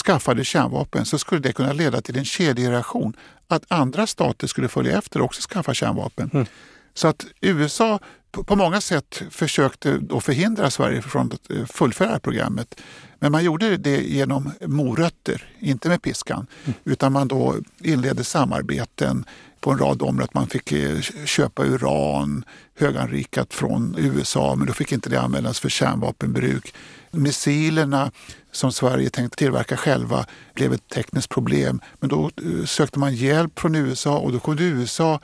skaffade 0.05 0.43
kärnvapen 0.43 1.05
så 1.05 1.17
skulle 1.17 1.41
det 1.41 1.53
kunna 1.53 1.73
leda 1.73 2.01
till 2.01 2.17
en 2.17 2.25
kedjereaktion. 2.25 3.13
Att 3.47 3.63
andra 3.67 4.07
stater 4.07 4.47
skulle 4.47 4.67
följa 4.67 4.97
efter 4.97 5.19
och 5.19 5.25
också 5.25 5.49
skaffa 5.49 5.73
kärnvapen. 5.73 6.29
Mm. 6.33 6.45
Så 6.93 7.07
att 7.07 7.25
USA 7.41 7.99
på 8.43 8.55
många 8.55 8.81
sätt 8.81 9.23
försökte 9.29 9.97
då 9.97 10.21
förhindra 10.21 10.71
Sverige 10.71 11.01
från 11.01 11.31
att 11.31 11.51
eh, 11.51 11.65
fullfölja 11.65 12.19
programmet. 12.19 12.81
Men 13.19 13.31
man 13.31 13.43
gjorde 13.43 13.77
det 13.77 14.01
genom 14.01 14.51
morötter, 14.61 15.43
inte 15.59 15.89
med 15.89 16.01
piskan. 16.01 16.47
Mm. 16.65 16.77
Utan 16.83 17.11
man 17.11 17.27
då 17.27 17.55
inledde 17.79 18.23
samarbeten 18.23 19.25
på 19.59 19.71
en 19.71 19.77
rad 19.77 20.01
områden. 20.01 20.29
Man 20.33 20.47
fick 20.47 20.71
eh, 20.71 21.01
köpa 21.25 21.65
uran 21.65 22.43
höganrikat 22.77 23.53
från 23.53 23.95
USA 23.97 24.55
men 24.55 24.67
då 24.67 24.73
fick 24.73 24.91
inte 24.91 25.09
det 25.09 25.21
användas 25.21 25.59
för 25.59 25.69
kärnvapenbruk. 25.69 26.73
Missilerna 27.11 28.11
som 28.51 28.71
Sverige 28.71 29.09
tänkte 29.09 29.37
tillverka 29.37 29.77
själva 29.77 30.25
blev 30.53 30.73
ett 30.73 30.89
tekniskt 30.89 31.29
problem. 31.29 31.81
Men 31.99 32.09
då 32.09 32.31
eh, 32.37 32.65
sökte 32.65 32.99
man 32.99 33.15
hjälp 33.15 33.59
från 33.59 33.75
USA 33.75 34.17
och 34.17 34.31
då 34.31 34.39
kunde 34.39 34.63
USA 34.63 35.19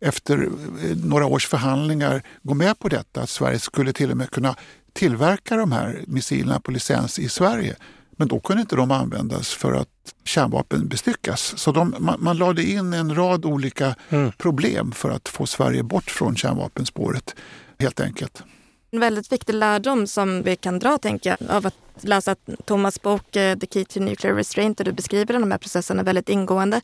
efter 0.00 0.42
eh, 0.42 0.96
några 0.96 1.26
års 1.26 1.46
förhandlingar 1.46 2.22
gå 2.42 2.54
med 2.54 2.78
på 2.78 2.88
detta, 2.88 3.20
att 3.20 3.30
Sverige 3.30 3.58
skulle 3.58 3.92
till 3.92 4.10
och 4.10 4.16
med 4.16 4.30
kunna 4.30 4.56
tillverka 4.92 5.56
de 5.56 5.72
här 5.72 6.04
missilerna 6.06 6.60
på 6.60 6.70
licens 6.70 7.18
i 7.18 7.28
Sverige. 7.28 7.76
Men 8.10 8.28
då 8.28 8.40
kunde 8.40 8.60
inte 8.60 8.76
de 8.76 8.90
användas 8.90 9.54
för 9.54 9.72
att 9.72 9.88
kärnvapen 10.24 10.88
bestyckas. 10.88 11.58
Så 11.58 11.72
de, 11.72 11.94
man, 11.98 12.16
man 12.22 12.38
lade 12.38 12.64
in 12.64 12.92
en 12.92 13.14
rad 13.14 13.44
olika 13.44 13.94
mm. 14.08 14.32
problem 14.32 14.92
för 14.92 15.10
att 15.10 15.28
få 15.28 15.46
Sverige 15.46 15.82
bort 15.82 16.10
från 16.10 16.36
kärnvapenspåret, 16.36 17.34
helt 17.78 18.00
enkelt. 18.00 18.42
En 18.90 19.00
väldigt 19.00 19.32
viktig 19.32 19.54
lärdom 19.54 20.06
som 20.06 20.42
vi 20.42 20.56
kan 20.56 20.78
dra 20.78 20.98
tänker 20.98 21.36
jag, 21.40 21.50
av 21.50 21.66
att 21.66 21.74
läsa 22.00 22.36
Thomas 22.64 23.02
bok 23.02 23.36
eh, 23.36 23.58
The 23.58 23.66
Key 23.66 23.84
to 23.84 24.00
Nuclear 24.00 24.34
Restraint 24.34 24.78
där 24.78 24.84
du 24.84 24.92
beskriver 24.92 25.34
de 25.34 25.50
här 25.50 25.58
processerna 25.58 26.02
väldigt 26.02 26.28
ingående. 26.28 26.80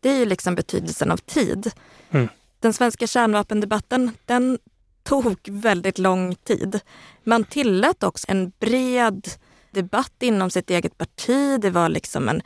Det 0.00 0.08
är 0.10 0.18
ju 0.18 0.26
liksom 0.26 0.54
betydelsen 0.54 1.10
av 1.10 1.16
tid. 1.16 1.70
Mm 2.10 2.28
den 2.60 2.72
svenska 2.72 3.06
kärnvapendebatten, 3.06 4.10
den 4.24 4.58
tog 5.02 5.38
väldigt 5.48 5.98
lång 5.98 6.34
tid. 6.34 6.80
Man 7.24 7.44
tillät 7.44 8.02
också 8.02 8.26
en 8.30 8.52
bred 8.60 9.28
debatt 9.70 10.14
inom 10.20 10.50
sitt 10.50 10.70
eget 10.70 10.98
parti. 10.98 11.60
Det 11.60 11.70
var 11.70 11.88
liksom 11.88 12.28
en 12.28 12.42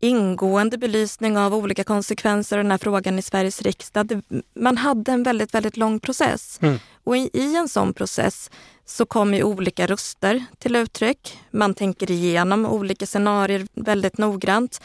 ingående 0.00 0.78
belysning 0.78 1.38
av 1.38 1.54
olika 1.54 1.84
konsekvenser 1.84 2.58
av 2.58 2.64
den 2.64 2.70
här 2.70 2.78
frågan 2.78 3.18
i 3.18 3.22
Sveriges 3.22 3.62
riksdag. 3.62 4.22
Man 4.54 4.76
hade 4.76 5.12
en 5.12 5.22
väldigt, 5.22 5.54
väldigt 5.54 5.76
lång 5.76 6.00
process. 6.00 6.58
Mm. 6.62 6.78
Och 7.04 7.16
i, 7.16 7.30
i, 7.32 7.56
en 7.56 7.68
sån 7.68 7.94
process 7.94 8.50
så 8.84 9.06
kommer 9.06 9.38
ju 9.38 9.44
olika 9.44 9.86
röster 9.86 10.44
till 10.58 10.76
uttryck. 10.76 11.38
Man 11.50 11.74
tänker 11.74 12.10
igenom 12.10 12.66
olika 12.66 13.06
scenarier 13.06 13.66
väldigt 13.74 14.18
noggrant 14.18 14.80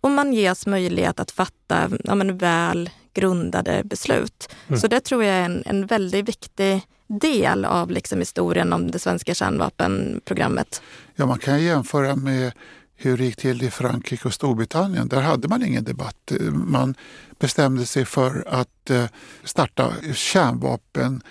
och 0.00 0.10
man 0.10 0.32
ges 0.32 0.66
möjlighet 0.66 1.20
att 1.20 1.30
fatta 1.30 1.90
ja, 2.04 2.14
men, 2.14 2.38
väl 2.38 2.90
grundade 3.14 3.84
beslut. 3.84 4.48
Mm. 4.68 4.80
Så 4.80 4.86
det 4.86 5.00
tror 5.00 5.24
jag 5.24 5.34
är 5.34 5.44
en, 5.44 5.62
en 5.66 5.86
väldigt 5.86 6.28
viktig 6.28 6.82
del 7.06 7.64
av 7.64 7.90
liksom 7.90 8.18
historien 8.18 8.72
om 8.72 8.90
det 8.90 8.98
svenska 8.98 9.34
kärnvapenprogrammet. 9.34 10.82
Ja, 11.16 11.26
man 11.26 11.38
kan 11.38 11.62
jämföra 11.62 12.16
med 12.16 12.52
hur 12.96 13.16
det 13.16 13.24
gick 13.24 13.36
till 13.36 13.62
i 13.62 13.70
Frankrike 13.70 14.28
och 14.28 14.34
Storbritannien. 14.34 15.08
Där 15.08 15.20
hade 15.20 15.48
man 15.48 15.64
ingen 15.64 15.84
debatt. 15.84 16.32
Man 16.52 16.94
bestämde 17.38 17.86
sig 17.86 18.04
för 18.04 18.44
att 18.48 18.90
eh, 18.90 19.04
starta 19.44 19.92
kärnvapen 20.14 21.22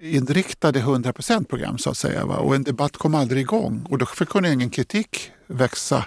inriktade 0.00 0.78
100 0.78 1.12
program 1.48 1.78
så 1.78 1.90
att 1.90 1.96
säga. 1.96 2.26
Va? 2.26 2.36
Och 2.36 2.54
en 2.54 2.62
debatt 2.62 2.96
kom 2.96 3.14
aldrig 3.14 3.40
igång 3.40 3.86
och 3.90 3.98
då 3.98 4.06
kunde 4.06 4.52
ingen 4.52 4.70
kritik 4.70 5.30
växa 5.46 6.06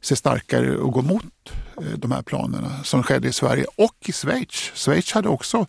sig 0.00 0.16
starkare 0.16 0.76
och 0.76 0.92
gå 0.92 1.02
mot 1.02 1.52
de 1.96 2.12
här 2.12 2.22
planerna 2.22 2.84
som 2.84 3.02
skedde 3.02 3.28
i 3.28 3.32
Sverige 3.32 3.66
och 3.76 3.96
i 4.00 4.12
Schweiz. 4.12 4.72
Schweiz 4.74 5.12
hade 5.12 5.28
också 5.28 5.66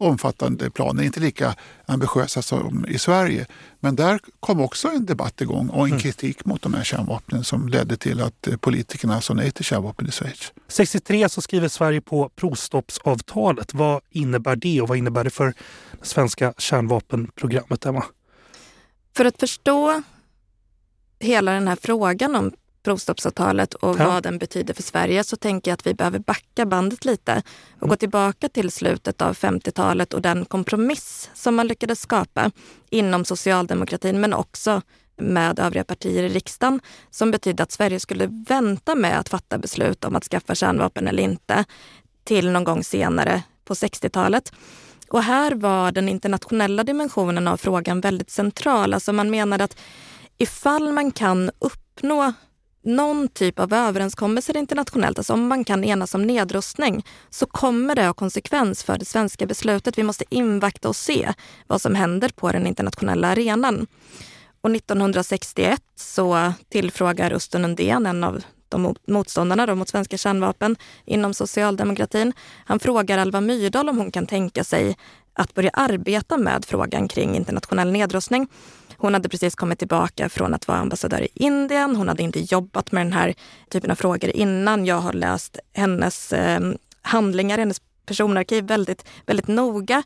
omfattande 0.00 0.70
planer, 0.70 1.02
inte 1.02 1.20
lika 1.20 1.54
ambitiösa 1.86 2.42
som 2.42 2.86
i 2.88 2.98
Sverige. 2.98 3.46
Men 3.80 3.96
där 3.96 4.20
kom 4.40 4.60
också 4.60 4.88
en 4.88 5.06
debatt 5.06 5.40
igång 5.40 5.68
och 5.68 5.84
en 5.84 5.90
mm. 5.90 6.00
kritik 6.00 6.44
mot 6.44 6.62
de 6.62 6.74
här 6.74 6.84
kärnvapnen 6.84 7.44
som 7.44 7.68
ledde 7.68 7.96
till 7.96 8.20
att 8.22 8.46
eh, 8.46 8.56
politikerna 8.56 9.20
sa 9.20 9.34
nej 9.34 9.50
till 9.50 9.64
kärnvapen 9.64 10.08
i 10.08 10.10
Schweiz. 10.10 10.52
63 10.68 11.28
så 11.28 11.40
skriver 11.40 11.68
Sverige 11.68 12.00
på 12.00 12.28
provstoppsavtalet. 12.28 13.74
Vad 13.74 14.00
innebär 14.10 14.56
det 14.56 14.80
och 14.80 14.88
vad 14.88 14.98
innebär 14.98 15.24
det 15.24 15.30
för 15.30 15.46
det 15.46 15.54
svenska 16.06 16.54
kärnvapenprogrammet, 16.58 17.86
Emma? 17.86 18.04
För 19.16 19.24
att 19.24 19.40
förstå 19.40 20.02
hela 21.18 21.52
den 21.52 21.68
här 21.68 21.78
frågan 21.82 22.36
om 22.36 22.52
provstoppsavtalet 22.82 23.74
och 23.74 23.96
ja. 24.00 24.08
vad 24.08 24.22
den 24.22 24.38
betyder 24.38 24.74
för 24.74 24.82
Sverige 24.82 25.24
så 25.24 25.36
tänker 25.36 25.70
jag 25.70 25.74
att 25.74 25.86
vi 25.86 25.94
behöver 25.94 26.18
backa 26.18 26.66
bandet 26.66 27.04
lite 27.04 27.42
och 27.80 27.88
gå 27.88 27.96
tillbaka 27.96 28.48
till 28.48 28.70
slutet 28.70 29.22
av 29.22 29.36
50-talet 29.36 30.14
och 30.14 30.22
den 30.22 30.44
kompromiss 30.44 31.30
som 31.34 31.54
man 31.54 31.66
lyckades 31.66 32.00
skapa 32.00 32.50
inom 32.90 33.24
socialdemokratin 33.24 34.20
men 34.20 34.34
också 34.34 34.82
med 35.16 35.58
övriga 35.58 35.84
partier 35.84 36.22
i 36.22 36.28
riksdagen 36.28 36.80
som 37.10 37.30
betydde 37.30 37.62
att 37.62 37.72
Sverige 37.72 38.00
skulle 38.00 38.26
vänta 38.48 38.94
med 38.94 39.18
att 39.18 39.28
fatta 39.28 39.58
beslut 39.58 40.04
om 40.04 40.16
att 40.16 40.24
skaffa 40.24 40.54
kärnvapen 40.54 41.08
eller 41.08 41.22
inte 41.22 41.64
till 42.24 42.50
någon 42.50 42.64
gång 42.64 42.84
senare 42.84 43.42
på 43.64 43.74
60-talet. 43.74 44.52
Och 45.08 45.22
här 45.22 45.54
var 45.54 45.92
den 45.92 46.08
internationella 46.08 46.84
dimensionen 46.84 47.48
av 47.48 47.56
frågan 47.56 48.00
väldigt 48.00 48.30
central. 48.30 48.94
Alltså 48.94 49.12
man 49.12 49.30
menade 49.30 49.64
att 49.64 49.76
ifall 50.38 50.92
man 50.92 51.10
kan 51.10 51.50
uppnå 51.58 52.32
någon 52.82 53.28
typ 53.28 53.58
av 53.58 53.72
överenskommelser 53.72 54.56
internationellt, 54.56 55.18
alltså 55.18 55.32
om 55.32 55.48
man 55.48 55.64
kan 55.64 55.84
enas 55.84 56.14
om 56.14 56.22
nedrustning, 56.22 57.06
så 57.30 57.46
kommer 57.46 57.94
det 57.94 58.06
ha 58.06 58.12
konsekvens 58.12 58.82
för 58.84 58.98
det 58.98 59.04
svenska 59.04 59.46
beslutet. 59.46 59.98
Vi 59.98 60.02
måste 60.02 60.24
invakta 60.28 60.88
och 60.88 60.96
se 60.96 61.32
vad 61.66 61.80
som 61.80 61.94
händer 61.94 62.28
på 62.28 62.52
den 62.52 62.66
internationella 62.66 63.28
arenan. 63.28 63.86
Och 64.60 64.70
1961 64.70 65.82
så 65.96 66.52
tillfrågar 66.68 67.32
Östen 67.32 67.64
Undén, 67.64 68.06
en 68.06 68.24
av 68.24 68.42
de 68.68 68.94
motståndarna 69.08 69.66
då 69.66 69.74
mot 69.74 69.88
svenska 69.88 70.16
kärnvapen 70.16 70.76
inom 71.04 71.34
socialdemokratin. 71.34 72.32
Han 72.64 72.80
frågar 72.80 73.18
Alva 73.18 73.40
Myrdal 73.40 73.88
om 73.88 73.98
hon 73.98 74.10
kan 74.10 74.26
tänka 74.26 74.64
sig 74.64 74.96
att 75.32 75.54
börja 75.54 75.70
arbeta 75.70 76.36
med 76.36 76.64
frågan 76.64 77.08
kring 77.08 77.36
internationell 77.36 77.92
nedrustning. 77.92 78.48
Hon 79.00 79.14
hade 79.14 79.28
precis 79.28 79.54
kommit 79.54 79.78
tillbaka 79.78 80.28
från 80.28 80.54
att 80.54 80.68
vara 80.68 80.78
ambassadör 80.78 81.22
i 81.22 81.28
Indien. 81.34 81.96
Hon 81.96 82.08
hade 82.08 82.22
inte 82.22 82.40
jobbat 82.40 82.92
med 82.92 83.06
den 83.06 83.12
här 83.12 83.34
typen 83.68 83.90
av 83.90 83.94
frågor 83.94 84.30
innan. 84.30 84.86
Jag 84.86 85.00
har 85.00 85.12
läst 85.12 85.58
hennes 85.72 86.32
eh, 86.32 86.60
handlingar, 87.02 87.58
hennes 87.58 87.80
personarkiv 88.06 88.64
väldigt, 88.64 89.04
väldigt 89.26 89.48
noga. 89.48 90.02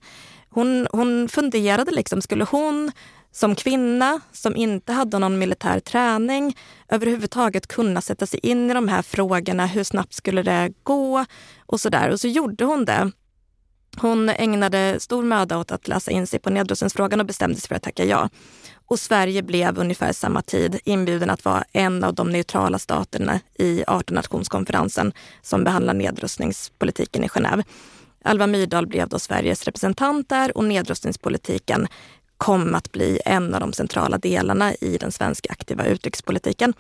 Hon, 0.51 0.87
hon 0.91 1.29
funderade 1.29 1.91
liksom, 1.91 2.23
skulle 2.23 2.45
hon 2.45 2.93
som 3.33 3.55
kvinna 3.55 4.21
som 4.33 4.57
inte 4.57 4.93
hade 4.93 5.19
någon 5.19 5.39
militär 5.39 5.81
träning 5.81 6.57
överhuvudtaget 6.89 7.67
kunna 7.67 8.01
sätta 8.01 8.27
sig 8.27 8.41
in 8.43 8.71
i 8.71 8.75
de 8.75 8.89
här 8.89 9.03
frågorna. 9.03 9.67
Hur 9.67 9.85
snabbt 9.85 10.13
skulle 10.13 10.43
det 10.43 10.73
gå? 10.83 11.25
Och 11.67 11.81
så 11.81 11.89
där. 11.89 12.11
Och 12.11 12.21
så 12.21 12.29
gjorde 12.29 12.65
hon 12.65 12.85
det. 12.85 13.11
Hon 13.97 14.29
ägnade 14.29 15.01
stor 15.01 15.23
möda 15.23 15.59
åt 15.59 15.73
att 15.73 15.89
läsa 15.89 16.11
in 16.11 16.27
sig 16.27 16.39
på 16.39 16.51
nedrustningsfrågan 16.51 17.21
och 17.21 17.27
bestämde 17.27 17.61
sig 17.61 17.69
för 17.69 17.75
att 17.75 17.83
tacka 17.83 18.05
ja. 18.05 18.29
Och 18.95 19.01
Sverige 19.01 19.43
blev 19.43 19.79
ungefär 19.79 20.13
samma 20.13 20.43
tid 20.43 20.81
inbjuden 20.85 21.31
att 21.31 21.45
vara 21.45 21.65
en 21.73 22.05
av 22.05 22.15
de 22.15 22.31
neutrala 22.31 22.79
staterna 22.79 23.41
i 23.59 23.83
18-nationskonferensen 23.83 25.13
som 25.43 25.65
behandlar 25.65 25.95
nedrustningspolitiken 25.95 27.25
i 27.25 27.29
Genève. 27.29 27.65
Alva 28.25 28.47
Myrdal 28.47 28.87
blev 28.87 29.09
då 29.09 29.19
Sveriges 29.19 29.65
representant 29.65 30.29
där 30.29 30.57
och 30.57 30.65
nedrustningspolitiken 30.65 31.87
kom 32.37 32.75
att 32.75 32.93
bli 32.93 33.21
en 33.25 33.55
av 33.55 33.61
de 33.61 33.73
centrala 33.73 34.19
delarna 34.19 34.75
i 34.75 34.99
den 34.99 35.13
svenska 35.13 35.53
aktiva 35.53 35.87
utrikespolitiken. 35.87 36.75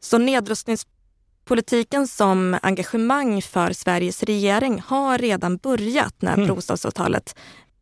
Så 0.00 0.18
nedrustningspolitiken 0.18 2.08
som 2.08 2.58
engagemang 2.62 3.42
för 3.42 3.72
Sveriges 3.72 4.22
regering 4.22 4.82
har 4.86 5.18
redan 5.18 5.56
börjat 5.56 6.22
när 6.22 6.34
mm. 6.34 6.46
provstoppsavtalet 6.46 7.34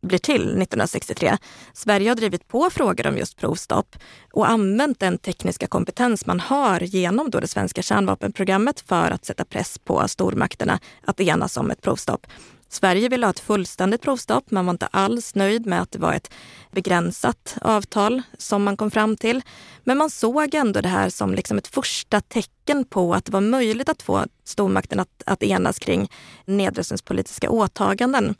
blir 0.05 0.19
till 0.19 0.41
1963. 0.41 1.37
Sverige 1.73 2.09
har 2.09 2.15
drivit 2.15 2.47
på 2.47 2.69
frågor 2.69 3.07
om 3.07 3.17
just 3.17 3.37
provstopp 3.37 3.95
och 4.33 4.49
använt 4.49 4.99
den 4.99 5.17
tekniska 5.17 5.67
kompetens 5.67 6.25
man 6.25 6.39
har 6.39 6.79
genom 6.79 7.29
då 7.29 7.39
det 7.39 7.47
svenska 7.47 7.81
kärnvapenprogrammet 7.81 8.81
för 8.81 9.11
att 9.11 9.25
sätta 9.25 9.45
press 9.45 9.79
på 9.79 10.07
stormakterna 10.07 10.79
att 11.05 11.21
enas 11.21 11.57
om 11.57 11.71
ett 11.71 11.81
provstopp. 11.81 12.27
Sverige 12.69 13.09
ville 13.09 13.25
ha 13.25 13.31
ett 13.31 13.39
fullständigt 13.39 14.01
provstopp. 14.01 14.51
Man 14.51 14.65
var 14.65 14.71
inte 14.71 14.87
alls 14.87 15.35
nöjd 15.35 15.65
med 15.65 15.81
att 15.81 15.91
det 15.91 15.99
var 15.99 16.13
ett 16.13 16.31
begränsat 16.71 17.57
avtal 17.61 18.21
som 18.37 18.63
man 18.63 18.77
kom 18.77 18.91
fram 18.91 19.17
till. 19.17 19.41
Men 19.83 19.97
man 19.97 20.09
såg 20.09 20.55
ändå 20.55 20.81
det 20.81 20.89
här 20.89 21.09
som 21.09 21.33
liksom 21.33 21.57
ett 21.57 21.67
första 21.67 22.21
tecken 22.21 22.85
på 22.85 23.13
att 23.13 23.25
det 23.25 23.31
var 23.31 23.41
möjligt 23.41 23.89
att 23.89 24.01
få 24.01 24.25
stormakten 24.43 24.99
att, 24.99 25.23
att 25.25 25.43
enas 25.43 25.79
kring 25.79 26.11
nedrustningspolitiska 26.45 27.49
åtaganden 27.49 28.35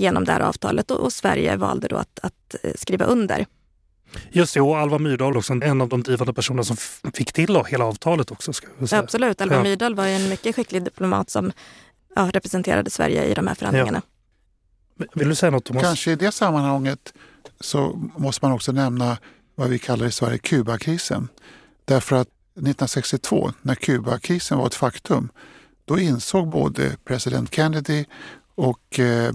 genom 0.00 0.24
det 0.24 0.32
här 0.32 0.40
avtalet 0.40 0.90
och, 0.90 1.00
och 1.00 1.12
Sverige 1.12 1.56
valde 1.56 1.88
då 1.88 1.96
att, 1.96 2.18
att 2.22 2.54
eh, 2.62 2.70
skriva 2.74 3.04
under. 3.04 3.46
Just 4.30 4.54
det, 4.54 4.60
och 4.60 4.78
Alva 4.78 4.98
Myrdal 4.98 5.36
också 5.36 5.52
en 5.52 5.80
av 5.80 5.88
de 5.88 6.02
drivande 6.02 6.32
personerna 6.32 6.64
som 6.64 6.76
fick 7.14 7.32
till 7.32 7.64
hela 7.68 7.84
avtalet 7.84 8.30
också. 8.30 8.52
Ska 8.52 8.66
Absolut, 8.92 9.40
Alva 9.40 9.54
ja. 9.54 9.62
Myrdal 9.62 9.94
var 9.94 10.06
en 10.06 10.28
mycket 10.28 10.56
skicklig 10.56 10.84
diplomat 10.84 11.30
som 11.30 11.52
ja, 12.16 12.30
representerade 12.32 12.90
Sverige 12.90 13.24
i 13.24 13.34
de 13.34 13.46
här 13.46 13.54
förhandlingarna. 13.54 14.02
Ja. 14.96 15.06
Vill 15.14 15.28
du 15.28 15.34
säga 15.34 15.50
något 15.50 15.64
Thomas? 15.64 15.82
Kanske 15.82 16.12
i 16.12 16.16
det 16.16 16.32
sammanhanget 16.32 17.14
så 17.60 18.10
måste 18.16 18.44
man 18.44 18.52
också 18.52 18.72
nämna 18.72 19.18
vad 19.54 19.68
vi 19.68 19.78
kallar 19.78 20.06
i 20.06 20.12
Sverige 20.12 20.38
Kubakrisen. 20.38 21.28
Därför 21.84 22.16
att 22.16 22.28
1962 22.28 23.52
när 23.62 23.74
Kubakrisen 23.74 24.58
var 24.58 24.66
ett 24.66 24.74
faktum 24.74 25.28
då 25.84 25.98
insåg 25.98 26.48
både 26.48 26.96
president 27.04 27.54
Kennedy 27.54 28.04
och 28.54 28.98
eh, 28.98 29.32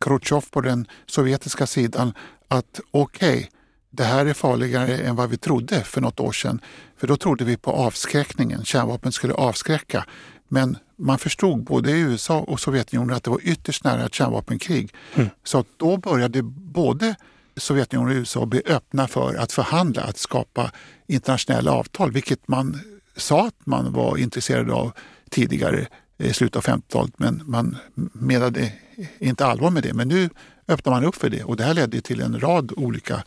Khrushchev 0.00 0.44
på 0.50 0.60
den 0.60 0.86
sovjetiska 1.06 1.66
sidan 1.66 2.12
att 2.48 2.80
okej, 2.90 3.36
okay, 3.36 3.48
det 3.90 4.04
här 4.04 4.26
är 4.26 4.34
farligare 4.34 4.98
än 4.98 5.16
vad 5.16 5.30
vi 5.30 5.36
trodde 5.36 5.84
för 5.84 6.00
något 6.00 6.20
år 6.20 6.32
sedan. 6.32 6.60
För 6.96 7.06
då 7.06 7.16
trodde 7.16 7.44
vi 7.44 7.56
på 7.56 7.70
avskräckningen, 7.70 8.64
kärnvapen 8.64 9.12
skulle 9.12 9.34
avskräcka. 9.34 10.06
Men 10.48 10.76
man 10.96 11.18
förstod 11.18 11.64
både 11.64 11.90
i 11.90 12.00
USA 12.00 12.40
och 12.40 12.60
Sovjetunionen 12.60 13.16
att 13.16 13.24
det 13.24 13.30
var 13.30 13.40
ytterst 13.42 13.84
nära 13.84 14.06
ett 14.06 14.14
kärnvapenkrig. 14.14 14.94
Mm. 15.14 15.28
Så 15.44 15.64
då 15.76 15.96
började 15.96 16.42
både 16.42 17.14
Sovjetunionen 17.56 18.16
och 18.16 18.18
USA 18.18 18.46
bli 18.46 18.62
öppna 18.66 19.08
för 19.08 19.34
att 19.34 19.52
förhandla, 19.52 20.02
att 20.02 20.18
skapa 20.18 20.72
internationella 21.06 21.72
avtal, 21.72 22.12
vilket 22.12 22.48
man 22.48 22.80
sa 23.16 23.46
att 23.46 23.66
man 23.66 23.92
var 23.92 24.16
intresserad 24.16 24.70
av 24.70 24.92
tidigare 25.30 25.86
i 26.18 26.32
slutet 26.32 26.56
av 26.56 26.62
50-talet, 26.62 27.14
men 27.16 27.42
man 27.44 27.76
menade 28.12 28.72
inte 29.18 29.46
allvar 29.46 29.70
med 29.70 29.82
det. 29.82 29.94
Men 29.94 30.08
nu 30.08 30.30
öppnar 30.68 30.92
man 30.92 31.04
upp 31.04 31.14
för 31.14 31.30
det 31.30 31.44
och 31.44 31.56
det 31.56 31.64
här 31.64 31.74
ledde 31.74 32.00
till 32.00 32.20
en 32.20 32.40
rad 32.40 32.72
olika 32.76 33.22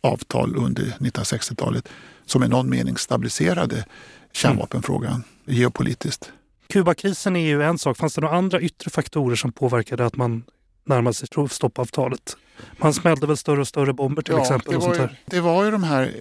avtal 0.00 0.56
under 0.56 0.84
1960-talet 0.84 1.88
som 2.26 2.44
i 2.44 2.48
någon 2.48 2.70
mening 2.70 2.96
stabiliserade 2.96 3.84
kärnvapenfrågan 4.32 5.22
geopolitiskt. 5.44 6.32
Kubakrisen 6.68 7.36
är 7.36 7.46
ju 7.46 7.62
en 7.62 7.78
sak. 7.78 7.96
Fanns 7.96 8.14
det 8.14 8.20
några 8.20 8.36
andra 8.36 8.60
yttre 8.60 8.90
faktorer 8.90 9.36
som 9.36 9.52
påverkade 9.52 10.06
att 10.06 10.16
man 10.16 10.44
närmade 10.84 11.14
sig 11.14 11.28
stoppavtalet? 11.50 12.36
Man 12.78 12.94
smällde 12.94 13.26
väl 13.26 13.36
större 13.36 13.60
och 13.60 13.68
större 13.68 13.92
bomber 13.92 14.22
till 14.22 14.34
ja, 14.34 14.42
exempel? 14.42 14.72
Det 14.72 14.86
var, 14.86 14.94
ju, 14.94 15.08
det 15.26 15.40
var 15.40 15.64
ju 15.64 15.70
de 15.70 15.82
här 15.82 16.12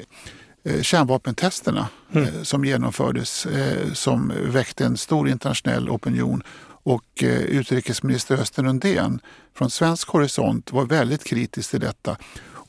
eh, 0.63 0.81
kärnvapentesterna 0.81 1.87
mm. 2.11 2.27
eh, 2.27 2.41
som 2.43 2.65
genomfördes 2.65 3.45
eh, 3.45 3.93
som 3.93 4.33
väckte 4.45 4.85
en 4.85 4.97
stor 4.97 5.29
internationell 5.29 5.89
opinion 5.89 6.43
och 6.83 7.23
eh, 7.23 7.41
utrikesminister 7.41 8.37
Östen 8.37 8.65
Undén 8.65 9.19
från 9.53 9.69
svensk 9.69 10.07
horisont 10.07 10.71
var 10.71 10.85
väldigt 10.85 11.23
kritisk 11.23 11.71
till 11.71 11.79
detta. 11.79 12.17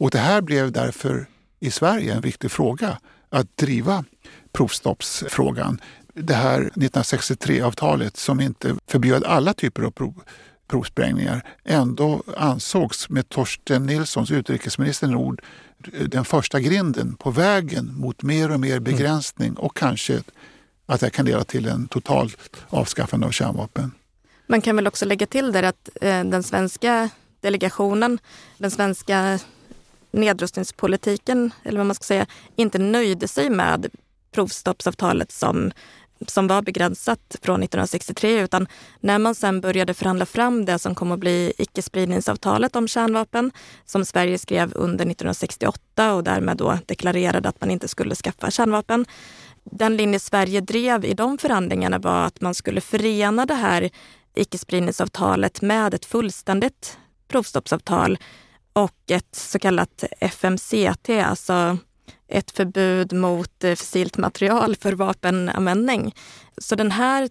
Och 0.01 0.11
det 0.11 0.19
här 0.19 0.41
blev 0.41 0.73
därför 0.73 1.27
i 1.61 1.71
Sverige 1.71 2.15
en 2.15 2.21
viktig 2.21 2.51
fråga 2.51 2.99
att 3.29 3.57
driva 3.57 4.05
provstoppsfrågan. 4.53 5.81
Det 6.15 6.35
här 6.35 6.71
1963-avtalet 6.75 8.17
som 8.17 8.41
inte 8.41 8.77
förbjöd 8.87 9.25
alla 9.25 9.55
typer 9.55 9.83
av 9.83 9.91
prov, 9.91 10.23
provsprängningar 10.69 11.43
ändå 11.65 12.23
ansågs 12.37 13.09
med 13.09 13.29
Torsten 13.29 13.87
Nilssons, 13.87 14.31
utrikesministern 14.31 15.15
ord, 15.15 15.43
eh, 15.93 16.05
den 16.05 16.25
första 16.25 16.61
grinden 16.61 17.17
på 17.17 17.31
vägen 17.31 17.95
mot 17.95 18.23
mer 18.23 18.51
och 18.51 18.61
mer 18.61 18.81
begränsning 18.81 19.55
och 19.55 19.77
kanske 19.77 20.23
att 20.87 21.01
det 21.01 21.11
kan 21.11 21.27
leda 21.27 21.45
till 21.45 21.67
en 21.67 21.89
total 21.89 22.33
avskaffande 22.69 23.27
av 23.27 23.31
kärnvapen. 23.31 23.93
Man 24.51 24.61
kan 24.61 24.77
väl 24.77 24.87
också 24.87 25.05
lägga 25.05 25.27
till 25.27 25.53
där 25.53 25.63
att 25.63 25.89
eh, 26.01 26.25
den 26.25 26.43
svenska 26.43 27.11
delegationen, 27.41 28.19
den 28.59 28.71
svenska 28.71 29.39
nedrustningspolitiken, 30.11 31.51
eller 31.63 31.79
vad 31.79 31.87
man 31.87 31.95
ska 31.95 32.05
säga, 32.05 32.27
inte 32.57 32.79
nöjde 32.79 33.29
sig 33.29 33.51
med 33.51 33.87
provstoppsavtalet 34.33 35.33
som, 35.33 35.73
som 36.27 36.47
var 36.47 36.63
begränsat 36.63 37.37
från 37.43 37.63
1963, 37.63 38.41
utan 38.41 38.67
när 39.01 39.19
man 39.19 39.35
sen 39.35 39.61
började 39.61 39.95
förhandla 39.95 40.27
fram 40.27 40.65
det 40.65 40.79
som 40.79 40.95
kom 40.95 41.13
att 41.13 41.19
bli 41.19 41.53
icke-spridningsavtalet 41.59 42.77
om 42.77 42.89
kärnvapen, 42.89 43.53
som 43.85 44.05
Sverige 44.05 44.39
skrev 44.39 44.73
under 44.75 45.05
1968 45.05 46.15
och 46.15 46.25
därmed 46.25 46.57
då 46.57 46.79
deklarerade 46.87 47.49
att 47.49 47.61
man 47.61 47.71
inte 47.71 47.89
skulle 47.89 48.15
skaffa 48.15 48.51
kärnvapen. 48.51 49.07
Den 49.65 49.97
linje 49.97 50.19
Sverige 50.21 50.61
drev 50.61 51.05
i 51.05 51.15
de 51.15 51.39
förhandlingarna 51.39 51.99
var 51.99 52.25
att 52.25 52.41
man 52.41 52.55
skulle 52.55 52.81
förena 52.81 53.47
det 53.47 53.55
här 53.55 53.91
icke-spridningsavtalet 54.35 55.63
med 55.63 55.95
ett 55.95 56.05
fullständigt 56.05 56.99
provstoppsavtal 57.29 58.19
och 58.73 59.11
ett 59.11 59.35
så 59.35 59.59
kallat 59.59 60.05
FMCT, 60.21 61.09
alltså 61.09 61.79
ett 62.29 62.51
förbud 62.51 63.13
mot 63.13 63.65
eh, 63.65 63.75
fossilt 63.75 64.17
material 64.17 64.77
för 64.77 64.93
vapenanvändning. 64.93 66.15
Så 66.59 66.75
den 66.75 66.91
här 66.91 67.29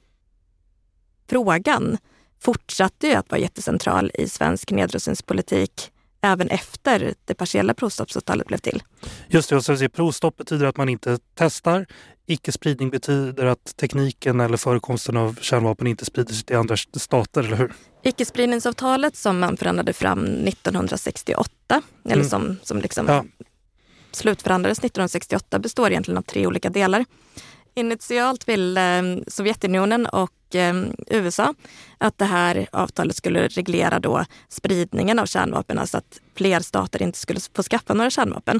frågan 1.29 1.97
fortsatte 2.41 3.07
ju 3.07 3.13
att 3.13 3.31
vara 3.31 3.41
jättecentral 3.41 4.11
i 4.13 4.29
svensk 4.29 4.71
nedrustningspolitik 4.71 5.91
även 6.21 6.49
efter 6.49 7.13
det 7.25 7.33
partiella 7.33 7.73
provstoppsavtalet 7.73 8.47
blev 8.47 8.57
till. 8.57 8.83
Just 9.27 9.49
det, 9.49 9.55
och 9.55 9.65
så 9.65 9.89
provstopp 9.89 10.37
betyder 10.37 10.65
att 10.65 10.77
man 10.77 10.89
inte 10.89 11.19
testar. 11.35 11.85
Icke-spridning 12.29 12.89
betyder 12.89 13.45
att 13.45 13.77
tekniken 13.77 14.39
eller 14.39 14.57
förekomsten 14.57 15.17
av 15.17 15.37
kärnvapen 15.41 15.87
inte 15.87 16.05
sprider 16.05 16.33
sig 16.33 16.43
till 16.43 16.55
andra 16.55 16.77
stater, 16.77 17.43
eller 17.43 17.57
hur? 17.57 17.73
Icke-spridningsavtalet 18.03 19.15
som 19.15 19.39
man 19.39 19.57
förhandlade 19.57 19.93
fram 19.93 20.25
1968, 20.25 21.51
mm. 21.69 21.83
eller 22.05 22.23
som, 22.23 22.57
som 22.63 22.81
liksom 22.81 23.07
ja. 23.07 23.25
slutförhandlades 24.11 24.79
1968, 24.79 25.59
består 25.59 25.89
egentligen 25.91 26.17
av 26.17 26.21
tre 26.21 26.47
olika 26.47 26.69
delar. 26.69 27.05
Initialt 27.75 28.47
ville 28.47 28.99
eh, 28.99 29.03
Sovjetunionen 29.27 30.05
och 30.05 30.55
eh, 30.55 30.83
USA 31.07 31.53
att 31.97 32.17
det 32.17 32.25
här 32.25 32.67
avtalet 32.71 33.15
skulle 33.15 33.47
reglera 33.47 33.99
då 33.99 34.25
spridningen 34.49 35.19
av 35.19 35.25
kärnvapen, 35.25 35.79
alltså 35.79 35.97
att 35.97 36.21
fler 36.35 36.59
stater 36.59 37.01
inte 37.01 37.17
skulle 37.17 37.39
få 37.55 37.63
skaffa 37.63 37.93
några 37.93 38.09
kärnvapen. 38.09 38.59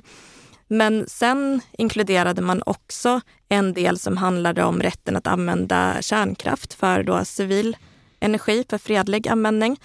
Men 0.72 1.06
sen 1.08 1.62
inkluderade 1.72 2.42
man 2.42 2.64
också 2.66 3.22
en 3.50 3.74
del 3.74 4.00
som 4.00 4.18
handlade 4.18 4.64
om 4.64 4.82
rätten 4.82 5.16
att 5.16 5.28
använda 5.28 6.02
kärnkraft 6.02 6.74
för 6.74 7.04
då 7.04 7.26
civil 7.26 7.78
energi, 8.20 8.66
för 8.70 8.78
fredlig 8.78 9.28
användning. 9.28 9.80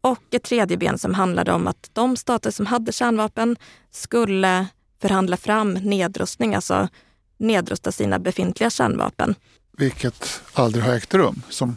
Och 0.00 0.22
ett 0.30 0.42
tredje 0.42 0.76
ben 0.76 0.98
som 0.98 1.14
handlade 1.14 1.52
om 1.52 1.66
att 1.66 1.90
de 1.92 2.16
stater 2.16 2.50
som 2.50 2.66
hade 2.66 2.92
kärnvapen 2.92 3.56
skulle 3.90 4.66
förhandla 5.00 5.36
fram 5.36 5.74
nedrustning, 5.74 6.54
alltså 6.54 6.88
nedrusta 7.36 7.92
sina 7.92 8.18
befintliga 8.18 8.70
kärnvapen. 8.70 9.34
Vilket 9.76 10.42
aldrig 10.52 10.84
har 10.84 10.94
ägt 10.94 11.14
rum, 11.14 11.42
som 11.48 11.76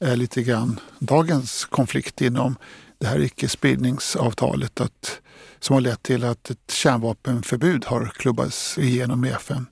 är 0.00 0.16
lite 0.16 0.42
grann 0.42 0.80
dagens 0.98 1.64
konflikt 1.64 2.20
inom 2.20 2.56
det 2.98 3.06
här 3.06 3.20
icke-spridningsavtalet 3.20 4.80
att, 4.80 5.20
som 5.60 5.74
har 5.74 5.80
lett 5.80 6.02
till 6.02 6.24
att 6.24 6.50
ett 6.50 6.70
kärnvapenförbud 6.70 7.84
har 7.84 8.06
klubbats 8.06 8.78
igenom 8.78 9.24
i 9.24 9.28
FN. 9.28 9.66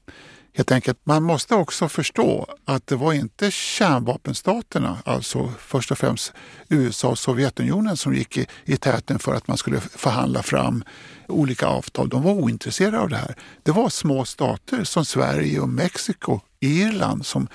Helt 0.58 0.72
enkelt, 0.72 0.98
man 1.04 1.22
måste 1.22 1.54
också 1.54 1.88
förstå 1.88 2.46
att 2.64 2.86
det 2.86 2.96
var 2.96 3.12
inte 3.12 3.50
kärnvapenstaterna, 3.50 4.98
alltså 5.04 5.52
först 5.58 5.90
och 5.90 5.98
främst 5.98 6.32
USA 6.68 7.08
och 7.08 7.18
Sovjetunionen 7.18 7.96
som 7.96 8.14
gick 8.14 8.36
i, 8.36 8.46
i 8.64 8.76
täten 8.76 9.18
för 9.18 9.34
att 9.34 9.48
man 9.48 9.56
skulle 9.56 9.80
förhandla 9.80 10.42
fram 10.42 10.84
olika 11.28 11.66
avtal. 11.66 12.08
De 12.08 12.22
var 12.22 12.32
ointresserade 12.32 12.98
av 12.98 13.08
det 13.08 13.16
här. 13.16 13.34
Det 13.62 13.72
var 13.72 13.88
små 13.88 14.24
stater 14.24 14.84
som 14.84 15.04
Sverige 15.04 15.60
och 15.60 15.68
Mexiko, 15.68 16.40
Irland 16.60 17.26
som 17.26 17.48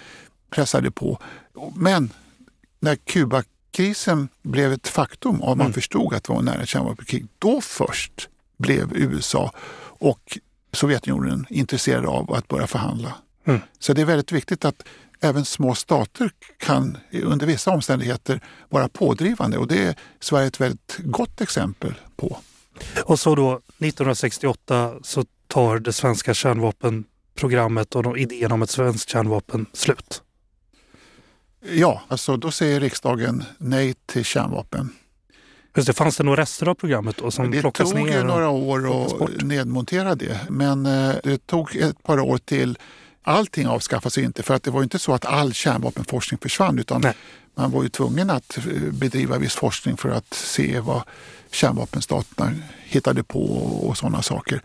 pressade 0.49 0.91
på. 0.91 1.19
Men 1.75 2.09
när 2.79 2.95
Kuba 2.95 3.43
Kubakrisen 3.73 4.29
blev 4.41 4.73
ett 4.73 4.87
faktum 4.87 5.41
och 5.41 5.57
man 5.57 5.65
mm. 5.65 5.73
förstod 5.73 6.13
att 6.13 6.23
det 6.23 6.33
var 6.33 6.41
nära 6.41 6.65
kärnvapenkrig, 6.65 7.27
då 7.39 7.61
först 7.61 8.29
blev 8.57 8.97
USA 8.97 9.51
och 9.99 10.37
Sovjetunionen 10.71 11.45
intresserade 11.49 12.07
av 12.07 12.33
att 12.33 12.47
börja 12.47 12.67
förhandla. 12.67 13.13
Mm. 13.45 13.61
Så 13.79 13.93
det 13.93 14.01
är 14.01 14.05
väldigt 14.05 14.31
viktigt 14.31 14.65
att 14.65 14.83
även 15.21 15.45
små 15.45 15.75
stater 15.75 16.31
kan 16.57 16.97
under 17.23 17.47
vissa 17.47 17.71
omständigheter 17.71 18.41
vara 18.69 18.89
pådrivande 18.89 19.57
och 19.57 19.67
det 19.67 19.83
är 19.83 19.95
Sverige 20.19 20.47
ett 20.47 20.61
väldigt 20.61 20.97
gott 20.99 21.41
exempel 21.41 21.93
på. 22.15 22.37
Och 23.03 23.19
så 23.19 23.35
då 23.35 23.51
1968 23.51 24.93
så 25.03 25.25
tar 25.47 25.79
det 25.79 25.93
svenska 25.93 26.33
kärnvapenprogrammet 26.33 27.95
och 27.95 28.17
idén 28.17 28.51
om 28.51 28.61
ett 28.61 28.69
svenskt 28.69 29.09
kärnvapen 29.09 29.65
slut. 29.73 30.21
Ja, 31.71 32.01
alltså 32.07 32.37
då 32.37 32.51
säger 32.51 32.79
riksdagen 32.79 33.43
nej 33.57 33.93
till 34.05 34.25
kärnvapen. 34.25 34.89
Just 35.75 35.87
det, 35.87 35.93
fanns 35.93 36.17
det 36.17 36.23
några 36.23 36.41
rester 36.41 36.67
av 36.67 36.75
programmet 36.75 37.17
då 37.17 37.31
som 37.31 37.51
det 37.51 37.61
plockas 37.61 37.93
ner? 37.93 38.05
Det 38.05 38.13
tog 38.13 38.25
några 38.25 38.49
år 38.49 39.07
att 39.23 39.41
nedmontera 39.41 40.15
det, 40.15 40.39
men 40.49 40.85
eh, 40.85 41.15
det 41.23 41.47
tog 41.47 41.75
ett 41.75 42.03
par 42.03 42.19
år 42.19 42.37
till. 42.37 42.77
Allting 43.25 43.67
avskaffas 43.67 44.17
inte, 44.17 44.43
för 44.43 44.53
att 44.53 44.63
det 44.63 44.71
var 44.71 44.83
inte 44.83 44.99
så 44.99 45.13
att 45.13 45.25
all 45.25 45.53
kärnvapenforskning 45.53 46.37
försvann, 46.37 46.79
utan 46.79 47.01
Nej. 47.01 47.13
man 47.55 47.71
var 47.71 47.83
ju 47.83 47.89
tvungen 47.89 48.29
att 48.29 48.57
eh, 48.57 48.63
bedriva 48.91 49.37
viss 49.37 49.55
forskning 49.55 49.97
för 49.97 50.09
att 50.09 50.33
se 50.33 50.79
vad 50.79 51.01
kärnvapenstaterna 51.51 52.51
hittade 52.83 53.23
på 53.23 53.43
och 53.87 53.97
sådana 53.97 54.21
saker. 54.21 54.61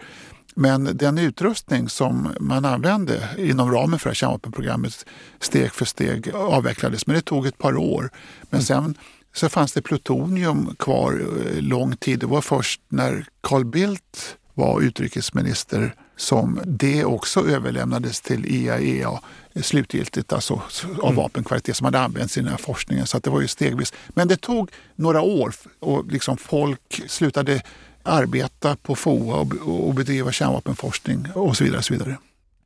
Men 0.61 0.97
den 0.97 1.19
utrustning 1.19 1.89
som 1.89 2.35
man 2.41 2.65
använde 2.65 3.29
inom 3.37 3.73
ramen 3.73 3.99
för 3.99 4.15
kärnvapenprogrammet 4.15 5.07
steg 5.41 5.73
för 5.73 5.85
steg 5.85 6.35
avvecklades, 6.35 7.07
men 7.07 7.17
det 7.17 7.23
tog 7.23 7.47
ett 7.47 7.59
par 7.59 7.77
år. 7.77 8.11
Men 8.51 8.63
sen 8.63 8.95
så 9.35 9.49
fanns 9.49 9.73
det 9.73 9.83
plutonium 9.83 10.75
kvar 10.79 11.13
eh, 11.13 11.63
lång 11.63 11.97
tid. 11.97 12.19
Det 12.19 12.27
var 12.27 12.41
först 12.41 12.81
när 12.89 13.27
Carl 13.41 13.65
Bildt 13.65 14.37
var 14.55 14.81
utrikesminister 14.81 15.95
som 16.17 16.61
det 16.65 17.05
också 17.05 17.49
överlämnades 17.49 18.21
till 18.21 18.47
IAEA 18.47 19.21
slutgiltigt, 19.63 20.33
alltså 20.33 20.55
av 20.99 21.05
mm. 21.05 21.17
vapenkvalitet 21.17 21.77
som 21.77 21.85
hade 21.85 22.01
använts 22.01 22.37
i 22.37 22.41
den 22.41 22.51
här 22.51 22.57
forskningen. 22.57 23.07
Så 23.07 23.19
det 23.19 23.31
var 23.31 23.41
ju 23.41 23.49
stegvis. 23.49 23.93
Men 24.09 24.29
det 24.29 24.37
tog 24.37 24.71
några 24.97 25.21
år 25.21 25.55
och 25.81 26.07
liksom 26.07 26.37
folk 26.37 27.03
slutade 27.07 27.63
arbeta 28.09 28.77
på 28.77 28.95
FOA 28.95 29.37
och, 29.37 29.89
och 29.89 29.95
bedriva 29.95 30.33
kärnvapenforskning 30.33 31.27
och 31.35 31.57
så 31.57 31.65
vidare. 31.65 31.79
Och 31.79 31.85
så 31.85 31.95
vidare. 31.95 32.17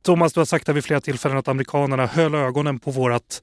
Thomas, 0.01 0.33
du 0.33 0.39
har 0.39 0.45
sagt 0.45 0.65
det 0.65 0.73
vid 0.73 0.83
flera 0.83 1.01
tillfällen 1.01 1.37
att 1.37 1.47
amerikanerna 1.47 2.05
höll 2.05 2.35
ögonen 2.35 2.79
på 2.79 2.91
vårt 2.91 3.41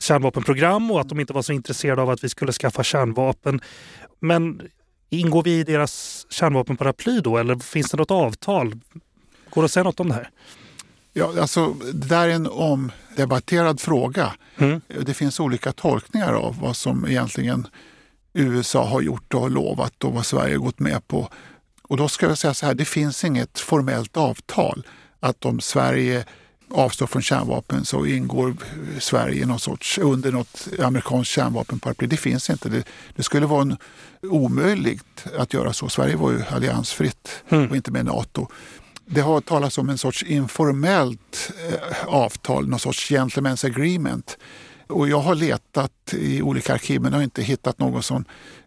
kärnvapenprogram 0.00 0.90
och 0.90 1.00
att 1.00 1.08
de 1.08 1.20
inte 1.20 1.32
var 1.32 1.42
så 1.42 1.52
intresserade 1.52 2.02
av 2.02 2.10
att 2.10 2.24
vi 2.24 2.28
skulle 2.28 2.52
skaffa 2.52 2.82
kärnvapen. 2.82 3.60
Men 4.20 4.62
ingår 5.10 5.42
vi 5.42 5.58
i 5.58 5.64
deras 5.64 6.26
kärnvapenparaply 6.30 7.20
då 7.20 7.38
eller 7.38 7.56
finns 7.56 7.90
det 7.90 7.96
något 7.96 8.10
avtal? 8.10 8.80
Går 9.50 9.62
det 9.62 9.64
att 9.64 9.72
säga 9.72 9.84
något 9.84 10.00
om 10.00 10.08
det 10.08 10.14
här? 10.14 10.30
Ja, 11.12 11.40
alltså, 11.40 11.72
det 11.72 12.08
där 12.08 12.28
är 12.28 12.32
en 12.32 12.46
omdebatterad 12.46 13.80
fråga. 13.80 14.32
Mm. 14.58 14.80
Det 15.02 15.14
finns 15.14 15.40
olika 15.40 15.72
tolkningar 15.72 16.32
av 16.32 16.60
vad 16.60 16.76
som 16.76 17.06
egentligen 17.06 17.66
USA 18.34 18.84
har 18.84 19.00
gjort 19.00 19.34
och 19.34 19.50
lovat 19.50 20.04
och 20.04 20.12
vad 20.12 20.26
Sverige 20.26 20.56
gått 20.56 20.78
med 20.78 21.08
på. 21.08 21.28
Och 21.82 21.96
då 21.96 22.08
ska 22.08 22.26
jag 22.26 22.38
säga 22.38 22.54
så 22.54 22.66
här, 22.66 22.74
det 22.74 22.84
finns 22.84 23.24
inget 23.24 23.58
formellt 23.58 24.16
avtal 24.16 24.86
att 25.20 25.44
om 25.44 25.60
Sverige 25.60 26.24
avstår 26.70 27.06
från 27.06 27.22
kärnvapen 27.22 27.84
så 27.84 28.06
ingår 28.06 28.56
Sverige 28.98 29.46
någon 29.46 29.58
sorts, 29.58 29.98
under 29.98 30.32
något 30.32 30.68
amerikanskt 30.78 31.32
kärnvapenparaply. 31.32 32.06
Det 32.06 32.16
finns 32.16 32.50
inte. 32.50 32.68
Det, 32.68 32.84
det 33.16 33.22
skulle 33.22 33.46
vara 33.46 33.62
en, 33.62 33.76
omöjligt 34.22 35.24
att 35.38 35.54
göra 35.54 35.72
så. 35.72 35.88
Sverige 35.88 36.16
var 36.16 36.30
ju 36.30 36.42
alliansfritt 36.50 37.42
mm. 37.48 37.70
och 37.70 37.76
inte 37.76 37.90
med 37.90 38.04
Nato. 38.04 38.48
Det 39.06 39.20
har 39.20 39.40
talats 39.40 39.78
om 39.78 39.88
en 39.88 39.98
sorts 39.98 40.22
informellt 40.22 41.50
eh, 41.68 42.06
avtal, 42.06 42.68
någon 42.68 42.78
sorts 42.78 43.10
gentlemen's 43.10 43.66
agreement. 43.66 44.38
Och 44.86 45.08
jag 45.08 45.20
har 45.20 45.34
letat 45.34 45.92
i 46.12 46.42
olika 46.42 46.74
arkiv 46.74 47.00
men 47.00 47.12
har 47.12 47.22
inte 47.22 47.42
hittat 47.42 47.78
någon 47.78 48.02
som 48.02 48.24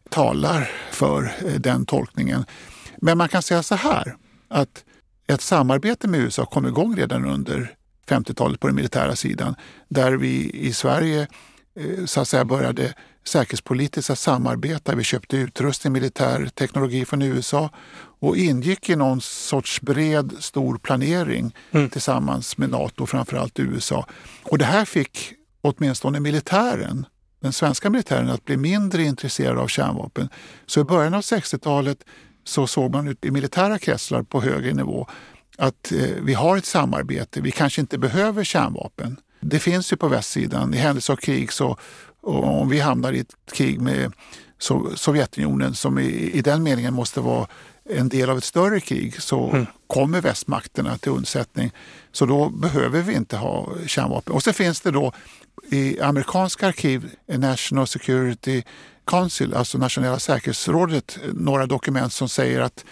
talar 0.09 0.72
för 0.91 1.24
eh, 1.45 1.53
den 1.53 1.86
tolkningen. 1.86 2.45
Men 2.97 3.18
man 3.18 3.30
kan 3.30 3.41
säga 3.41 3.63
så 3.63 3.76
här 3.76 4.15
att 4.47 4.84
ett 5.28 5.41
samarbete 5.41 6.07
med 6.07 6.20
USA 6.20 6.45
kom 6.45 6.68
igång 6.68 6.95
redan 6.95 7.26
under 7.26 7.72
50-talet 8.07 8.59
på 8.59 8.68
den 8.68 8.76
militära 8.76 9.15
sidan 9.15 9.55
där 9.89 10.11
vi 10.11 10.51
i 10.53 10.74
Sverige 10.74 11.28
eh, 11.80 12.05
så 12.05 12.22
att 12.22 12.28
säga 12.28 12.45
började 12.45 12.93
säkerhetspolitiskt 13.28 14.20
samarbeta. 14.20 14.95
Vi 14.95 15.03
köpte 15.03 15.38
utrustning, 15.38 15.93
militär 15.93 16.49
teknologi 16.55 17.05
från 17.05 17.22
USA 17.22 17.70
och 18.20 18.38
ingick 18.38 18.89
i 18.89 18.95
någon 18.95 19.22
sorts 19.22 19.82
bred, 19.82 20.34
stor 20.39 20.78
planering 20.78 21.55
mm. 21.72 21.89
tillsammans 21.89 22.57
med 22.57 22.70
Nato, 22.70 23.05
framförallt 23.05 23.59
USA. 23.59 24.07
Och 24.43 24.57
det 24.57 24.65
här 24.65 24.86
fick 24.86 25.34
åtminstone 25.68 26.20
militären, 26.20 27.05
den 27.41 27.53
svenska 27.53 27.89
militären, 27.89 28.30
att 28.30 28.45
bli 28.45 28.57
mindre 28.57 29.03
intresserad 29.03 29.57
av 29.57 29.68
kärnvapen. 29.68 30.30
Så 30.65 30.80
i 30.80 30.84
början 30.84 31.13
av 31.13 31.22
60-talet 31.22 31.97
så 32.43 32.68
såg 32.68 32.91
man 32.91 33.07
ut 33.07 33.26
i 33.26 33.32
militära 33.32 33.80
kretsar 33.80 34.24
på 34.24 34.41
högre 34.41 34.74
nivå 34.74 35.07
att 35.57 35.91
eh, 35.91 35.99
vi 36.22 36.34
har 36.34 36.57
ett 36.57 36.65
samarbete, 36.65 37.41
vi 37.41 37.51
kanske 37.51 37.82
inte 37.82 37.97
behöver 37.97 38.43
kärnvapen. 38.43 39.18
Det 39.39 39.59
finns 39.59 39.93
ju 39.93 39.97
på 39.97 40.07
västsidan. 40.07 40.74
I 40.74 40.78
händelse 40.78 41.11
av 41.11 41.15
krig 41.15 41.53
så 41.53 41.78
om 42.22 42.70
vi 42.70 42.80
hamnar 42.80 43.13
i 43.13 43.20
ett 43.20 43.36
krig 43.53 43.82
med 43.82 44.13
Sovjetunionen 44.95 45.76
som 45.76 45.99
i, 45.99 46.32
i 46.34 46.41
den 46.41 46.63
meningen 46.63 46.93
måste 46.93 47.20
vara 47.20 47.47
en 47.89 48.09
del 48.09 48.30
av 48.30 48.38
ett 48.38 48.43
större 48.43 48.80
krig 48.80 49.22
så 49.22 49.49
mm. 49.49 49.65
kommer 49.88 50.22
västmakterna 50.22 50.97
till 50.97 51.11
undsättning. 51.11 51.72
Så 52.11 52.26
då 52.26 52.49
behöver 52.49 53.01
vi 53.01 53.13
inte 53.13 53.38
ha 53.38 53.70
kärnvapen. 53.86 54.34
Och 54.34 54.43
så 54.43 54.53
finns 54.53 54.82
det 54.82 54.91
då 54.91 55.13
i 55.69 55.99
amerikanska 56.01 56.67
arkiv, 56.67 57.15
National 57.27 57.87
Security 57.87 58.63
Council, 59.05 59.53
alltså 59.53 59.77
nationella 59.77 60.19
säkerhetsrådet, 60.19 61.19
några 61.33 61.65
dokument 61.65 62.13
som 62.13 62.29
säger 62.29 62.61
att, 62.61 62.85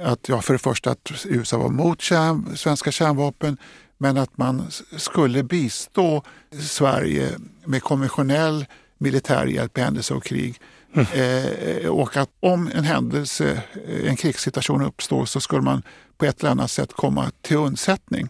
att 0.00 0.28
ja, 0.28 0.42
för 0.42 0.52
det 0.52 0.58
första 0.58 0.90
att 0.90 1.24
USA 1.24 1.58
var 1.58 1.68
mot 1.68 2.00
kärn, 2.00 2.56
svenska 2.56 2.92
kärnvapen 2.92 3.56
men 3.98 4.16
att 4.16 4.38
man 4.38 4.66
skulle 4.96 5.42
bistå 5.42 6.22
Sverige 6.60 7.30
med 7.64 7.82
konventionell 7.82 8.66
militär 8.98 9.46
hjälp 9.46 9.78
i 9.78 9.80
händelse 9.80 10.14
av 10.14 10.20
krig. 10.20 10.60
Mm. 10.94 11.06
Eh, 11.12 11.88
och 11.88 12.16
att 12.16 12.30
om 12.40 12.70
en 12.74 12.84
händelse, 12.84 13.62
en 14.04 14.16
krigssituation 14.16 14.82
uppstår 14.82 15.24
så 15.24 15.40
skulle 15.40 15.62
man 15.62 15.82
på 16.16 16.24
ett 16.24 16.40
eller 16.40 16.50
annat 16.50 16.70
sätt 16.70 16.92
komma 16.92 17.30
till 17.42 17.56
undsättning. 17.56 18.28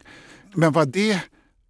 Men 0.54 0.72
vad 0.72 0.88
det 0.88 1.20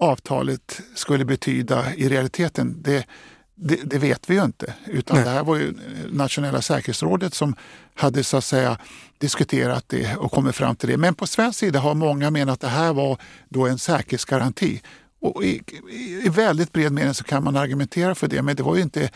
avtalet 0.04 0.80
skulle 0.94 1.24
betyda 1.24 1.94
i 1.94 2.08
realiteten, 2.08 2.82
det, 2.82 3.06
det, 3.54 3.76
det 3.84 3.98
vet 3.98 4.30
vi 4.30 4.34
ju 4.34 4.44
inte. 4.44 4.74
Utan 4.86 5.16
Nej. 5.16 5.24
det 5.24 5.30
här 5.30 5.44
var 5.44 5.56
ju 5.56 5.74
nationella 6.12 6.62
säkerhetsrådet 6.62 7.34
som 7.34 7.56
hade 7.94 8.24
så 8.24 8.36
att 8.36 8.44
säga 8.44 8.78
diskuterat 9.18 9.84
det 9.88 10.16
och 10.16 10.32
kommit 10.32 10.56
fram 10.56 10.76
till 10.76 10.88
det. 10.88 10.96
Men 10.96 11.14
på 11.14 11.26
svensk 11.26 11.58
sida 11.58 11.78
har 11.78 11.94
många 11.94 12.30
menat 12.30 12.52
att 12.52 12.60
det 12.60 12.68
här 12.68 12.92
var 12.92 13.18
då 13.48 13.66
en 13.66 13.78
säkerhetsgaranti. 13.78 14.82
Och 15.20 15.44
i, 15.44 15.62
I 16.24 16.28
väldigt 16.28 16.72
bred 16.72 16.92
mening 16.92 17.14
så 17.14 17.24
kan 17.24 17.44
man 17.44 17.56
argumentera 17.56 18.14
för 18.14 18.28
det, 18.28 18.42
men 18.42 18.56
det 18.56 18.62
var 18.62 18.76
ju 18.76 18.82
inte 18.82 19.10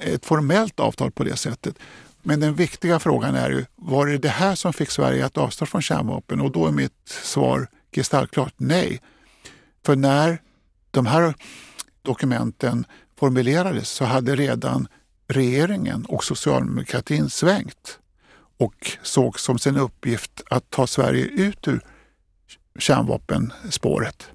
ett 0.00 0.26
formellt 0.26 0.80
avtal 0.80 1.10
på 1.10 1.24
det 1.24 1.36
sättet. 1.36 1.74
Men 2.22 2.40
den 2.40 2.54
viktiga 2.54 2.98
frågan 2.98 3.34
är 3.34 3.50
ju, 3.50 3.64
var 3.76 4.06
det 4.06 4.18
det 4.18 4.28
här 4.28 4.54
som 4.54 4.72
fick 4.72 4.90
Sverige 4.90 5.26
att 5.26 5.38
avstå 5.38 5.66
från 5.66 5.82
kärnvapen? 5.82 6.40
Och 6.40 6.50
då 6.50 6.66
är 6.66 6.72
mitt 6.72 7.08
svar 7.08 7.68
kristallklart 7.90 8.54
nej. 8.56 9.00
För 9.86 9.96
när 9.96 10.42
de 10.90 11.06
här 11.06 11.34
dokumenten 12.02 12.84
formulerades 13.18 13.88
så 13.88 14.04
hade 14.04 14.36
redan 14.36 14.88
regeringen 15.28 16.04
och 16.04 16.24
socialdemokratin 16.24 17.30
svängt 17.30 17.98
och 18.58 18.98
såg 19.02 19.40
som 19.40 19.58
sin 19.58 19.76
uppgift 19.76 20.42
att 20.50 20.70
ta 20.70 20.86
Sverige 20.86 21.24
ut 21.24 21.68
ur 21.68 21.80
kärnvapenspåret. 22.78 24.30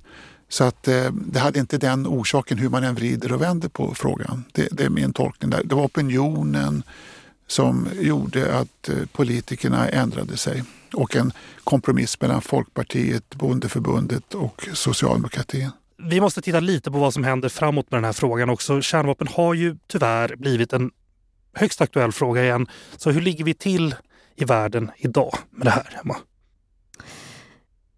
Så 0.50 0.64
att 0.64 0.88
eh, 0.88 1.12
det 1.12 1.40
hade 1.40 1.60
inte 1.60 1.78
den 1.78 2.08
orsaken 2.08 2.58
hur 2.58 2.70
man 2.70 2.84
än 2.84 2.96
vrider 2.96 3.32
och 3.32 3.42
vänder 3.42 3.70
på 3.70 3.96
frågan. 3.96 4.44
Det, 4.52 4.68
det 4.72 4.84
är 4.84 4.90
min 4.90 5.14
tolkning. 5.14 5.50
Där. 5.50 5.64
Det 5.64 5.76
var 5.76 5.86
opinionen 5.86 6.84
som 7.48 7.88
gjorde 7.94 8.58
att 8.58 8.90
eh, 8.90 9.06
politikerna 9.12 9.90
ändrade 9.90 10.38
sig 10.38 10.64
och 10.96 11.16
en 11.16 11.32
kompromiss 11.64 12.22
mellan 12.22 12.42
Folkpartiet, 12.42 13.36
Bondeförbundet 13.36 14.34
och 14.34 14.70
socialdemokratin. 14.74 15.72
Vi 15.98 16.22
måste 16.22 16.42
titta 16.42 16.60
lite 16.60 16.92
på 16.92 16.98
vad 16.98 17.14
som 17.14 17.24
händer 17.24 17.50
framåt 17.50 17.92
med 17.92 17.98
den 17.98 18.06
här 18.06 18.14
frågan 18.14 18.50
också. 18.50 18.82
Kärnvapen 18.82 19.28
har 19.28 19.54
ju 19.54 19.78
tyvärr 19.88 20.36
blivit 20.36 20.74
en 20.74 20.92
högst 21.54 21.82
aktuell 21.82 22.12
fråga 22.12 22.44
igen. 22.44 22.68
Så 22.98 23.12
hur 23.12 23.22
ligger 23.22 23.44
vi 23.44 23.54
till 23.54 23.96
i 24.36 24.46
världen 24.46 24.92
idag 24.98 25.38
med 25.52 25.68
det 25.68 25.72
här, 25.72 26.00
Emma? 26.04 26.16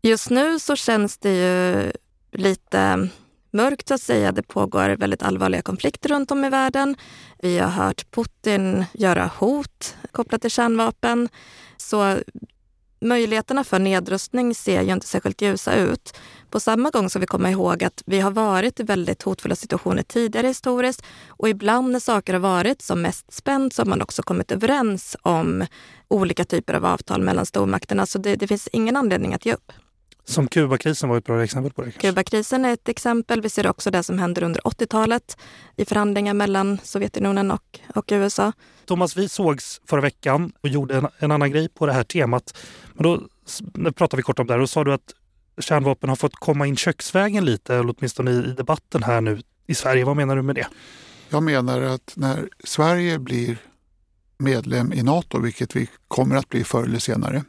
Just 0.01 0.29
nu 0.29 0.59
så 0.59 0.75
känns 0.75 1.17
det 1.17 1.35
ju 1.35 1.91
lite 2.31 3.09
mörkt 3.51 3.91
att 3.91 4.01
säga. 4.01 4.31
Det 4.31 4.43
pågår 4.43 4.89
väldigt 4.89 5.23
allvarliga 5.23 5.61
konflikter 5.61 6.09
runt 6.09 6.31
om 6.31 6.45
i 6.45 6.49
världen. 6.49 6.95
Vi 7.39 7.59
har 7.59 7.69
hört 7.69 8.11
Putin 8.11 8.85
göra 8.93 9.31
hot 9.37 9.95
kopplat 10.11 10.41
till 10.41 10.51
kärnvapen. 10.51 11.29
Så 11.77 12.17
möjligheterna 13.01 13.63
för 13.63 13.79
nedrustning 13.79 14.55
ser 14.55 14.81
ju 14.81 14.93
inte 14.93 15.07
särskilt 15.07 15.41
ljusa 15.41 15.75
ut. 15.75 16.17
På 16.49 16.59
samma 16.59 16.89
gång 16.89 17.09
ska 17.09 17.19
vi 17.19 17.25
komma 17.25 17.51
ihåg 17.51 17.83
att 17.83 18.03
vi 18.05 18.19
har 18.19 18.31
varit 18.31 18.79
i 18.79 18.83
väldigt 18.83 19.23
hotfulla 19.23 19.55
situationer 19.55 20.03
tidigare 20.03 20.47
historiskt 20.47 21.03
och 21.27 21.49
ibland 21.49 21.91
när 21.91 21.99
saker 21.99 22.33
har 22.33 22.39
varit 22.39 22.81
som 22.81 23.01
mest 23.01 23.33
spänt 23.33 23.73
så 23.73 23.81
har 23.81 23.87
man 23.87 24.01
också 24.01 24.23
kommit 24.23 24.51
överens 24.51 25.17
om 25.21 25.65
olika 26.07 26.45
typer 26.45 26.73
av 26.73 26.85
avtal 26.85 27.21
mellan 27.21 27.45
stormakterna. 27.45 28.05
Så 28.05 28.17
det, 28.17 28.35
det 28.35 28.47
finns 28.47 28.69
ingen 28.71 28.95
anledning 28.95 29.33
att 29.33 29.45
ge 29.45 29.53
upp. 29.53 29.71
Som 30.29 30.47
Kubakrisen 30.47 31.09
var 31.09 31.17
ett 31.17 31.25
bra 31.25 31.43
exempel 31.43 31.73
på 31.73 31.81
det. 31.81 31.91
Kubakrisen 31.91 32.65
är 32.65 32.73
ett 32.73 32.89
exempel. 32.89 33.41
Vi 33.41 33.49
ser 33.49 33.67
också 33.67 33.91
det 33.91 34.03
som 34.03 34.19
händer 34.19 34.43
under 34.43 34.61
80-talet 34.61 35.37
i 35.75 35.85
förhandlingar 35.85 36.33
mellan 36.33 36.79
Sovjetunionen 36.83 37.51
och, 37.51 37.79
och 37.95 38.05
USA. 38.11 38.51
Thomas, 38.85 39.17
vi 39.17 39.29
sågs 39.29 39.81
förra 39.85 40.01
veckan 40.01 40.51
och 40.61 40.69
gjorde 40.69 40.97
en, 40.97 41.07
en 41.19 41.31
annan 41.31 41.51
grej 41.51 41.69
på 41.69 41.85
det 41.85 41.93
här 41.93 42.03
temat. 42.03 42.57
Men 42.93 43.03
då 43.73 43.91
pratade 43.91 44.17
vi 44.17 44.23
kort 44.23 44.39
om 44.39 44.47
det 44.47 44.53
här 44.53 44.61
och 44.61 44.69
sa 44.69 44.83
du 44.83 44.93
att 44.93 45.13
kärnvapen 45.59 46.09
har 46.09 46.15
fått 46.15 46.35
komma 46.35 46.67
in 46.67 46.75
köksvägen 46.75 47.45
lite, 47.45 47.75
eller 47.75 47.95
åtminstone 47.97 48.31
i, 48.31 48.37
i 48.37 48.53
debatten 48.53 49.03
här 49.03 49.21
nu 49.21 49.41
i 49.67 49.75
Sverige. 49.75 50.05
Vad 50.05 50.17
menar 50.17 50.35
du 50.35 50.41
med 50.41 50.55
det? 50.55 50.67
Jag 51.29 51.43
menar 51.43 51.81
att 51.81 52.13
när 52.15 52.49
Sverige 52.63 53.19
blir 53.19 53.57
medlem 54.37 54.93
i 54.93 55.03
Nato, 55.03 55.39
vilket 55.39 55.75
vi 55.75 55.89
kommer 56.07 56.35
att 56.35 56.49
bli 56.49 56.63
förr 56.63 56.83
eller 56.83 56.99
senare, 56.99 57.43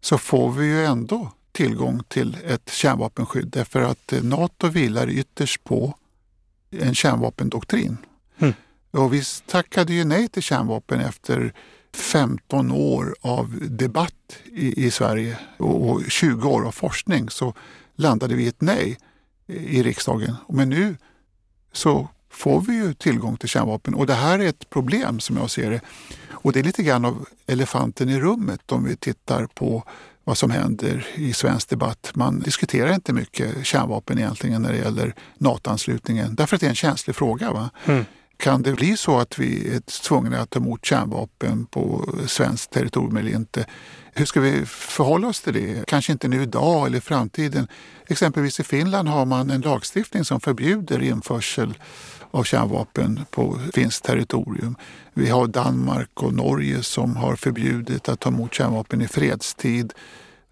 så 0.00 0.18
får 0.18 0.52
vi 0.52 0.66
ju 0.66 0.84
ändå 0.84 1.32
tillgång 1.56 2.02
till 2.08 2.36
ett 2.46 2.70
kärnvapenskydd 2.72 3.48
därför 3.48 3.80
att 3.80 4.12
eh, 4.12 4.22
Nato 4.22 4.68
vilar 4.68 5.10
ytterst 5.10 5.64
på 5.64 5.94
en 6.70 6.94
kärnvapendoktrin. 6.94 7.96
Mm. 8.38 8.54
Och 8.90 9.14
vi 9.14 9.22
tackade 9.46 9.94
ju 9.94 10.04
nej 10.04 10.28
till 10.28 10.42
kärnvapen 10.42 11.00
efter 11.00 11.52
15 11.94 12.72
år 12.72 13.14
av 13.20 13.58
debatt 13.60 14.38
i, 14.44 14.86
i 14.86 14.90
Sverige 14.90 15.38
och, 15.56 15.90
och 15.90 16.02
20 16.08 16.48
år 16.48 16.66
av 16.66 16.72
forskning 16.72 17.30
så 17.30 17.54
landade 17.94 18.34
vi 18.34 18.46
ett 18.46 18.60
nej 18.60 18.98
i 19.46 19.82
riksdagen. 19.82 20.34
Men 20.48 20.68
nu 20.68 20.96
så 21.72 22.08
får 22.30 22.60
vi 22.60 22.74
ju 22.74 22.94
tillgång 22.94 23.36
till 23.36 23.48
kärnvapen 23.48 23.94
och 23.94 24.06
det 24.06 24.14
här 24.14 24.38
är 24.38 24.46
ett 24.46 24.70
problem 24.70 25.20
som 25.20 25.36
jag 25.36 25.50
ser 25.50 25.70
det. 25.70 25.80
Och 26.28 26.52
det 26.52 26.58
är 26.58 26.64
lite 26.64 26.82
grann 26.82 27.04
av 27.04 27.26
elefanten 27.46 28.08
i 28.08 28.20
rummet 28.20 28.72
om 28.72 28.84
vi 28.84 28.96
tittar 28.96 29.46
på 29.46 29.84
vad 30.26 30.38
som 30.38 30.50
händer 30.50 31.06
i 31.14 31.32
svensk 31.32 31.68
debatt. 31.68 32.10
Man 32.14 32.40
diskuterar 32.40 32.94
inte 32.94 33.12
mycket 33.12 33.66
kärnvapen 33.66 34.18
egentligen 34.18 34.62
när 34.62 34.72
det 34.72 34.78
gäller 34.78 35.14
NATO-anslutningen 35.38 36.34
därför 36.34 36.56
att 36.56 36.60
det 36.60 36.66
är 36.66 36.70
en 36.70 36.74
känslig 36.74 37.16
fråga. 37.16 37.70
Mm. 37.84 38.04
Kan 38.36 38.62
det 38.62 38.72
bli 38.72 38.96
så 38.96 39.18
att 39.18 39.38
vi 39.38 39.74
är 39.74 39.80
tvungna 39.80 40.40
att 40.40 40.50
ta 40.50 40.58
emot 40.58 40.84
kärnvapen 40.84 41.66
på 41.66 42.14
svenskt 42.26 42.70
territorium 42.70 43.16
eller 43.16 43.34
inte? 43.34 43.66
Hur 44.14 44.24
ska 44.24 44.40
vi 44.40 44.66
förhålla 44.66 45.28
oss 45.28 45.40
till 45.40 45.52
det? 45.52 45.86
Kanske 45.86 46.12
inte 46.12 46.28
nu 46.28 46.42
idag 46.42 46.86
eller 46.86 46.98
i 46.98 47.00
framtiden. 47.00 47.68
Exempelvis 48.06 48.60
i 48.60 48.64
Finland 48.64 49.08
har 49.08 49.24
man 49.24 49.50
en 49.50 49.60
lagstiftning 49.60 50.24
som 50.24 50.40
förbjuder 50.40 51.02
införsel 51.02 51.74
av 52.30 52.44
kärnvapen 52.44 53.20
på 53.30 53.58
finskt 53.74 54.04
territorium. 54.04 54.76
Vi 55.14 55.28
har 55.28 55.46
Danmark 55.46 56.22
och 56.22 56.32
Norge 56.32 56.82
som 56.82 57.16
har 57.16 57.36
förbjudit 57.36 58.08
att 58.08 58.20
ta 58.20 58.28
emot 58.28 58.54
kärnvapen 58.54 59.02
i 59.02 59.08
fredstid 59.08 59.92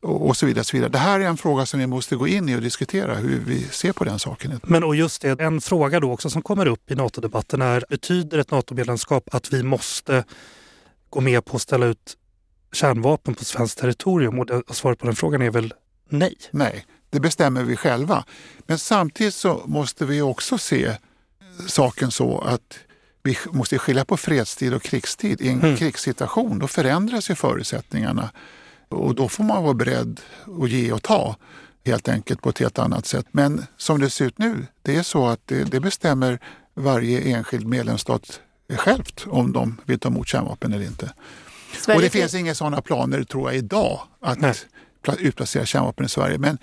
och 0.04 0.36
så 0.36 0.46
vidare, 0.46 0.64
så 0.64 0.76
vidare. 0.76 0.90
Det 0.90 0.98
här 0.98 1.20
är 1.20 1.24
en 1.24 1.36
fråga 1.36 1.66
som 1.66 1.80
vi 1.80 1.86
måste 1.86 2.16
gå 2.16 2.28
in 2.28 2.48
i 2.48 2.56
och 2.56 2.60
diskutera 2.62 3.14
hur 3.14 3.40
vi 3.40 3.64
ser 3.64 3.92
på 3.92 4.04
den 4.04 4.18
saken. 4.18 4.60
Men 4.62 4.84
och 4.84 4.96
just 4.96 5.22
det, 5.22 5.40
en 5.40 5.60
fråga 5.60 6.00
då 6.00 6.12
också 6.12 6.30
som 6.30 6.42
kommer 6.42 6.66
upp 6.66 6.90
i 6.90 6.94
NATO-debatten 6.94 7.62
är 7.62 7.84
betyder 7.88 8.38
ett 8.38 8.50
NATO-medlemskap 8.50 9.34
att 9.34 9.52
vi 9.52 9.62
måste 9.62 10.24
gå 11.10 11.20
med 11.20 11.44
på 11.44 11.56
att 11.56 11.62
ställa 11.62 11.86
ut 11.86 12.16
kärnvapen 12.72 13.34
på 13.34 13.44
svenskt 13.44 13.78
territorium? 13.78 14.38
Och 14.38 14.76
svaret 14.76 14.98
på 14.98 15.06
den 15.06 15.16
frågan 15.16 15.42
är 15.42 15.50
väl 15.50 15.74
nej. 16.08 16.36
Nej, 16.50 16.86
det 17.10 17.20
bestämmer 17.20 17.62
vi 17.62 17.76
själva. 17.76 18.24
Men 18.66 18.78
samtidigt 18.78 19.34
så 19.34 19.62
måste 19.66 20.04
vi 20.04 20.22
också 20.22 20.58
se 20.58 20.96
saken 21.66 22.10
så 22.10 22.38
att 22.38 22.78
vi 23.22 23.38
måste 23.52 23.78
skilja 23.78 24.04
på 24.04 24.16
fredstid 24.16 24.74
och 24.74 24.82
krigstid. 24.82 25.40
I 25.40 25.48
en 25.48 25.60
mm. 25.60 25.76
krigssituation 25.76 26.58
då 26.58 26.66
förändras 26.66 27.30
ju 27.30 27.34
förutsättningarna 27.34 28.30
och 28.88 29.14
då 29.14 29.28
får 29.28 29.44
man 29.44 29.62
vara 29.62 29.74
beredd 29.74 30.20
att 30.62 30.70
ge 30.70 30.92
och 30.92 31.02
ta 31.02 31.36
helt 31.84 32.08
enkelt 32.08 32.42
på 32.42 32.48
ett 32.48 32.58
helt 32.58 32.78
annat 32.78 33.06
sätt. 33.06 33.26
Men 33.30 33.66
som 33.76 34.00
det 34.00 34.10
ser 34.10 34.24
ut 34.24 34.38
nu, 34.38 34.66
det 34.82 34.96
är 34.96 35.02
så 35.02 35.26
att 35.26 35.40
det, 35.44 35.64
det 35.64 35.80
bestämmer 35.80 36.38
varje 36.74 37.20
enskild 37.20 37.66
medlemsstat 37.66 38.40
självt 38.76 39.24
om 39.26 39.52
de 39.52 39.80
vill 39.84 39.98
ta 39.98 40.08
emot 40.08 40.28
kärnvapen 40.28 40.72
eller 40.72 40.86
inte. 40.86 41.12
Sverige 41.72 41.96
och 41.96 42.02
det 42.02 42.10
finns 42.10 42.34
inga 42.34 42.54
sådana 42.54 42.82
planer 42.82 43.24
tror 43.24 43.48
jag 43.48 43.58
idag 43.58 44.00
att 44.20 44.40
Nej. 44.40 44.54
utplacera 45.18 45.66
kärnvapen 45.66 46.06
i 46.06 46.08
Sverige. 46.08 46.38
Men 46.38 46.58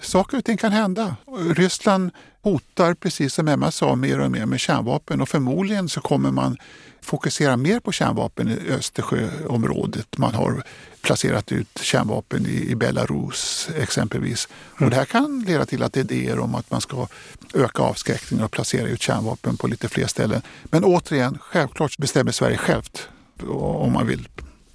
saker 0.00 0.38
och 0.38 0.44
ting 0.44 0.56
kan 0.56 0.72
hända. 0.72 1.16
Ryssland 1.56 2.10
hotar, 2.42 2.94
precis 2.94 3.34
som 3.34 3.48
Emma 3.48 3.70
sa, 3.70 3.94
mer 3.94 4.20
och 4.20 4.30
mer 4.30 4.46
med 4.46 4.60
kärnvapen 4.60 5.20
och 5.20 5.28
förmodligen 5.28 5.88
så 5.88 6.00
kommer 6.00 6.30
man 6.30 6.56
fokusera 7.00 7.56
mer 7.56 7.80
på 7.80 7.92
kärnvapen 7.92 8.48
i 8.48 8.70
Östersjöområdet. 8.70 10.18
Man 10.18 10.34
har 10.34 10.62
placerat 11.00 11.52
ut 11.52 11.78
kärnvapen 11.80 12.46
i, 12.46 12.74
Belarus 12.74 13.68
exempelvis. 13.76 14.48
Mm. 14.48 14.84
Och 14.84 14.90
det 14.90 14.96
här 14.96 15.04
kan 15.04 15.40
leda 15.40 15.66
till 15.66 15.82
att 15.82 15.96
idéer 15.96 16.38
om 16.38 16.54
att 16.54 16.70
man 16.70 16.80
ska 16.80 17.06
öka 17.54 17.82
avskräckningen 17.82 18.44
och 18.44 18.50
placera 18.50 18.88
ut 18.88 19.02
kärnvapen 19.02 19.56
på 19.56 19.66
lite 19.66 19.88
fler 19.88 20.06
ställen. 20.06 20.42
Men 20.64 20.84
återigen, 20.84 21.38
självklart 21.40 21.98
bestämmer 21.98 22.32
Sverige 22.32 22.56
självt 22.56 23.08
om 23.48 23.92
man 23.92 24.06
vill 24.06 24.28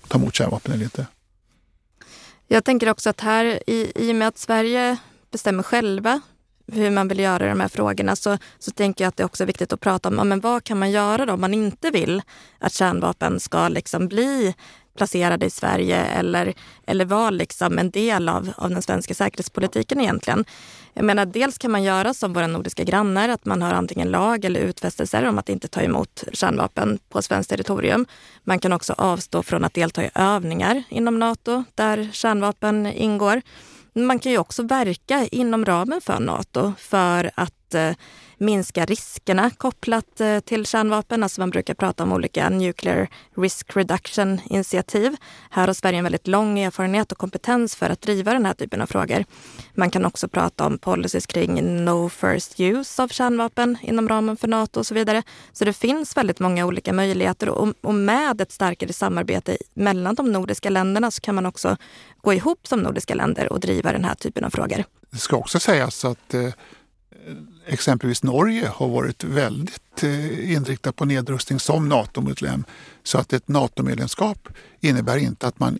ta 0.08 0.18
emot 0.18 0.36
kärnvapen 0.36 0.74
eller 0.74 0.84
inte. 0.84 1.06
Jag 2.48 2.64
tänker 2.64 2.90
också 2.90 3.10
att 3.10 3.22
här, 3.22 3.70
i, 3.70 3.92
i 3.96 4.12
och 4.12 4.16
med 4.16 4.28
att 4.28 4.38
Sverige 4.38 4.98
bestämmer 5.34 5.64
själva 5.64 6.22
hur 6.72 6.92
man 6.92 7.08
vill 7.08 7.20
göra 7.20 7.46
i 7.46 7.50
de 7.50 7.60
här 7.60 7.68
frågorna 7.68 8.16
så, 8.16 8.38
så 8.60 8.72
tänker 8.72 9.04
jag 9.04 9.10
att 9.10 9.18
det 9.18 9.26
också 9.26 9.44
är 9.44 9.48
viktigt 9.48 9.74
att 9.74 9.80
prata 9.80 10.10
om 10.10 10.30
men 10.30 10.40
vad 10.40 10.64
kan 10.64 10.80
man 10.80 10.92
göra 10.92 11.26
då 11.26 11.34
om 11.34 11.42
man 11.42 11.54
inte 11.54 11.90
vill 11.90 12.22
att 12.60 12.74
kärnvapen 12.74 13.40
ska 13.40 13.68
liksom 13.68 14.08
bli 14.08 14.56
placerade 14.98 15.46
i 15.46 15.50
Sverige 15.50 16.06
eller, 16.06 16.54
eller 16.88 17.06
vara 17.06 17.30
liksom 17.30 17.80
en 17.80 17.90
del 17.90 18.30
av, 18.30 18.54
av 18.58 18.70
den 18.70 18.82
svenska 18.82 19.14
säkerhetspolitiken 19.14 20.02
egentligen. 20.02 20.46
Jag 20.94 21.06
menar, 21.06 21.26
dels 21.26 21.58
kan 21.58 21.72
man 21.72 21.84
göra 21.84 22.14
som 22.14 22.34
våra 22.34 22.48
nordiska 22.48 22.84
grannar, 22.84 23.30
att 23.30 23.46
man 23.46 23.62
har 23.62 23.74
antingen 23.74 24.12
lag 24.12 24.46
eller 24.46 24.60
utfästelser 24.60 25.26
om 25.26 25.38
att 25.38 25.50
inte 25.50 25.68
ta 25.68 25.82
emot 25.82 26.24
kärnvapen 26.34 27.00
på 27.10 27.22
svenskt 27.22 27.50
territorium. 27.50 28.06
Man 28.44 28.60
kan 28.60 28.74
också 28.74 28.94
avstå 28.98 29.44
från 29.44 29.64
att 29.64 29.74
delta 29.74 30.04
i 30.04 30.10
övningar 30.16 30.84
inom 30.90 31.20
Nato 31.20 31.64
där 31.76 32.10
kärnvapen 32.12 32.86
ingår. 32.86 33.42
Man 33.94 34.20
kan 34.20 34.32
ju 34.32 34.38
också 34.38 34.64
verka 34.64 35.28
inom 35.32 35.66
ramen 35.66 36.02
för 36.02 36.20
Nato 36.20 36.74
för 36.78 37.32
att 37.36 37.74
eh, 37.74 37.92
minska 38.44 38.86
riskerna 38.86 39.50
kopplat 39.50 40.22
eh, 40.22 40.40
till 40.40 40.66
kärnvapen. 40.66 41.24
Alltså 41.24 41.42
man 41.42 41.50
brukar 41.50 41.74
prata 41.74 42.04
om 42.04 42.12
olika 42.12 42.50
nuclear 42.50 43.08
risk 43.38 43.76
reduction 43.76 44.40
initiativ. 44.46 45.16
Här 45.50 45.68
har 45.68 45.74
Sverige 45.74 45.98
en 45.98 46.04
väldigt 46.04 46.28
lång 46.28 46.60
erfarenhet 46.60 47.12
och 47.12 47.18
kompetens 47.18 47.76
för 47.76 47.90
att 47.90 48.02
driva 48.02 48.34
den 48.34 48.46
här 48.46 48.54
typen 48.54 48.82
av 48.82 48.88
frågor. 48.88 49.26
Man 49.74 49.90
kan 49.90 50.06
också 50.06 50.28
prata 50.28 50.66
om 50.66 50.78
policies 50.78 51.26
kring 51.26 51.84
no 51.86 52.10
first 52.10 52.60
use 52.60 53.04
av 53.04 53.08
kärnvapen 53.08 53.78
inom 53.82 54.10
ramen 54.10 54.38
för 54.38 54.48
Nato 54.48 54.80
och 54.80 54.88
så 54.88 54.94
vidare. 54.94 55.24
Så 55.54 55.66
det 55.66 55.74
finns 55.74 56.18
väldigt 56.18 56.40
många 56.40 56.66
olika 56.66 56.94
möjligheter 56.94 57.50
och 57.86 57.96
med 57.96 58.42
ett 58.42 58.52
starkare 58.52 58.94
samarbete 58.94 59.58
mellan 59.74 60.16
de 60.16 60.32
nordiska 60.32 60.70
länderna 60.70 61.12
så 61.12 61.22
kan 61.22 61.36
man 61.36 61.46
också 61.46 61.78
gå 62.22 62.34
ihop 62.34 62.68
som 62.68 62.80
nordiska 62.80 63.16
länder 63.16 63.54
och 63.54 63.60
driva 63.60 63.92
den 63.92 64.06
här 64.06 64.16
typen 64.16 64.44
av 64.44 64.50
frågor. 64.50 64.84
Det 65.12 65.18
ska 65.18 65.38
också 65.38 65.60
sägas 65.60 66.06
att 66.06 66.34
eh, 66.34 66.50
exempelvis 67.66 68.24
Norge 68.24 68.68
har 68.68 68.88
varit 68.88 69.24
väldigt 69.24 70.04
eh, 70.04 70.54
inriktat 70.54 70.96
på 70.96 71.06
nedrustning 71.06 71.60
som 71.60 71.90
NATO-medlem. 71.90 72.64
Så 73.04 73.18
att 73.18 73.34
ett 73.34 73.48
NATO-medlemskap 73.48 74.48
innebär 74.82 75.18
inte 75.18 75.48
att 75.48 75.60
man 75.60 75.80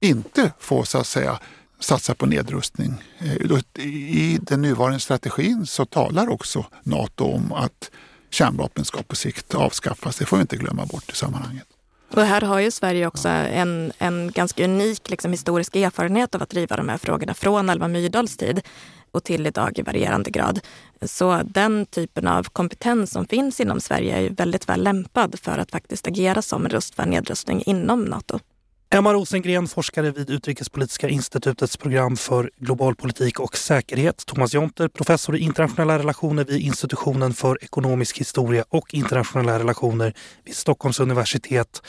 inte 0.00 0.52
får 0.58 0.84
så 0.84 0.98
att 0.98 1.06
säga 1.06 1.40
satsa 1.80 2.14
på 2.14 2.26
nedrustning. 2.26 2.94
Eh, 3.18 3.84
I 3.84 4.38
den 4.42 4.62
nuvarande 4.62 5.00
strategin 5.00 5.66
så 5.66 5.84
talar 5.84 6.28
också 6.28 6.66
NATO 6.82 7.24
om 7.24 7.52
att 7.52 7.90
kärnvapen 8.30 8.84
ska 8.84 9.02
på 9.02 9.16
sikt 9.16 9.54
avskaffas. 9.54 10.16
Det 10.16 10.26
får 10.26 10.36
vi 10.36 10.40
inte 10.40 10.56
glömma 10.56 10.86
bort 10.86 11.12
i 11.12 11.16
sammanhanget. 11.16 11.66
Och 12.14 12.22
här 12.22 12.40
har 12.40 12.60
ju 12.60 12.70
Sverige 12.70 13.06
också 13.06 13.28
en, 13.28 13.92
en 13.98 14.32
ganska 14.32 14.64
unik 14.64 15.10
liksom, 15.10 15.30
historisk 15.30 15.76
erfarenhet 15.76 16.34
av 16.34 16.42
att 16.42 16.50
driva 16.50 16.76
de 16.76 16.88
här 16.88 16.98
frågorna 16.98 17.34
från 17.34 17.70
Alva 17.70 17.88
Myrdals 17.88 18.36
tid 18.36 18.60
och 19.12 19.24
till 19.24 19.46
idag 19.46 19.78
i 19.78 19.82
varierande 19.82 20.30
grad. 20.30 20.60
Så 21.02 21.40
den 21.44 21.86
typen 21.86 22.26
av 22.26 22.42
kompetens 22.42 23.10
som 23.10 23.26
finns 23.26 23.60
inom 23.60 23.80
Sverige 23.80 24.16
är 24.16 24.30
väldigt 24.30 24.68
väl 24.68 24.82
lämpad 24.82 25.38
för 25.38 25.58
att 25.58 25.70
faktiskt 25.70 26.06
agera 26.06 26.42
som 26.42 26.68
röst 26.68 26.94
för 26.94 27.06
nedrustning 27.06 27.62
inom 27.66 28.04
Nato. 28.04 28.38
Emma 28.94 29.12
Rosengren, 29.12 29.68
forskare 29.68 30.10
vid 30.10 30.30
Utrikespolitiska 30.30 31.08
institutets 31.08 31.76
program 31.76 32.16
för 32.16 32.50
global 32.56 32.94
politik 32.94 33.40
och 33.40 33.56
säkerhet. 33.56 34.26
Thomas 34.26 34.54
Jonter, 34.54 34.88
professor 34.88 35.36
i 35.36 35.38
internationella 35.38 35.98
relationer 35.98 36.44
vid 36.44 36.60
institutionen 36.60 37.34
för 37.34 37.64
ekonomisk 37.64 38.18
historia 38.18 38.64
och 38.68 38.94
internationella 38.94 39.58
relationer 39.58 40.14
vid 40.44 40.56
Stockholms 40.56 41.00
universitet. 41.00 41.82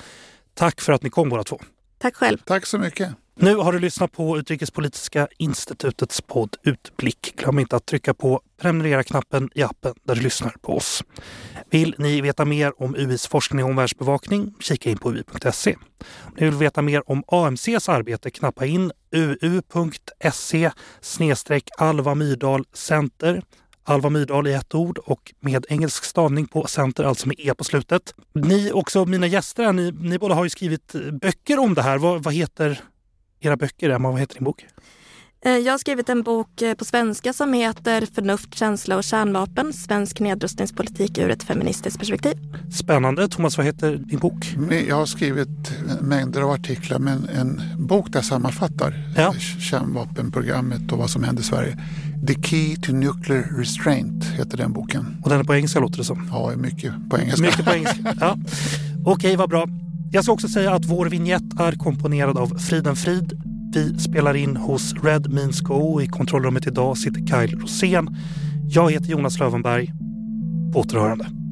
Tack 0.54 0.82
för 0.82 0.94
att 0.94 1.04
ni 1.04 1.10
kom 1.10 1.30
båda 1.30 1.44
två. 1.44 1.60
Tack 1.98 2.16
själv. 2.16 2.38
Tack 2.38 2.66
så 2.66 2.78
mycket. 2.78 3.10
Nu 3.36 3.56
har 3.56 3.74
du 3.74 3.80
lyssnat 3.80 4.12
på 4.12 4.38
Utrikespolitiska 4.38 5.28
institutets 5.38 6.22
podd 6.22 6.56
Utblick. 6.64 7.34
Glöm 7.36 7.60
inte 7.60 7.76
att 7.76 7.86
trycka 7.86 8.14
på 8.14 8.42
prenumerera-knappen 8.62 9.50
i 9.56 9.64
appen 9.64 9.94
där 10.04 10.16
du 10.16 10.22
lyssnar 10.22 10.56
på 10.62 10.78
oss. 10.78 11.04
Vill 11.70 11.96
ni 11.98 12.22
veta 12.22 12.46
mer 12.46 12.82
om 12.82 12.96
UIs 12.96 13.28
forskning 13.28 13.64
och 13.64 13.70
omvärldsbevakning? 13.70 14.54
Kika 14.60 14.90
in 14.90 14.98
på 14.98 15.12
ui.se. 15.12 15.76
Om 16.24 16.34
ni 16.38 16.46
vill 16.46 16.56
veta 16.56 16.82
mer 16.82 17.10
om 17.10 17.24
AMCs 17.28 17.90
arbete? 17.90 18.32
Knappa 18.32 18.66
in 18.66 18.92
uu.se 19.12 20.72
Alva 21.78 22.16
Myrdal 22.16 22.66
Center 22.74 23.44
Alva 23.86 24.10
Myrdal 24.10 24.48
i 24.48 24.54
ett 24.54 24.76
ord 24.76 24.98
och 24.98 25.34
med 25.40 25.66
engelsk 25.70 26.04
stavning 26.04 26.48
på 26.48 26.68
center, 26.68 27.04
alltså 27.04 27.28
med 27.28 27.40
e 27.40 27.54
på 27.54 27.64
slutet. 27.64 28.14
Ni 28.34 28.72
också, 28.72 29.06
mina 29.06 29.28
gäster 29.28 29.64
här, 29.64 29.74
ni, 29.74 29.92
ni 29.92 30.20
båda 30.20 30.36
har 30.36 30.44
ju 30.44 30.50
skrivit 30.50 30.96
böcker 31.22 31.60
om 31.60 31.74
det 31.74 31.82
här. 31.82 31.98
Vad, 31.98 32.24
vad 32.24 32.34
heter 32.34 32.82
era 33.46 33.58
böcker, 33.58 33.89
Emma? 33.89 34.12
Vad 34.12 34.20
heter 34.20 34.36
din 34.36 34.44
bok? 34.44 34.66
Eh, 35.46 35.52
jag 35.52 35.74
har 35.74 35.78
skrivit 35.78 36.10
en 36.10 36.24
bok 36.24 36.62
eh, 36.62 36.74
på 36.74 36.86
svenska 36.86 37.34
som 37.34 37.54
heter 37.54 38.08
Förnuft, 38.16 38.56
känsla 38.56 38.98
och 38.98 39.04
kärnvapen. 39.04 39.74
Svensk 39.74 40.20
nedrustningspolitik 40.20 41.18
ur 41.18 41.30
ett 41.30 41.44
feministiskt 41.44 42.00
perspektiv. 42.00 42.34
Spännande. 42.74 43.28
Thomas, 43.28 43.58
vad 43.58 43.66
heter 43.66 43.96
din 43.96 44.20
bok? 44.20 44.56
Jag 44.88 44.96
har 44.96 45.06
skrivit 45.06 45.50
mängder 46.02 46.41
av 46.41 46.50
artiklar 46.52 47.00
men 47.00 47.30
en 47.30 47.62
bok 47.78 48.12
där 48.12 48.18
jag 48.18 48.26
sammanfattar 48.26 49.14
ja. 49.18 49.34
kärnvapenprogrammet 49.70 50.91
och 50.91 50.98
vad 50.98 51.10
som 51.10 51.24
händer 51.24 51.41
i 51.41 51.46
Sverige. 51.46 51.78
The 52.28 52.34
Key 52.34 52.76
to 52.76 52.91
Nuclear 52.91 53.58
Restraint 53.58 54.26
heter 54.26 54.58
den 54.58 54.74
boken. 54.74 55.18
Och 55.24 55.30
den 55.30 55.39
är 55.39 55.44
på 55.44 55.56
engelska 55.56 55.80
låter 55.80 55.98
det 55.98 56.04
som. 56.04 56.30
Ja, 56.32 56.52
mycket 56.56 56.94
på 57.10 57.18
engelska. 57.20 57.41
Mycket 57.41 57.66
på 57.66 57.74
engelska. 57.74 58.16
Ja. 58.20 58.38
Okej, 59.06 59.36
vad 59.36 59.50
bra. 59.50 59.68
Jag 60.16 60.24
ska 60.24 60.34
också 60.34 60.47
säga 60.47 60.74
att 60.74 60.86
vår 60.86 61.05
vignett 61.05 61.59
är 61.59 61.72
komponerad 61.72 62.38
av 62.38 62.47
Friden 62.47 62.95
Frid. 62.95 63.41
Vi 63.74 63.99
spelar 63.99 64.34
in 64.34 64.57
hos 64.57 64.93
Red 65.03 65.34
Means 65.34 65.61
Go. 65.61 66.01
I 66.01 66.07
kontrollrummet 66.07 66.68
idag 66.68 66.97
sitter 66.97 67.20
Kyle 67.20 67.59
Rosén. 67.59 68.18
Jag 68.70 68.91
heter 68.91 69.09
Jonas 69.09 69.39
Lövenberg. 69.39 69.93
På 70.74 70.80
återhörande. 70.80 71.43